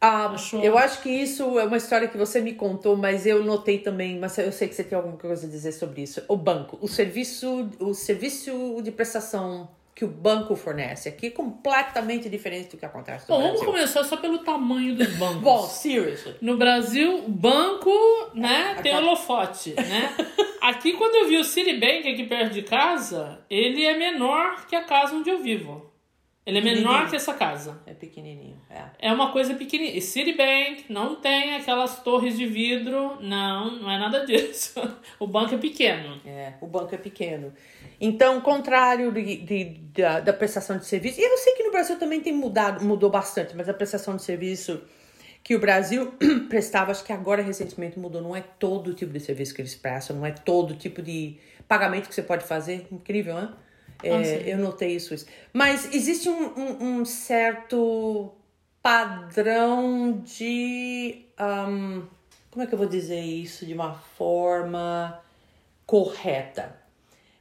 ah? 0.00 0.36
Eu 0.62 0.78
acho 0.78 1.02
que 1.02 1.10
isso 1.10 1.58
é 1.58 1.64
uma 1.64 1.76
história 1.76 2.06
que 2.06 2.16
você 2.16 2.40
me 2.40 2.52
contou, 2.52 2.96
mas 2.96 3.26
eu 3.26 3.44
notei 3.44 3.78
também, 3.78 4.16
mas 4.16 4.38
eu 4.38 4.52
sei 4.52 4.68
que 4.68 4.76
você 4.76 4.84
tem 4.84 4.96
alguma 4.96 5.16
coisa 5.16 5.44
a 5.44 5.50
dizer 5.50 5.72
sobre 5.72 6.02
isso. 6.02 6.22
O 6.28 6.36
banco, 6.36 6.78
o 6.80 6.86
serviço, 6.86 7.68
o 7.80 7.94
serviço 7.94 8.80
de 8.80 8.92
prestação 8.92 9.68
que 9.94 10.04
o 10.04 10.08
banco 10.08 10.56
fornece 10.56 11.08
aqui 11.08 11.26
é 11.26 11.30
completamente 11.30 12.28
diferente 12.28 12.70
do 12.70 12.76
que 12.78 12.84
acontece 12.86 13.28
no 13.28 13.34
Bom, 13.36 13.42
Brasil. 13.42 13.58
vamos 13.58 13.74
começar 13.74 14.04
só 14.04 14.16
pelo 14.16 14.38
tamanho 14.38 14.94
dos 14.96 15.08
bancos. 15.16 15.42
Bom, 15.42 15.62
seriously. 15.66 16.36
No 16.40 16.56
Brasil, 16.56 17.24
banco, 17.28 17.90
né, 18.34 18.76
tem 18.82 18.96
holofote, 18.96 19.74
né? 19.74 20.14
Aqui, 20.62 20.92
quando 20.92 21.16
eu 21.16 21.28
vi 21.28 21.36
o 21.38 21.44
Citibank 21.44 22.08
aqui 22.08 22.24
perto 22.24 22.52
de 22.52 22.62
casa, 22.62 23.40
ele 23.50 23.84
é 23.84 23.96
menor 23.98 24.64
que 24.66 24.76
a 24.76 24.84
casa 24.84 25.12
onde 25.16 25.28
eu 25.28 25.40
vivo. 25.42 25.91
Ele 26.44 26.58
é 26.58 26.60
menor 26.60 27.08
que 27.08 27.14
essa 27.14 27.34
casa. 27.34 27.80
É 27.86 27.94
pequenininho, 27.94 28.60
é. 28.68 28.82
É 28.98 29.12
uma 29.12 29.30
coisa 29.30 29.54
pequenininha. 29.54 29.96
E 29.96 30.02
Citibank 30.02 30.86
não 30.88 31.14
tem 31.14 31.54
aquelas 31.54 32.02
torres 32.02 32.36
de 32.36 32.46
vidro, 32.46 33.16
não, 33.20 33.78
não 33.78 33.90
é 33.90 33.96
nada 33.96 34.26
disso. 34.26 34.80
o 35.20 35.26
banco 35.26 35.54
é 35.54 35.58
pequeno. 35.58 36.20
É, 36.26 36.54
o 36.60 36.66
banco 36.66 36.92
é 36.94 36.98
pequeno. 36.98 37.52
Então, 38.00 38.40
contrário 38.40 39.12
de, 39.12 39.36
de, 39.36 39.64
da, 39.94 40.18
da 40.18 40.32
prestação 40.32 40.76
de 40.78 40.84
serviço, 40.84 41.20
e 41.20 41.22
eu 41.22 41.38
sei 41.38 41.54
que 41.54 41.62
no 41.62 41.70
Brasil 41.70 41.96
também 41.96 42.20
tem 42.20 42.32
mudado, 42.32 42.84
mudou 42.84 43.08
bastante, 43.08 43.56
mas 43.56 43.68
a 43.68 43.74
prestação 43.74 44.16
de 44.16 44.22
serviço 44.22 44.82
que 45.44 45.54
o 45.54 45.60
Brasil 45.60 46.12
prestava, 46.50 46.90
acho 46.90 47.04
que 47.04 47.12
agora 47.12 47.40
recentemente 47.40 48.00
mudou, 48.00 48.20
não 48.20 48.34
é 48.34 48.40
todo 48.40 48.94
tipo 48.94 49.12
de 49.12 49.20
serviço 49.20 49.54
que 49.54 49.60
eles 49.60 49.76
prestam, 49.76 50.16
não 50.16 50.26
é 50.26 50.32
todo 50.32 50.74
tipo 50.74 51.00
de 51.00 51.38
pagamento 51.68 52.08
que 52.08 52.14
você 52.14 52.22
pode 52.22 52.44
fazer, 52.44 52.88
incrível, 52.90 53.36
né? 53.36 53.52
É, 54.02 54.52
eu 54.52 54.58
notei 54.58 54.96
isso, 54.96 55.14
isso. 55.14 55.26
Mas 55.52 55.92
existe 55.94 56.28
um, 56.28 56.58
um, 56.58 57.00
um 57.00 57.04
certo 57.04 58.32
padrão 58.82 60.20
de. 60.24 61.26
Um, 61.40 62.06
como 62.50 62.64
é 62.64 62.66
que 62.66 62.74
eu 62.74 62.78
vou 62.78 62.88
dizer 62.88 63.20
isso 63.20 63.64
de 63.64 63.72
uma 63.72 63.94
forma 63.94 65.20
correta? 65.86 66.76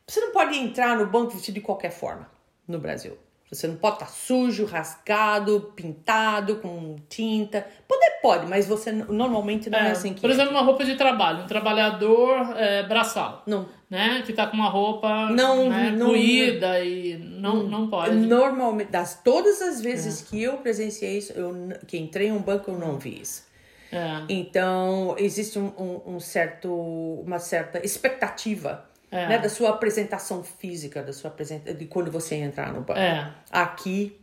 Você 0.07 0.19
não 0.21 0.31
pode 0.31 0.57
entrar 0.57 0.97
no 0.97 1.07
banco 1.07 1.31
vestido 1.31 1.55
de 1.55 1.61
qualquer 1.61 1.91
forma 1.91 2.29
no 2.67 2.79
Brasil. 2.79 3.17
Você 3.51 3.67
não 3.67 3.75
pode 3.75 3.95
estar 3.95 4.07
sujo, 4.07 4.65
rasgado, 4.65 5.73
pintado, 5.75 6.57
com 6.57 6.95
tinta. 7.09 7.67
Poder 7.85 8.19
pode, 8.21 8.47
mas 8.47 8.65
você 8.65 8.91
normalmente 8.91 9.69
não 9.69 9.79
é, 9.79 9.89
é 9.89 9.91
assim 9.91 10.13
que. 10.13 10.21
Por 10.21 10.29
é. 10.29 10.33
exemplo, 10.33 10.51
uma 10.51 10.61
roupa 10.61 10.85
de 10.85 10.95
trabalho, 10.95 11.43
um 11.43 11.47
trabalhador 11.47 12.55
é, 12.55 12.83
braçal. 12.83 13.43
Não. 13.45 13.67
Né? 13.91 14.23
Que 14.25 14.31
tá 14.31 14.47
com 14.47 14.55
uma 14.55 14.69
roupa 14.69 15.29
não, 15.31 15.69
né, 15.69 15.91
não, 15.91 16.07
moída 16.07 16.79
não, 16.79 16.83
e 16.85 17.17
não, 17.17 17.63
não 17.63 17.89
pode. 17.89 18.15
Normalmente, 18.15 18.89
das 18.89 19.21
todas 19.21 19.61
as 19.61 19.81
vezes 19.81 20.21
é. 20.21 20.25
que 20.29 20.41
eu 20.41 20.57
presenciei 20.59 21.17
isso, 21.17 21.33
eu, 21.33 21.53
que 21.85 21.97
entrei 21.97 22.29
em 22.29 22.31
um 22.31 22.39
banco, 22.39 22.71
eu 22.71 22.79
não 22.79 22.97
vi 22.97 23.19
isso. 23.21 23.45
É. 23.91 24.23
Então, 24.29 25.13
existe 25.17 25.59
um, 25.59 25.73
um, 25.77 26.15
um 26.15 26.19
certo, 26.21 26.73
uma 26.73 27.37
certa 27.37 27.85
expectativa 27.85 28.89
é. 29.11 29.27
Né, 29.27 29.37
da 29.37 29.49
sua 29.49 29.71
apresentação 29.71 30.41
física, 30.41 31.03
da 31.03 31.11
sua 31.11 31.29
apresentação, 31.29 31.77
de 31.77 31.85
quando 31.85 32.09
você 32.09 32.35
entrar 32.35 32.71
no 32.71 32.79
banco. 32.79 32.97
É. 32.97 33.29
Aqui. 33.51 34.17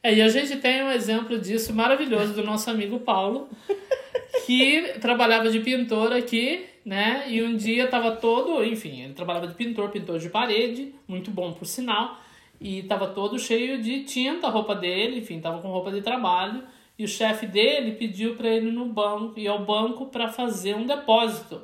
É, 0.00 0.14
e 0.14 0.22
a 0.22 0.28
gente 0.28 0.58
tem 0.58 0.84
um 0.84 0.92
exemplo 0.92 1.40
disso 1.40 1.74
maravilhoso 1.74 2.32
do 2.32 2.44
nosso 2.44 2.70
amigo 2.70 3.00
Paulo, 3.00 3.48
que 4.46 4.94
trabalhava 5.00 5.50
de 5.50 5.58
pintor 5.58 6.12
aqui, 6.12 6.66
né? 6.86 7.24
E 7.28 7.42
um 7.42 7.56
dia 7.56 7.86
estava 7.86 8.12
todo, 8.12 8.64
enfim, 8.64 9.02
ele 9.02 9.12
trabalhava 9.12 9.48
de 9.48 9.54
pintor, 9.54 9.90
pintor 9.90 10.20
de 10.20 10.30
parede, 10.30 10.94
muito 11.08 11.32
bom 11.32 11.52
por 11.52 11.66
sinal, 11.66 12.20
e 12.60 12.78
estava 12.78 13.08
todo 13.08 13.36
cheio 13.40 13.82
de 13.82 14.04
tinta 14.04 14.46
a 14.46 14.50
roupa 14.50 14.72
dele, 14.72 15.18
enfim, 15.18 15.38
estava 15.38 15.60
com 15.60 15.66
roupa 15.66 15.90
de 15.90 16.00
trabalho. 16.00 16.62
E 16.96 17.04
o 17.04 17.08
chefe 17.08 17.44
dele 17.44 17.92
pediu 17.92 18.36
para 18.36 18.48
ele 18.48 18.68
ir 18.68 18.72
no 18.72 18.86
banco, 18.86 19.38
ir 19.38 19.48
ao 19.48 19.66
banco 19.66 20.06
para 20.06 20.28
fazer 20.28 20.74
um 20.76 20.86
depósito. 20.86 21.60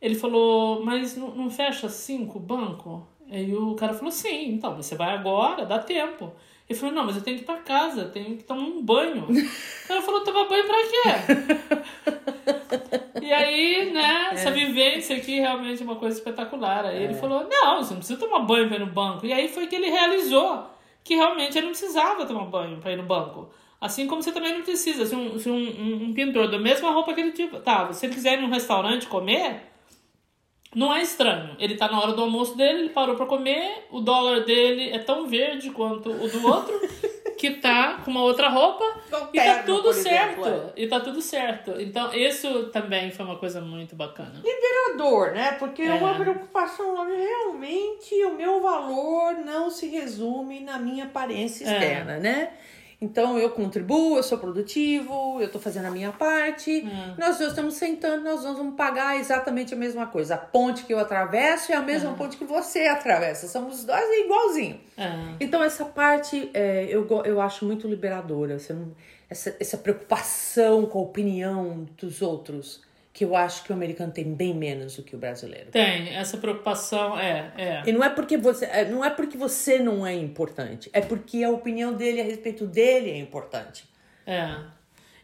Ele 0.00 0.14
falou, 0.14 0.84
mas 0.84 1.16
não, 1.16 1.34
não 1.34 1.50
fecha 1.50 1.88
cinco 1.88 2.38
banco? 2.38 3.08
Aí 3.28 3.52
o 3.52 3.74
cara 3.74 3.94
falou, 3.94 4.12
sim, 4.12 4.50
então, 4.50 4.76
você 4.76 4.94
vai 4.94 5.14
agora, 5.14 5.64
dá 5.64 5.78
tempo. 5.78 6.32
Ele 6.68 6.78
falou, 6.78 6.94
não, 6.94 7.04
mas 7.04 7.16
eu 7.16 7.22
tenho 7.22 7.38
que 7.38 7.42
ir 7.42 7.46
pra 7.46 7.56
casa, 7.56 8.04
tenho 8.04 8.36
que 8.36 8.44
tomar 8.44 8.62
um 8.62 8.82
banho. 8.82 9.26
o 9.32 9.88
cara 9.88 10.02
falou, 10.02 10.20
tomar 10.20 10.46
banho 10.48 10.64
pra 10.66 10.82
quê? 10.84 12.53
e 13.20 13.32
aí, 13.32 13.92
né, 13.92 14.28
é. 14.30 14.34
essa 14.34 14.50
vivência 14.50 15.16
aqui 15.16 15.40
realmente 15.40 15.82
é 15.82 15.84
uma 15.84 15.96
coisa 15.96 16.16
espetacular. 16.16 16.84
Aí 16.86 16.98
é. 16.98 17.04
ele 17.04 17.14
falou, 17.14 17.46
não, 17.48 17.82
você 17.82 17.90
não 17.90 17.98
precisa 17.98 18.18
tomar 18.18 18.40
banho 18.40 18.68
pra 18.68 18.76
ir 18.76 18.80
no 18.80 18.86
banco. 18.86 19.26
E 19.26 19.32
aí 19.32 19.48
foi 19.48 19.66
que 19.66 19.76
ele 19.76 19.90
realizou 19.90 20.66
que 21.02 21.14
realmente 21.14 21.56
ele 21.58 21.66
não 21.66 21.72
precisava 21.72 22.24
tomar 22.24 22.46
banho 22.46 22.78
pra 22.78 22.92
ir 22.92 22.96
no 22.96 23.02
banco. 23.04 23.50
Assim 23.80 24.06
como 24.06 24.22
você 24.22 24.32
também 24.32 24.54
não 24.54 24.62
precisa. 24.62 25.04
Se 25.04 25.14
um, 25.14 25.38
se 25.38 25.50
um, 25.50 25.56
um, 25.56 26.04
um 26.04 26.14
pintor 26.14 26.50
da 26.50 26.58
mesma 26.58 26.90
roupa 26.90 27.12
que 27.12 27.20
ele 27.20 27.32
tava, 27.62 27.92
se 27.92 28.06
ele 28.06 28.14
quiser 28.14 28.38
ir 28.38 28.40
num 28.40 28.48
restaurante 28.48 29.06
comer 29.06 29.60
Não 30.74 30.94
é 30.94 31.02
estranho. 31.02 31.54
Ele 31.58 31.76
tá 31.76 31.86
na 31.88 32.00
hora 32.00 32.14
do 32.14 32.22
almoço 32.22 32.56
dele, 32.56 32.80
ele 32.80 32.88
parou 32.88 33.14
pra 33.14 33.26
comer, 33.26 33.86
o 33.90 34.00
dólar 34.00 34.40
dele 34.44 34.90
é 34.90 34.98
tão 34.98 35.26
verde 35.26 35.70
quanto 35.70 36.10
o 36.10 36.28
do 36.28 36.46
outro, 36.46 36.74
que 37.36 37.50
tá 37.52 38.00
com 38.04 38.10
uma 38.10 38.22
outra 38.22 38.48
roupa 38.48 38.84
e 39.32 39.38
tá 39.40 39.62
tudo 39.64 39.92
certo. 39.92 40.40
exemplo, 40.40 40.72
E 40.76 40.86
tá 40.86 41.00
tudo 41.00 41.20
certo. 41.20 41.80
Então, 41.80 42.12
isso 42.14 42.64
também 42.70 43.10
foi 43.10 43.24
uma 43.24 43.36
coisa 43.36 43.60
muito 43.60 43.94
bacana. 43.96 44.40
liberador, 44.42 45.32
né? 45.32 45.52
Porque 45.58 45.82
é 45.82 45.86
É. 45.88 45.94
uma 45.94 46.14
preocupação 46.14 46.94
realmente 47.06 48.14
o 48.24 48.34
meu 48.34 48.60
valor 48.62 49.34
não 49.44 49.70
se 49.70 49.88
resume 49.88 50.60
na 50.60 50.78
minha 50.78 51.04
aparência 51.04 51.64
É. 51.64 51.72
externa, 51.72 52.18
né? 52.18 52.50
Então 53.04 53.38
eu 53.38 53.50
contribuo, 53.50 54.16
eu 54.16 54.22
sou 54.22 54.38
produtivo, 54.38 55.38
eu 55.40 55.50
tô 55.50 55.58
fazendo 55.58 55.86
a 55.86 55.90
minha 55.90 56.10
parte. 56.10 56.86
É. 56.86 57.14
Nós 57.20 57.36
dois 57.36 57.50
estamos 57.50 57.74
sentando, 57.74 58.24
nós 58.24 58.42
dois 58.42 58.56
vamos 58.56 58.74
pagar 58.76 59.18
exatamente 59.18 59.74
a 59.74 59.76
mesma 59.76 60.06
coisa. 60.06 60.34
A 60.34 60.38
ponte 60.38 60.84
que 60.84 60.92
eu 60.94 60.98
atravesso 60.98 61.70
é 61.70 61.74
a 61.76 61.82
mesma 61.82 62.12
ponte 62.14 62.36
que 62.38 62.44
você 62.44 62.86
atravessa. 62.86 63.46
Somos 63.46 63.84
dois 63.84 64.24
igualzinho. 64.24 64.80
É. 64.96 65.10
Então, 65.38 65.62
essa 65.62 65.84
parte 65.84 66.50
é, 66.54 66.86
eu, 66.88 67.06
eu 67.24 67.40
acho 67.40 67.64
muito 67.66 67.86
liberadora. 67.86 68.56
Não- 68.70 68.92
essa, 69.28 69.54
essa 69.58 69.76
preocupação 69.78 70.86
com 70.86 70.98
a 70.98 71.02
opinião 71.02 71.86
dos 71.98 72.22
outros, 72.22 72.82
que 73.14 73.24
eu 73.24 73.36
acho 73.36 73.62
que 73.62 73.70
o 73.70 73.74
americano 73.76 74.12
tem 74.12 74.34
bem 74.34 74.52
menos 74.52 74.96
do 74.96 75.04
que 75.04 75.14
o 75.14 75.18
brasileiro. 75.18 75.70
Tem, 75.70 76.08
essa 76.16 76.36
preocupação, 76.36 77.16
é, 77.16 77.52
é. 77.56 77.82
E 77.86 77.92
não 77.92 78.02
é 78.02 78.10
porque 78.10 78.36
você, 78.36 78.64
é, 78.64 78.84
não 78.90 79.04
é 79.04 79.08
porque 79.08 79.38
você 79.38 79.78
não 79.78 80.04
é 80.04 80.12
importante, 80.12 80.90
é 80.92 81.00
porque 81.00 81.44
a 81.44 81.50
opinião 81.50 81.94
dele 81.94 82.20
a 82.20 82.24
respeito 82.24 82.66
dele 82.66 83.10
é 83.10 83.16
importante. 83.16 83.84
É. 84.26 84.56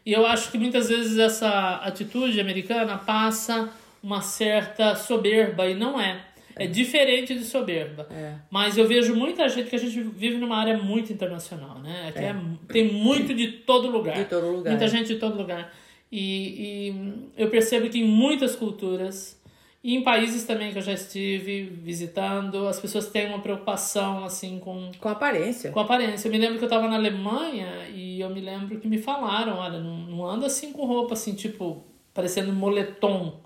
E 0.05 0.13
eu 0.13 0.25
acho 0.25 0.49
que 0.49 0.57
muitas 0.57 0.87
vezes 0.87 1.19
essa 1.19 1.81
atitude 1.83 2.39
americana 2.39 2.97
passa 2.97 3.69
uma 4.01 4.21
certa 4.21 4.95
soberba 4.95 5.67
e 5.67 5.75
não 5.75 5.99
é. 5.99 6.21
É 6.55 6.67
diferente 6.67 7.33
de 7.33 7.43
soberba. 7.43 8.07
É. 8.09 8.35
Mas 8.49 8.77
eu 8.77 8.87
vejo 8.87 9.15
muita 9.15 9.47
gente 9.49 9.69
que 9.69 9.75
a 9.75 9.79
gente 9.79 10.01
vive 10.01 10.37
numa 10.37 10.57
área 10.57 10.77
muito 10.77 11.11
internacional, 11.11 11.79
né? 11.79 12.07
Aqui 12.07 12.19
é- 12.19 12.35
tem 12.71 12.91
muito 12.91 13.33
de 13.33 13.47
todo 13.51 13.89
lugar. 13.89 14.15
De 14.15 14.25
todo 14.25 14.49
lugar. 14.49 14.71
Muita 14.71 14.87
gente 14.87 15.07
de 15.07 15.19
todo 15.19 15.37
lugar. 15.37 15.71
E, 16.11 16.89
e 16.89 17.31
eu 17.37 17.49
percebo 17.49 17.89
que 17.89 17.99
em 17.99 18.03
muitas 18.05 18.55
culturas 18.55 19.39
e 19.83 19.95
em 19.95 20.03
países 20.03 20.43
também 20.43 20.71
que 20.71 20.77
eu 20.77 20.81
já 20.81 20.93
estive 20.93 21.63
visitando, 21.63 22.67
as 22.67 22.79
pessoas 22.79 23.07
têm 23.07 23.27
uma 23.27 23.39
preocupação 23.39 24.23
assim 24.25 24.59
com 24.59 24.91
Com 24.99 25.09
aparência. 25.09 25.71
com 25.71 25.79
aparência. 25.79 26.27
Eu 26.27 26.31
me 26.31 26.37
lembro 26.37 26.59
que 26.59 26.65
eu 26.65 26.69
tava 26.69 26.87
na 26.87 26.95
Alemanha 26.97 27.87
e 27.93 28.19
eu 28.19 28.29
me 28.29 28.41
lembro 28.41 28.79
que 28.79 28.87
me 28.87 28.97
falaram, 28.99 29.57
olha, 29.57 29.79
não, 29.79 29.97
não 29.97 30.25
anda 30.25 30.45
assim 30.47 30.71
com 30.73 30.85
roupa 30.85 31.13
assim, 31.13 31.33
tipo, 31.33 31.83
parecendo 32.13 32.51
moletom, 32.53 33.39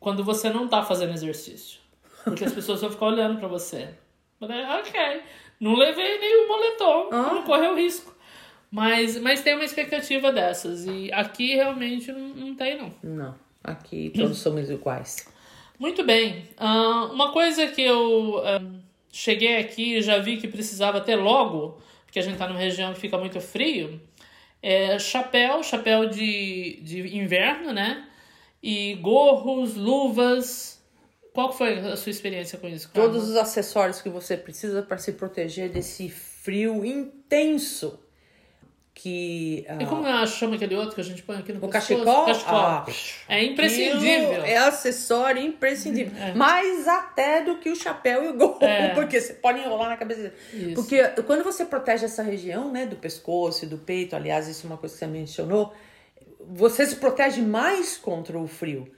quando 0.00 0.24
você 0.24 0.50
não 0.50 0.66
tá 0.68 0.82
fazendo 0.82 1.12
exercício. 1.12 1.78
Porque 2.24 2.44
as 2.44 2.52
pessoas 2.52 2.80
vão 2.80 2.90
ficar 2.90 3.06
olhando 3.06 3.38
pra 3.38 3.46
você. 3.48 3.88
Eu 4.40 4.48
falei, 4.48 4.64
ok, 4.64 5.22
não 5.60 5.74
levei 5.74 6.18
nenhum 6.18 6.48
moletom, 6.48 7.08
Ah. 7.12 7.34
não 7.34 7.42
correu 7.42 7.76
risco. 7.76 8.12
Mas, 8.74 9.16
mas 9.18 9.40
tem 9.40 9.54
uma 9.54 9.64
expectativa 9.64 10.32
dessas. 10.32 10.84
E 10.84 11.08
aqui 11.12 11.54
realmente 11.54 12.10
não, 12.10 12.28
não 12.30 12.54
tem, 12.56 12.76
não. 12.76 12.92
Não, 13.04 13.34
aqui 13.62 14.10
todos 14.12 14.38
somos 14.38 14.68
iguais. 14.68 15.28
Muito 15.78 16.02
bem. 16.02 16.48
Ah, 16.56 17.08
uma 17.12 17.30
coisa 17.30 17.68
que 17.68 17.80
eu 17.80 18.42
ah, 18.44 18.60
cheguei 19.12 19.58
aqui 19.58 19.94
e 19.94 20.02
já 20.02 20.18
vi 20.18 20.38
que 20.38 20.48
precisava 20.48 21.00
ter 21.00 21.14
logo, 21.14 21.80
porque 22.04 22.18
a 22.18 22.22
gente 22.22 22.36
tá 22.36 22.48
numa 22.48 22.58
região 22.58 22.92
que 22.92 22.98
fica 22.98 23.16
muito 23.16 23.40
frio, 23.40 24.00
é 24.60 24.98
chapéu, 24.98 25.62
chapéu 25.62 26.08
de, 26.08 26.80
de 26.82 27.16
inverno, 27.16 27.72
né? 27.72 28.08
E 28.60 28.94
gorros, 28.94 29.76
luvas. 29.76 30.82
Qual 31.32 31.52
foi 31.52 31.78
a 31.78 31.96
sua 31.96 32.10
experiência 32.10 32.58
com 32.58 32.66
isso? 32.66 32.90
Carla? 32.90 33.08
Todos 33.08 33.28
os 33.28 33.36
acessórios 33.36 34.02
que 34.02 34.08
você 34.08 34.36
precisa 34.36 34.82
para 34.82 34.98
se 34.98 35.12
proteger 35.12 35.70
desse 35.70 36.08
frio 36.08 36.84
intenso 36.84 38.02
que 38.94 39.66
ah, 39.68 39.82
E 39.82 39.86
como 39.86 40.06
eu 40.06 40.26
chama 40.26 40.54
aquele 40.54 40.76
outro 40.76 40.94
que 40.94 41.00
a 41.00 41.04
gente 41.04 41.22
põe 41.22 41.36
aqui 41.36 41.52
no 41.52 41.58
o 41.58 41.68
pescoço? 41.68 42.04
cachecol, 42.04 42.24
Cachecol. 42.26 42.54
ah, 42.56 42.86
é 43.28 43.44
imprescindível. 43.44 44.44
é 44.44 44.56
acessório 44.56 45.42
imprescindível. 45.42 46.12
Mais 46.36 46.86
até 46.86 47.42
do 47.42 47.58
que 47.58 47.70
o 47.70 47.76
chapéu 47.76 48.24
e 48.24 48.28
o 48.28 48.34
gorro, 48.34 48.58
É. 48.62 48.90
porque 48.94 49.20
você 49.20 49.34
pode 49.34 49.58
enrolar 49.58 49.88
na 49.88 49.96
cabeça. 49.96 50.32
Isso. 50.52 50.74
Porque 50.76 51.02
quando 51.26 51.42
você 51.42 51.64
protege 51.64 52.04
essa 52.04 52.22
região, 52.22 52.70
né, 52.70 52.86
do 52.86 52.94
pescoço 52.96 53.64
e 53.64 53.68
do 53.68 53.78
peito, 53.78 54.14
aliás, 54.14 54.46
isso 54.46 54.64
é 54.66 54.70
uma 54.70 54.76
coisa 54.78 54.94
que 54.94 54.98
você 55.00 55.06
mencionou, 55.08 55.74
você 56.46 56.86
se 56.86 56.96
protege 56.96 57.40
mais 57.42 57.96
contra 57.96 58.38
o 58.38 58.46
frio. 58.46 58.90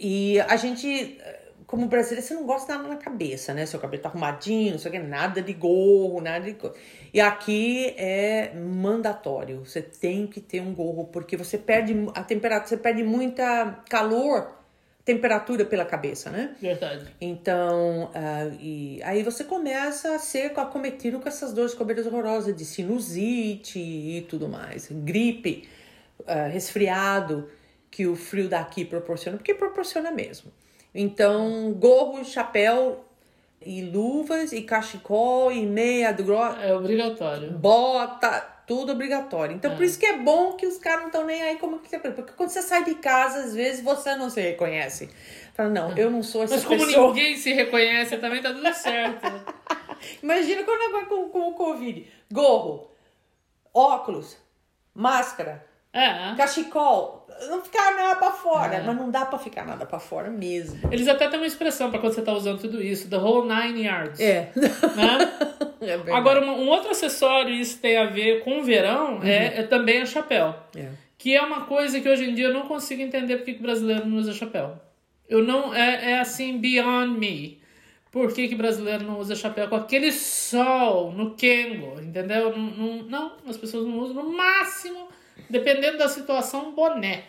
E 0.00 0.40
a 0.40 0.56
gente, 0.56 1.16
como 1.66 1.86
brasileiro, 1.88 2.24
você 2.26 2.34
não 2.34 2.46
gosta 2.46 2.72
de 2.72 2.78
nada 2.78 2.88
na 2.88 2.96
cabeça, 2.96 3.52
né? 3.52 3.66
Seu 3.66 3.80
cabelo 3.80 4.02
tá 4.02 4.08
arrumadinho, 4.08 4.72
não 4.72 4.78
sei 4.78 4.88
o 4.90 4.92
que, 4.92 4.98
nada 5.00 5.42
de 5.42 5.52
gorro, 5.52 6.20
nada 6.20 6.44
de. 6.44 6.54
co- 6.54 6.72
E 7.12 7.20
aqui 7.20 7.92
é 7.96 8.52
mandatório. 8.54 9.64
Você 9.64 9.82
tem 9.82 10.26
que 10.26 10.40
ter 10.40 10.60
um 10.60 10.72
gorro, 10.74 11.06
porque 11.06 11.36
você 11.36 11.58
perde 11.58 11.92
a 12.14 12.22
temperatura, 12.22 12.68
você 12.68 12.76
perde 12.76 13.02
muita 13.02 13.82
calor, 13.90 14.54
temperatura 15.04 15.64
pela 15.64 15.84
cabeça, 15.84 16.30
né? 16.30 16.54
Verdade. 16.60 17.06
Então, 17.20 18.10
ah, 18.14 18.48
e 18.60 19.00
aí 19.02 19.22
você 19.24 19.42
começa 19.44 20.14
a 20.14 20.18
ser 20.20 20.52
acometido 20.58 21.18
com 21.20 21.28
essas 21.28 21.52
dores 21.52 21.74
cabelos 21.74 22.06
horrorosas, 22.06 22.54
de 22.54 22.64
sinusite 22.64 23.78
e 23.78 24.22
tudo 24.28 24.48
mais, 24.48 24.88
gripe, 24.90 25.68
ah, 26.26 26.46
resfriado, 26.46 27.48
que 27.90 28.06
o 28.06 28.14
frio 28.16 28.48
daqui 28.48 28.84
proporciona, 28.84 29.36
porque 29.38 29.54
proporciona 29.54 30.10
mesmo. 30.10 30.52
Então, 30.98 31.72
gorro, 31.72 32.24
chapéu 32.24 33.04
e 33.64 33.82
luvas 33.82 34.52
e 34.52 34.62
cachecol 34.62 35.52
e 35.52 35.66
meia 35.66 36.12
grossa, 36.12 36.58
É 36.60 36.74
obrigatório. 36.74 37.50
bota, 37.52 38.40
tudo 38.66 38.92
obrigatório. 38.92 39.54
Então, 39.54 39.74
por 39.76 39.84
isso 39.84 39.98
que 39.98 40.06
é 40.06 40.16
bom 40.18 40.52
que 40.52 40.66
os 40.66 40.78
caras 40.78 41.00
não 41.00 41.06
estão 41.08 41.24
nem 41.26 41.42
aí 41.42 41.56
como 41.56 41.78
que 41.80 41.88
você... 41.88 41.98
Porque 41.98 42.32
quando 42.32 42.48
você 42.50 42.62
sai 42.62 42.84
de 42.84 42.94
casa, 42.96 43.40
às 43.40 43.54
vezes, 43.54 43.82
você 43.84 44.14
não 44.16 44.30
se 44.30 44.40
reconhece. 44.40 45.10
Fala, 45.54 45.68
não, 45.68 45.96
eu 45.96 46.10
não 46.10 46.22
sou 46.22 46.44
essa 46.44 46.54
Mas 46.56 46.64
como 46.64 46.84
pessoa. 46.86 47.08
ninguém 47.08 47.36
se 47.36 47.52
reconhece, 47.52 48.16
também 48.18 48.40
tá 48.42 48.52
tudo 48.52 48.72
certo. 48.74 49.26
Imagina 50.22 50.62
quando 50.64 50.82
agora 50.88 51.06
com, 51.06 51.28
com 51.28 51.48
o 51.48 51.54
Covid. 51.54 52.06
Gorro, 52.32 52.88
óculos, 53.74 54.36
máscara, 54.94 55.65
É. 55.96 56.34
cachecol. 56.36 57.26
Não 57.48 57.62
ficar 57.62 57.94
nada 57.94 58.16
pra 58.16 58.30
fora. 58.30 58.82
Mas 58.84 58.96
não 58.96 59.10
dá 59.10 59.26
pra 59.26 59.38
ficar 59.38 59.66
nada 59.66 59.84
pra 59.84 59.98
fora 59.98 60.30
mesmo. 60.30 60.88
Eles 60.90 61.06
até 61.06 61.28
têm 61.28 61.38
uma 61.38 61.46
expressão 61.46 61.90
pra 61.90 61.98
quando 61.98 62.14
você 62.14 62.22
tá 62.22 62.32
usando 62.32 62.60
tudo 62.60 62.82
isso, 62.82 63.10
the 63.10 63.16
whole 63.16 63.46
nine 63.46 63.82
yards. 63.82 64.18
É. 64.20 64.50
Né? 64.54 65.18
é. 66.06 66.12
Agora, 66.12 66.40
um, 66.40 66.62
um 66.62 66.68
outro 66.68 66.90
acessório, 66.90 67.52
e 67.52 67.60
isso 67.60 67.78
tem 67.78 67.98
a 67.98 68.06
ver 68.06 68.42
com 68.42 68.60
o 68.60 68.64
verão, 68.64 69.22
é, 69.22 69.60
é 69.60 69.62
também 69.64 70.02
o 70.02 70.06
chapéu. 70.06 70.54
É. 70.74 70.88
Que 71.18 71.34
é 71.34 71.42
uma 71.42 71.64
coisa 71.64 72.00
que 72.00 72.08
hoje 72.08 72.30
em 72.30 72.34
dia 72.34 72.46
eu 72.46 72.54
não 72.54 72.68
consigo 72.68 73.02
entender 73.02 73.36
porque 73.36 73.54
que 73.54 73.60
o 73.60 73.62
brasileiro 73.62 74.06
não 74.06 74.18
usa 74.18 74.32
chapéu. 74.32 74.78
Eu 75.28 75.42
não. 75.42 75.74
É, 75.74 76.12
é 76.12 76.20
assim, 76.20 76.58
beyond 76.58 77.18
me. 77.18 77.60
Por 78.10 78.32
que, 78.32 78.48
que 78.48 78.54
brasileiro 78.54 79.04
não 79.04 79.18
usa 79.18 79.34
chapéu? 79.34 79.68
Com 79.68 79.76
aquele 79.76 80.10
sol 80.10 81.12
no 81.12 81.34
Kengo, 81.34 82.00
entendeu? 82.00 82.56
Não, 82.56 82.70
não, 82.70 83.02
não, 83.02 83.32
as 83.46 83.56
pessoas 83.56 83.86
não 83.86 83.98
usam. 83.98 84.14
No 84.14 84.32
máximo, 84.32 85.08
dependendo 85.48 85.98
da 85.98 86.08
situação, 86.08 86.68
um 86.68 86.74
boné. 86.74 87.24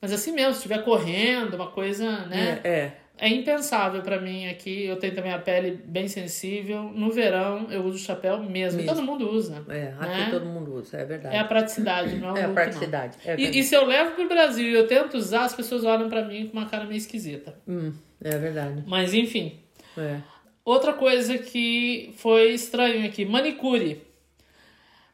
Mas 0.00 0.12
assim 0.12 0.32
mesmo, 0.32 0.52
se 0.52 0.58
estiver 0.58 0.84
correndo, 0.84 1.54
uma 1.54 1.68
coisa, 1.68 2.26
né? 2.26 2.60
É, 2.62 2.68
é. 2.68 2.92
É 3.18 3.28
impensável 3.28 4.02
pra 4.02 4.20
mim 4.20 4.46
aqui. 4.46 4.84
Eu 4.84 4.96
tenho 4.96 5.14
também 5.14 5.32
a 5.32 5.38
pele 5.38 5.80
bem 5.84 6.06
sensível. 6.06 6.82
No 6.82 7.10
verão 7.10 7.66
eu 7.70 7.82
uso 7.82 7.98
chapéu 7.98 8.38
mesmo. 8.38 8.78
Mesmo. 8.78 8.94
Todo 8.94 9.02
mundo 9.02 9.30
usa. 9.30 9.64
É, 9.70 9.94
aqui 9.98 10.20
né? 10.20 10.28
todo 10.30 10.44
mundo 10.44 10.74
usa, 10.74 10.98
é 10.98 11.04
verdade. 11.04 11.34
É 11.34 11.38
a 11.38 11.44
praticidade, 11.44 12.16
não 12.16 12.28
é 12.28 12.32
o 12.32 12.36
É 12.36 12.42
a 12.42 12.46
look, 12.46 12.54
praticidade, 12.54 13.16
é 13.24 13.36
e, 13.40 13.58
e 13.58 13.62
se 13.62 13.74
eu 13.74 13.86
levo 13.86 14.10
pro 14.10 14.28
Brasil 14.28 14.68
e 14.68 14.74
eu 14.74 14.86
tento 14.86 15.16
usar, 15.16 15.44
as 15.44 15.54
pessoas 15.54 15.82
olham 15.84 16.10
pra 16.10 16.22
mim 16.24 16.46
com 16.46 16.58
uma 16.58 16.66
cara 16.66 16.84
meio 16.84 16.98
esquisita. 16.98 17.54
Hum, 17.66 17.92
é 18.22 18.36
verdade. 18.36 18.84
Mas 18.86 19.14
enfim. 19.14 19.60
É. 19.96 20.18
Outra 20.62 20.92
coisa 20.92 21.38
que 21.38 22.12
foi 22.18 22.50
estranho 22.50 23.06
aqui, 23.06 23.24
manicure. 23.24 24.02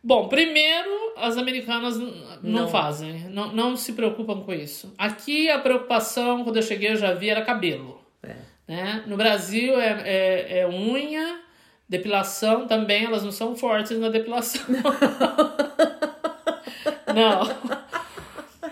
Bom, 0.05 0.28
primeiro, 0.28 0.90
as 1.16 1.36
americanas 1.36 1.96
não, 1.96 2.12
Não. 2.42 2.68
fazem, 2.68 3.28
não, 3.30 3.53
não 3.53 3.76
se 3.76 3.92
preocupam 3.92 4.40
com 4.40 4.53
isso. 4.53 4.92
Aqui 4.98 5.48
a 5.48 5.59
preocupação, 5.61 6.42
quando 6.42 6.57
eu 6.57 6.62
cheguei, 6.62 6.90
eu 6.90 6.96
já 6.96 7.12
vi, 7.14 7.30
era 7.30 7.42
cabelo. 7.42 8.00
É. 8.22 8.34
Né? 8.66 9.05
No 9.07 9.16
Brasil 9.16 9.78
é, 9.80 10.03
é, 10.05 10.59
é 10.61 10.68
unha, 10.68 11.38
depilação 11.88 12.66
também, 12.66 13.05
elas 13.05 13.22
não 13.22 13.30
são 13.30 13.55
fortes 13.55 13.96
na 13.98 14.09
depilação. 14.09 14.62
não. 17.14 17.82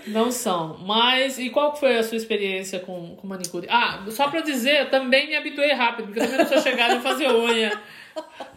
Não 0.06 0.30
são. 0.32 0.78
Mas, 0.78 1.38
e 1.38 1.50
qual 1.50 1.76
foi 1.76 1.98
a 1.98 2.02
sua 2.02 2.16
experiência 2.16 2.80
com, 2.80 3.14
com 3.16 3.26
manicure? 3.28 3.66
Ah, 3.70 4.02
só 4.08 4.28
pra 4.28 4.40
dizer, 4.40 4.80
eu 4.80 4.90
também 4.90 5.28
me 5.28 5.36
habituei 5.36 5.72
rápido, 5.72 6.06
porque 6.06 6.20
eu 6.20 6.24
também 6.24 6.38
não 6.38 6.46
sou 6.46 6.58
chegada 6.60 6.96
a 6.96 7.00
fazer 7.00 7.28
unha. 7.30 7.70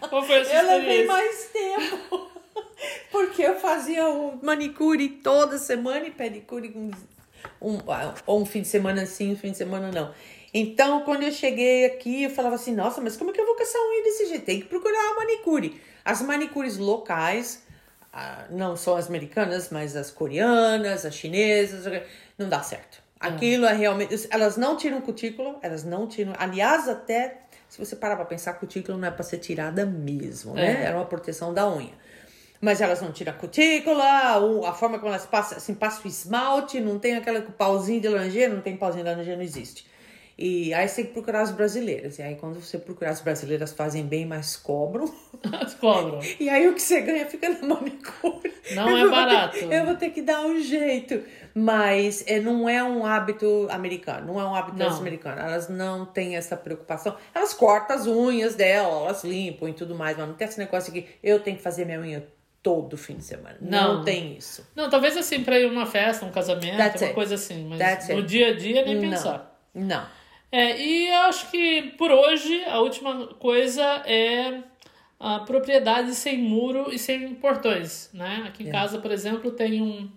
Qual 0.09 0.23
foi 0.23 0.39
a 0.39 0.45
sua 0.45 0.55
Eu 0.55 0.67
levei 0.67 1.01
experiência? 1.01 1.07
mais 1.13 1.51
tempo. 1.51 2.31
Porque 3.11 3.41
eu 3.41 3.59
fazia 3.59 4.07
um 4.07 4.39
manicure 4.41 5.07
toda 5.09 5.57
semana 5.57 6.05
e 6.05 6.11
pedicure 6.11 6.73
um, 6.75 6.91
um, 7.61 7.77
ou 8.25 8.41
um 8.41 8.45
fim 8.45 8.61
de 8.61 8.67
semana 8.67 9.05
sim, 9.05 9.33
um 9.33 9.37
fim 9.37 9.51
de 9.51 9.57
semana 9.57 9.91
não. 9.91 10.13
Então, 10.53 11.01
quando 11.01 11.23
eu 11.23 11.31
cheguei 11.31 11.85
aqui, 11.85 12.23
eu 12.23 12.29
falava 12.29 12.55
assim, 12.55 12.75
nossa, 12.75 13.01
mas 13.01 13.17
como 13.17 13.31
é 13.31 13.33
que 13.33 13.41
eu 13.41 13.45
vou 13.45 13.55
com 13.55 13.63
essa 13.63 13.77
unha 13.77 14.03
desse 14.03 14.27
jeito? 14.27 14.45
Tem 14.45 14.59
que 14.59 14.67
procurar 14.67 15.11
a 15.11 15.15
manicure. 15.15 15.81
As 16.05 16.21
manicures 16.21 16.77
locais, 16.77 17.63
ah, 18.11 18.45
não 18.51 18.77
só 18.77 18.97
as 18.97 19.07
americanas, 19.07 19.69
mas 19.71 19.95
as 19.95 20.11
coreanas, 20.11 21.05
as 21.05 21.15
chinesas, 21.15 22.03
não 22.37 22.49
dá 22.49 22.61
certo. 22.61 23.01
Aquilo 23.19 23.65
é 23.65 23.73
realmente. 23.73 24.27
Elas 24.29 24.57
não 24.57 24.75
tiram 24.75 24.99
cutícula, 24.99 25.57
elas 25.61 25.83
não 25.83 26.07
tiram. 26.07 26.33
Aliás, 26.37 26.89
até 26.89 27.43
se 27.69 27.79
você 27.79 27.95
parar 27.95 28.17
pra 28.17 28.25
pensar, 28.25 28.53
cutícula 28.53 28.97
não 28.97 29.07
é 29.07 29.11
pra 29.11 29.23
ser 29.23 29.37
tirada 29.37 29.85
mesmo, 29.85 30.53
né? 30.53 30.83
É. 30.83 30.85
Era 30.85 30.97
uma 30.97 31.05
proteção 31.05 31.53
da 31.53 31.67
unha. 31.67 31.93
Mas 32.63 32.79
elas 32.79 33.01
não 33.01 33.11
tiram 33.11 33.33
a 33.33 33.35
cutícula, 33.35 34.39
o- 34.39 34.65
a 34.65 34.73
forma 34.73 34.97
como 34.97 35.09
elas 35.11 35.25
passam, 35.25 35.57
assim, 35.57 35.73
passam 35.73 36.03
o 36.05 36.07
esmalte, 36.07 36.79
não 36.79 36.97
tem 36.97 37.15
aquela 37.17 37.41
com 37.41 37.51
pauzinho 37.51 37.99
de 37.99 38.07
laranjeira, 38.07 38.53
não 38.53 38.61
tem 38.61 38.77
pauzinho 38.77 39.03
de 39.03 39.09
laranjeira, 39.09 39.37
não 39.37 39.43
existe. 39.43 39.85
E 40.37 40.73
aí 40.73 40.87
você 40.87 40.95
tem 40.95 41.05
que 41.07 41.11
procurar 41.11 41.41
as 41.41 41.51
brasileiras. 41.51 42.17
E 42.17 42.21
aí 42.23 42.35
quando 42.35 42.59
você 42.59 42.77
procurar 42.79 43.11
as 43.11 43.21
brasileiras 43.21 43.71
fazem 43.73 44.03
bem, 44.05 44.25
mas 44.25 44.55
cobram. 44.55 45.13
Cobram. 45.79 46.19
E 46.39 46.49
aí 46.49 46.67
o 46.67 46.73
que 46.73 46.81
você 46.81 47.01
ganha 47.01 47.25
fica 47.27 47.49
na 47.49 47.67
manicure. 47.67 48.51
Não 48.73 48.97
Eu 48.97 49.07
é 49.07 49.11
barato. 49.11 49.59
ter- 49.59 49.71
eu 49.73 49.85
vou 49.85 49.95
ter 49.95 50.09
que 50.09 50.21
dar 50.21 50.41
um 50.45 50.59
jeito. 50.59 51.21
Mas 51.53 52.23
é, 52.25 52.39
não 52.39 52.67
é 52.67 52.83
um 52.83 53.05
hábito 53.05 53.67
americano, 53.69 54.25
não 54.33 54.39
é 54.41 54.45
um 54.45 54.55
hábito 54.55 54.77
americanas. 54.99 55.43
Elas 55.43 55.69
não 55.69 56.03
têm 56.05 56.35
essa 56.35 56.57
preocupação. 56.57 57.15
Elas 57.35 57.53
cortam 57.53 57.95
as 57.95 58.07
unhas 58.07 58.55
dela, 58.55 59.05
elas 59.05 59.23
limpam 59.23 59.69
e 59.69 59.73
tudo 59.73 59.93
mais, 59.93 60.17
mas 60.17 60.27
não 60.27 60.33
tem 60.33 60.47
esse 60.47 60.57
negócio 60.57 60.91
que 60.91 61.05
eu 61.21 61.39
tenho 61.41 61.57
que 61.57 61.61
fazer 61.63 61.85
minha 61.85 61.99
unha 61.99 62.27
todo 62.63 62.97
fim 62.97 63.17
de 63.17 63.23
semana. 63.25 63.57
Não, 63.61 63.95
Não. 63.97 64.03
tem 64.03 64.35
isso. 64.37 64.65
Não, 64.75 64.89
talvez 64.89 65.15
assim, 65.17 65.43
pra 65.43 65.59
ir 65.59 65.69
uma 65.69 65.85
festa, 65.85 66.25
um 66.25 66.31
casamento, 66.31 66.77
That's 66.77 67.01
uma 67.01 67.07
it. 67.07 67.13
coisa 67.15 67.35
assim. 67.35 67.67
Mas 67.67 67.77
That's 67.77 68.07
no 68.09 68.15
it. 68.15 68.27
dia 68.27 68.47
a 68.47 68.53
dia, 68.55 68.85
nem 68.85 68.99
pensar. 69.01 69.59
Não. 69.75 69.85
Não. 69.87 70.05
É, 70.51 70.79
e 70.79 71.09
eu 71.09 71.21
acho 71.21 71.51
que 71.51 71.93
por 71.97 72.09
hoje 72.11 72.63
a 72.65 72.79
última 72.79 73.27
coisa 73.35 73.83
é 74.05 74.61
a 75.19 75.39
propriedade 75.39 76.13
sem 76.15 76.37
muro 76.37 76.91
e 76.93 76.97
sem 76.99 77.33
portões, 77.35 78.09
né? 78.13 78.45
Aqui 78.47 78.63
em 78.63 78.69
É. 78.69 78.71
casa, 78.71 78.99
por 78.99 79.11
exemplo, 79.11 79.51
tem 79.51 79.81
um, 79.81 80.09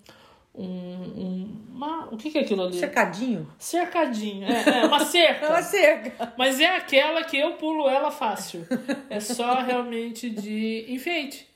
um, 0.57 0.65
um- 0.65 1.67
uma, 1.77 2.09
o 2.11 2.17
que 2.17 2.31
que 2.31 2.39
é 2.39 2.41
aquilo 2.41 2.63
ali? 2.65 2.79
Cercadinho. 2.79 3.47
Cercadinho, 3.59 4.47
é, 4.49 4.63
é 4.67 4.71
uma 4.71 4.79
É 4.81 4.87
uma 4.87 5.01
cerca. 5.05 5.63
cerca. 5.63 6.33
Mas 6.39 6.59
é 6.59 6.75
aquela 6.75 7.23
que 7.23 7.37
eu 7.37 7.53
pulo 7.53 7.87
ela 7.89 8.11
fácil. 8.11 8.67
É 9.11 9.21
só 9.21 9.57
realmente 9.61 10.31
de 10.31 10.87
enfeite. 10.89 11.47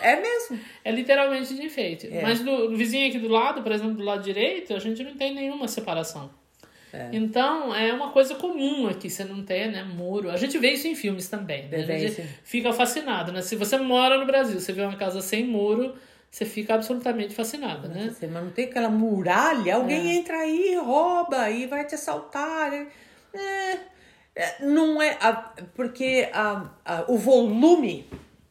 É 0.00 0.14
mesmo. 0.22 0.60
É 0.84 0.92
literalmente 0.92 1.52
de 1.54 1.62
enfeite. 1.64 2.08
É. 2.12 2.22
Mas 2.22 2.40
do 2.40 2.76
vizinho 2.76 3.08
aqui 3.08 3.18
do 3.18 3.28
lado, 3.28 3.60
por 3.62 3.72
exemplo, 3.72 3.94
do 3.94 4.04
lado 4.04 4.22
direito, 4.22 4.72
a 4.74 4.78
gente 4.78 5.02
não 5.02 5.14
tem 5.16 5.34
nenhuma 5.34 5.66
separação. 5.66 6.30
É. 6.92 7.08
Então, 7.12 7.74
é 7.74 7.92
uma 7.92 8.10
coisa 8.10 8.34
comum 8.34 8.86
aqui, 8.86 9.08
você 9.08 9.24
não 9.24 9.42
ter, 9.42 9.66
né, 9.72 9.82
muro. 9.82 10.30
A 10.30 10.36
gente 10.36 10.58
vê 10.58 10.72
isso 10.72 10.86
em 10.86 10.94
filmes 10.94 11.26
também, 11.26 11.66
né? 11.68 11.78
A 11.78 11.98
gente 11.98 12.22
fica 12.44 12.70
fascinado, 12.72 13.32
né? 13.32 13.40
Se 13.42 13.56
você 13.56 13.78
mora 13.78 14.18
no 14.18 14.26
Brasil, 14.26 14.60
você 14.60 14.72
vê 14.74 14.82
uma 14.82 14.94
casa 14.96 15.22
sem 15.22 15.42
muro, 15.44 15.94
você 16.32 16.46
fica 16.46 16.74
absolutamente 16.74 17.34
fascinado, 17.34 17.88
né? 17.88 18.08
Você 18.10 18.26
mas 18.26 18.42
não 18.42 18.50
tem 18.50 18.64
aquela 18.64 18.88
muralha, 18.88 19.74
alguém 19.76 20.12
É. 20.12 20.14
entra 20.14 20.38
aí, 20.38 20.74
rouba 20.76 21.50
e 21.50 21.66
vai 21.66 21.84
te 21.84 21.94
assaltar. 21.94 22.72
É, 22.72 23.78
é, 24.34 24.56
não 24.64 25.00
é. 25.02 25.18
a- 25.20 25.52
porque 25.74 26.30
a, 26.32 26.70
a- 26.86 27.04
o 27.08 27.18
volume 27.18 28.08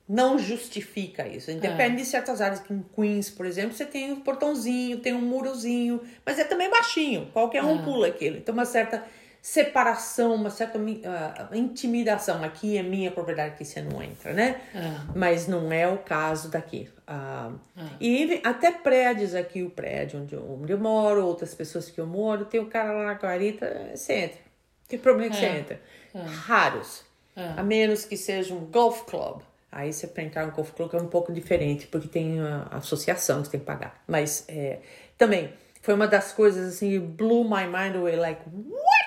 não 0.08 0.38
justifica 0.38 1.28
isso. 1.28 1.52
Depende 1.56 1.98
de 1.98 2.06
certas 2.06 2.40
áreas, 2.40 2.60
que 2.60 2.72
em 2.72 2.86
Queens, 2.96 3.32
por 3.32 3.46
exemplo, 3.48 3.74
você 3.76 3.86
tem 3.86 4.12
um 4.12 4.20
portãozinho, 4.20 5.00
tem 5.00 5.14
um 5.14 5.22
murozinho, 5.22 6.02
mas 6.24 6.38
é 6.38 6.44
também 6.44 6.70
baixinho, 6.70 7.30
qualquer 7.34 7.64
um 7.64 7.80
É. 7.80 7.84
pula 7.84 8.08
aquilo. 8.08 8.38
Então, 8.38 8.54
uma 8.54 8.66
certa 8.66 9.04
separação, 9.42 10.36
uma 10.36 10.50
certa 10.50 10.78
ah, 10.78 11.50
intimidação. 11.56 12.44
Aqui 12.44 12.78
é 12.78 12.84
minha 12.84 13.10
propriedade, 13.10 13.56
aqui 13.56 13.66
você 13.66 13.82
não 13.82 14.02
entra, 14.02 14.34
né? 14.34 14.62
É. 14.74 14.92
Mas 15.16 15.48
não 15.48 15.72
é 15.72 15.88
o 15.88 15.98
caso 15.98 16.50
daqui. 16.50 16.88
Ah. 17.08 17.52
E 18.00 18.40
até 18.44 18.72
prédios 18.72 19.34
aqui, 19.34 19.64
o 19.64 19.70
prédio 19.72 20.22
onde 20.22 20.36
eu, 20.36 20.60
onde 20.62 20.72
eu 20.72 20.80
moro, 20.80 21.26
outras 21.26 21.56
pessoas 21.56 21.90
que 21.90 22.00
eu 22.00 22.06
moro, 22.06 22.46
tem 22.46 22.62
o 22.62 22.68
cara 22.68 22.92
lá 22.94 23.06
na 23.06 23.14
guarita, 23.14 23.92
você 23.96 24.14
entra. 24.14 24.40
Que 24.88 24.98
problema 24.98 25.32
que 25.32 25.38
você 25.38 25.46
É. 25.46 25.58
entra? 25.58 25.82
Raros. 26.14 27.04
A 27.36 27.64
menos 27.64 28.06
que 28.06 28.18
seja 28.18 28.54
um 28.54 28.66
golf 28.66 29.04
club. 29.06 29.42
Aí 29.72 29.92
você 29.94 30.06
para 30.06 30.22
entrar 30.22 30.46
no 30.46 30.52
golf 30.52 30.72
club 30.74 30.94
é 30.94 30.98
um 30.98 31.08
pouco 31.08 31.32
diferente, 31.32 31.88
porque 31.88 32.08
tem 32.08 32.42
a 32.42 32.68
associação 32.74 33.38
que 33.42 33.46
você 33.46 33.52
tem 33.52 33.60
que 33.62 33.66
pagar. 33.66 34.04
Mas 34.06 34.44
é, 34.50 34.80
também 35.18 35.54
foi 35.82 35.94
uma 35.94 36.08
das 36.08 36.34
coisas 36.34 36.74
assim, 36.76 37.00
blew 37.00 37.44
my 37.46 37.66
mind 37.66 37.96
away, 37.96 38.18
like, 38.18 38.42
what? 38.54 39.01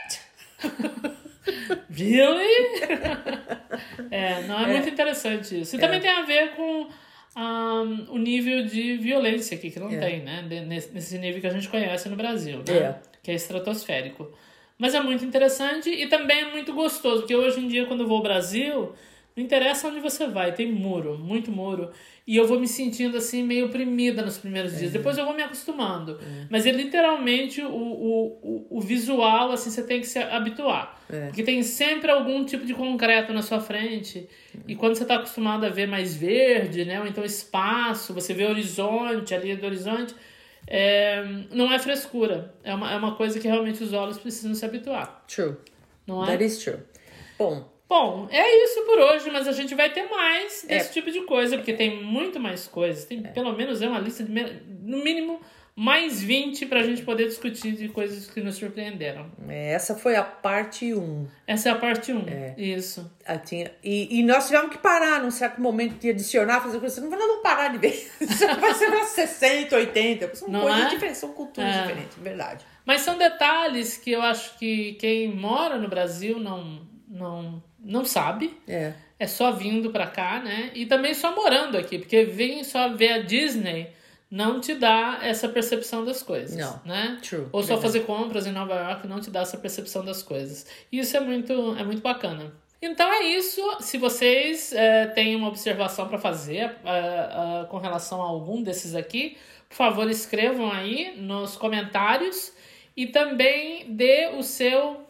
Really? 1.90 2.82
é, 4.10 4.42
não 4.46 4.60
é, 4.60 4.66
muito 4.66 4.88
interessante 4.88 5.60
isso. 5.60 5.76
E 5.76 5.78
também 5.78 6.00
tem 6.00 6.10
a 6.10 6.22
ver 6.22 6.52
com 6.52 6.88
ah, 7.36 7.82
o 8.08 8.18
nível 8.18 8.64
de 8.64 8.96
violência 8.96 9.56
aqui, 9.56 9.70
que 9.70 9.78
não 9.78 9.90
É. 9.90 9.98
tem, 9.98 10.22
né? 10.22 10.42
Nesse 10.66 11.18
nível 11.18 11.40
que 11.40 11.46
a 11.46 11.50
gente 11.50 11.68
conhece 11.68 12.08
no 12.08 12.16
Brasil, 12.16 12.58
né? 12.66 12.74
É. 12.74 12.94
Que 13.22 13.30
é 13.30 13.34
estratosférico. 13.34 14.32
Mas 14.78 14.94
é 14.94 15.00
muito 15.00 15.24
interessante 15.24 15.88
e 15.90 16.08
também 16.08 16.40
é 16.40 16.50
muito 16.50 16.72
gostoso, 16.72 17.20
porque 17.20 17.36
hoje 17.36 17.60
em 17.60 17.68
dia, 17.68 17.86
quando 17.86 18.00
eu 18.00 18.08
vou 18.08 18.16
ao 18.16 18.22
Brasil, 18.22 18.92
não 19.36 19.42
interessa 19.42 19.88
onde 19.88 19.98
você 19.98 20.28
vai, 20.28 20.52
tem 20.52 20.70
muro, 20.70 21.18
muito 21.18 21.50
muro. 21.50 21.90
E 22.24 22.36
eu 22.36 22.46
vou 22.46 22.58
me 22.60 22.68
sentindo 22.68 23.16
assim, 23.16 23.42
meio 23.42 23.66
oprimida 23.66 24.22
nos 24.22 24.38
primeiros 24.38 24.78
dias. 24.78 24.92
Depois 24.92 25.18
eu 25.18 25.24
vou 25.24 25.34
me 25.34 25.42
acostumando. 25.42 26.20
Mas 26.48 26.64
é 26.66 26.70
literalmente 26.70 27.60
o, 27.60 27.68
o, 27.68 28.66
o, 28.70 28.80
visual, 28.80 29.50
assim, 29.50 29.70
você 29.70 29.82
tem 29.82 30.00
que 30.00 30.06
se 30.06 30.20
habituar. 30.20 31.02
É. 31.10 31.26
Porque 31.26 31.42
tem 31.42 31.62
sempre 31.64 32.12
algum 32.12 32.44
tipo 32.44 32.64
de 32.64 32.72
concreto 32.74 33.32
na 33.32 33.42
sua 33.42 33.60
frente. 33.60 34.28
E 34.68 34.76
quando 34.76 34.94
você 34.94 35.02
está 35.02 35.16
acostumado 35.16 35.66
a 35.66 35.68
ver 35.68 35.88
mais 35.88 36.14
verde, 36.14 36.84
né? 36.84 37.00
Ou 37.00 37.06
então 37.06 37.24
espaço, 37.24 38.14
você 38.14 38.32
vê 38.32 38.46
horizonte, 38.46 39.34
a 39.34 39.38
linha 39.38 39.56
do 39.56 39.66
horizonte, 39.66 40.14
é, 40.66 41.24
não 41.50 41.72
é 41.72 41.78
frescura. 41.80 42.54
É 42.62 42.72
uma, 42.72 42.92
é 42.92 42.96
uma 42.96 43.16
coisa 43.16 43.40
que 43.40 43.48
realmente 43.48 43.82
os 43.82 43.92
olhos 43.92 44.16
precisam 44.16 44.54
se 44.54 44.64
habituar. 44.64 45.24
True. 45.26 45.56
Não 46.06 46.22
é? 46.22 46.28
That 46.28 46.44
is 46.44 46.58
true. 46.58 46.78
Bom, 47.36 47.73
Bom, 47.88 48.26
é 48.30 48.64
isso 48.64 48.82
por 48.86 48.98
hoje, 48.98 49.30
mas 49.30 49.46
a 49.46 49.52
gente 49.52 49.74
vai 49.74 49.90
ter 49.90 50.04
mais 50.08 50.64
desse 50.66 50.88
É. 50.88 50.92
tipo 50.92 51.10
de 51.10 51.20
coisa, 51.22 51.56
porque 51.56 51.72
tem 51.74 52.02
muito 52.02 52.40
mais 52.40 52.66
coisas. 52.66 53.04
Tem 53.04 53.22
pelo 53.22 53.52
menos 53.52 53.82
é 53.82 53.88
uma 53.88 53.98
lista 54.00 54.22
de, 54.24 54.32
no 54.82 55.04
mínimo, 55.04 55.40
mais 55.76 56.22
20 56.22 56.66
pra 56.66 56.82
gente 56.84 57.02
poder 57.02 57.26
discutir 57.26 57.72
de 57.72 57.88
coisas 57.88 58.30
que 58.30 58.40
nos 58.40 58.54
surpreenderam. 58.54 59.30
essa 59.48 59.96
foi 59.96 60.14
a 60.16 60.22
parte 60.22 60.94
1. 60.94 61.26
Essa 61.46 61.68
é 61.68 61.72
a 61.72 61.74
parte 61.74 62.12
1. 62.12 62.28
É. 62.28 62.54
Isso. 62.56 63.10
Ah, 63.26 63.36
tinha- 63.38 63.72
e, 63.82 64.20
e 64.20 64.22
nós 64.22 64.46
tivemos 64.46 64.70
que 64.70 64.78
parar 64.78 65.20
num 65.20 65.32
certo 65.32 65.60
momento 65.60 65.94
de 66.00 66.10
adicionar, 66.10 66.60
fazer 66.62 66.78
coisas. 66.80 67.02
Não 67.02 67.10
vamos 67.10 67.42
parar 67.42 67.68
de 67.68 67.78
ver. 67.78 68.10
Vai 68.60 68.72
ser 68.74 68.86
umas 68.88 69.08
60, 69.08 69.76
80. 69.76 70.34
São 70.36 70.48
Não 70.48 70.60
coisas 70.62 70.80
é? 70.84 70.88
diferentes, 70.90 71.18
são 71.20 71.32
culturas 71.32 71.74
É. 71.74 71.80
diferentes, 71.82 72.16
verdade. 72.18 72.64
Mas 72.86 73.00
são 73.02 73.18
detalhes 73.18 73.96
que 73.98 74.12
eu 74.12 74.22
acho 74.22 74.56
que 74.58 74.92
quem 74.94 75.34
mora 75.34 75.76
no 75.76 75.88
Brasil 75.88 76.38
não, 76.38 76.86
não, 77.08 77.60
não 77.84 78.04
sabe. 78.04 78.56
É. 78.66 78.94
É 79.18 79.26
só 79.26 79.52
vindo 79.52 79.90
pra 79.90 80.06
cá, 80.06 80.40
né? 80.42 80.70
E 80.74 80.86
também 80.86 81.14
só 81.14 81.34
morando 81.34 81.76
aqui, 81.78 81.98
porque 81.98 82.24
vir 82.24 82.64
só 82.64 82.88
ver 82.88 83.12
a 83.12 83.18
Disney 83.18 83.88
não 84.30 84.60
te 84.60 84.74
dá 84.74 85.20
essa 85.22 85.48
percepção 85.48 86.04
das 86.04 86.20
coisas, 86.22 86.56
Não. 86.56 86.80
né? 86.84 87.18
True. 87.22 87.46
Ou 87.52 87.62
só 87.62 87.80
fazer 87.80 88.00
compras 88.00 88.46
em 88.46 88.52
Nova 88.52 88.74
York 88.74 89.06
não 89.06 89.20
te 89.20 89.30
dá 89.30 89.42
essa 89.42 89.56
percepção 89.56 90.04
das 90.04 90.22
coisas. 90.24 90.66
Isso 90.90 91.16
é 91.16 91.20
muito, 91.20 91.52
é 91.78 91.84
muito 91.84 92.02
bacana. 92.02 92.52
Então 92.82 93.10
é 93.12 93.22
isso. 93.22 93.62
Se 93.80 93.96
vocês 93.96 94.72
eh, 94.72 95.06
têm 95.14 95.36
uma 95.36 95.48
observação 95.48 96.08
para 96.08 96.18
fazer 96.18 96.62
eh, 96.62 96.70
eh, 96.84 97.66
com 97.70 97.78
relação 97.78 98.20
a 98.20 98.24
algum 98.26 98.60
desses 98.62 98.94
aqui, 98.96 99.38
por 99.68 99.76
favor 99.76 100.10
escrevam 100.10 100.70
aí 100.70 101.14
nos 101.16 101.56
comentários 101.56 102.52
e 102.96 103.06
também 103.06 103.86
dê 103.94 104.30
o 104.36 104.42
seu. 104.42 105.03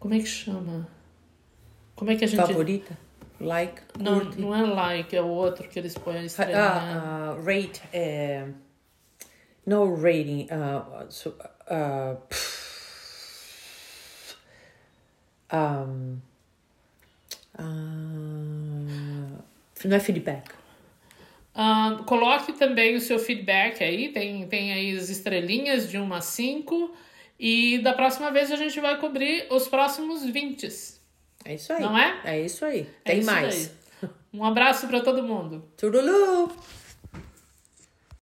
Como 0.00 0.14
é 0.14 0.18
que 0.18 0.26
chama? 0.26 0.88
Como 1.94 2.10
é 2.10 2.16
que 2.16 2.24
a 2.24 2.26
gente. 2.26 2.40
Favorita? 2.40 2.98
Like? 3.38 3.80
Não, 3.98 4.20
curte? 4.20 4.40
não 4.40 4.54
é 4.54 4.62
like, 4.62 5.14
é 5.14 5.20
o 5.22 5.28
outro 5.28 5.68
que 5.68 5.78
eles 5.78 5.96
põem 5.96 6.18
a 6.18 6.24
estrelinha. 6.24 6.58
Ah, 6.58 7.30
ah, 7.30 7.34
rate. 7.42 7.80
É... 7.92 8.48
No 9.66 9.94
rating. 9.94 10.46
ah, 10.50 11.06
so- 11.10 11.36
ah, 11.68 12.16
pff, 12.28 14.36
um, 15.52 16.18
ah, 17.58 19.38
não 19.84 19.96
é 19.96 20.00
feedback. 20.00 20.50
Ah, 21.54 22.02
coloque 22.06 22.52
também 22.54 22.96
o 22.96 23.00
seu 23.00 23.18
feedback 23.18 23.82
aí, 23.82 24.08
tem, 24.10 24.46
tem 24.46 24.72
aí 24.72 24.96
as 24.96 25.08
estrelinhas 25.10 25.90
de 25.90 25.98
1 25.98 26.14
a 26.14 26.20
5. 26.20 26.94
E 27.42 27.78
da 27.78 27.94
próxima 27.94 28.30
vez 28.30 28.52
a 28.52 28.56
gente 28.56 28.78
vai 28.80 28.98
cobrir 29.00 29.46
os 29.50 29.66
próximos 29.66 30.22
20. 30.22 30.68
É 31.42 31.54
isso 31.54 31.72
aí. 31.72 31.80
Não 31.80 31.96
é? 31.96 32.20
É 32.22 32.38
isso 32.38 32.62
aí. 32.66 32.86
É 33.02 33.12
Tem 33.12 33.20
isso 33.20 33.30
mais. 33.30 33.66
daí. 34.02 34.10
Um 34.34 34.44
abraço 34.44 34.86
para 34.86 35.00
todo 35.00 35.22
mundo. 35.22 35.64
Turulu! 35.74 36.52